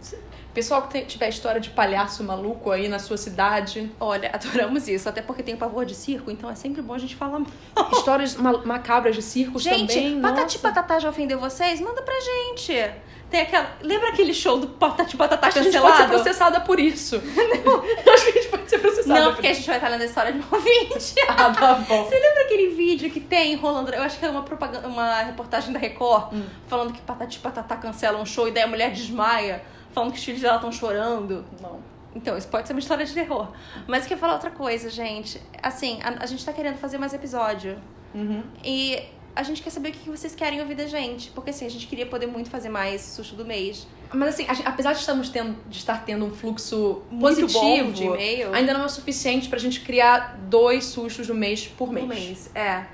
Pessoal 0.55 0.83
que 0.89 1.03
tiver 1.03 1.29
história 1.29 1.61
de 1.61 1.71
palhaço 1.71 2.23
maluco 2.25 2.71
aí 2.71 2.89
na 2.89 2.99
sua 2.99 3.17
cidade, 3.17 3.91
Olha, 4.01 4.31
adoramos 4.35 4.89
isso, 4.89 5.09
até 5.09 5.21
porque 5.23 5.43
tem 5.43 5.55
o 5.55 5.59
pavor 5.59 5.85
de 5.85 5.95
circo, 5.95 6.31
então 6.31 6.49
é 6.51 6.55
sempre 6.55 6.81
bom 6.83 6.95
a 6.95 6.99
gente 6.99 7.17
falar 7.17 7.43
histórias 7.93 8.35
ma- 8.37 8.65
macabras 8.65 9.15
de 9.17 9.23
circos 9.23 9.63
Gente, 9.63 9.95
também. 9.95 10.21
Patati 10.21 10.57
nossa. 10.57 10.59
Patatá 10.69 10.99
já 10.99 11.09
ofendeu 11.09 11.39
vocês? 11.39 11.81
Manda 11.81 12.03
pra 12.03 12.15
gente. 12.21 12.73
Tem 13.31 13.43
aquela. 13.43 13.70
Lembra 13.83 14.09
aquele 14.09 14.33
show 14.33 14.59
do 14.59 14.68
Patati 14.68 15.16
Patatá 15.16 15.49
A 15.49 15.51
gente 15.51 15.64
cancelado? 15.64 15.87
pode 15.93 16.03
ser 16.03 16.09
processada 16.09 16.61
por 16.61 16.81
isso. 16.81 17.16
Eu 18.07 18.12
acho 18.14 18.24
que 18.24 18.31
a 18.31 18.33
gente 18.43 18.49
pode 18.49 18.70
ser 18.70 18.79
processada 18.79 19.20
Não, 19.20 19.26
por 19.26 19.35
porque 19.35 19.47
a 19.49 19.51
isso. 19.51 19.61
gente 19.61 19.68
vai 19.68 19.76
estar 19.76 19.89
lendo 19.89 20.01
a 20.03 20.05
história 20.07 20.33
de 20.33 20.39
um 20.39 20.45
ouvinte. 20.51 21.14
Ah, 21.29 21.51
tá 21.53 21.74
bom. 21.74 22.05
Você 22.05 22.14
lembra 22.18 22.43
aquele 22.45 22.68
vídeo 22.74 23.11
que 23.11 23.20
tem 23.20 23.55
rolando? 23.57 23.93
Eu 23.93 24.03
acho 24.03 24.18
que 24.18 24.24
é 24.24 24.31
uma 24.31 24.43
propaganda, 24.43 24.89
uma 24.89 25.20
reportagem 25.22 25.72
da 25.72 25.79
Record 25.79 26.33
Hum. 26.33 26.43
falando 26.66 26.93
que 26.93 27.01
Patati 27.03 27.39
Patatá 27.39 27.76
cancela 27.76 28.18
um 28.18 28.24
show 28.26 28.49
e 28.49 28.51
daí 28.51 28.62
a 28.64 28.66
mulher 28.66 28.91
desmaia, 28.93 29.62
falando 29.93 30.12
que 30.12 30.18
os 30.18 30.24
filhos 30.24 30.41
dela 30.41 30.57
estão 30.57 30.72
chorando. 30.72 31.45
Não. 31.61 31.81
Então, 32.14 32.37
isso 32.37 32.49
pode 32.49 32.66
ser 32.66 32.72
uma 32.72 32.81
história 32.81 33.05
de 33.05 33.12
terror. 33.12 33.49
Mas 33.87 34.03
eu 34.03 34.09
queria 34.09 34.18
falar 34.20 34.33
outra 34.33 34.51
coisa, 34.51 34.89
gente. 34.91 35.41
Assim, 35.62 36.01
a, 36.03 36.22
a 36.24 36.26
gente 36.26 36.45
tá 36.45 36.53
querendo 36.53 36.76
fazer 36.79 36.97
mais 36.99 37.12
episódio. 37.14 37.79
Uhum. 38.14 38.43
E 38.64 39.03
a 39.39 39.43
gente 39.45 39.62
quer 39.62 39.70
saber 39.70 39.91
o 39.91 39.93
que 39.93 40.11
vocês 40.11 40.34
querem 40.34 40.61
ouvir 40.61 40.74
da 40.74 40.86
gente. 40.86 41.30
Porque 41.30 41.51
assim, 41.51 41.64
a 41.64 41.70
gente 41.70 41.86
queria 41.86 42.07
poder 42.07 42.26
muito 42.26 42.51
fazer 42.51 42.68
mais 42.68 43.01
susto 43.03 43.36
do 43.36 43.45
mês. 43.45 43.86
Mas 44.12 44.30
assim, 44.30 44.45
gente- 44.47 44.66
apesar 44.66 44.93
de, 44.95 44.99
estamos 45.01 45.28
tendo, 45.28 45.57
de 45.68 45.78
estar 45.78 46.05
tendo 46.05 46.24
um 46.24 46.30
fluxo 46.30 47.03
Muito 47.11 47.41
positivo, 47.43 47.93
de 47.93 48.05
e-mail. 48.05 48.53
ainda 48.55 48.72
não 48.74 48.82
é 48.82 48.86
o 48.86 48.89
suficiente 48.89 49.49
pra 49.49 49.59
gente 49.59 49.80
criar 49.82 50.36
dois 50.49 50.86
sustos 50.86 51.28
no 51.28 51.34
mês 51.34 51.66
por 51.66 51.93
mês. 51.93 52.05
Um 52.05 52.09
mês. 52.09 52.51
É. 52.55 52.84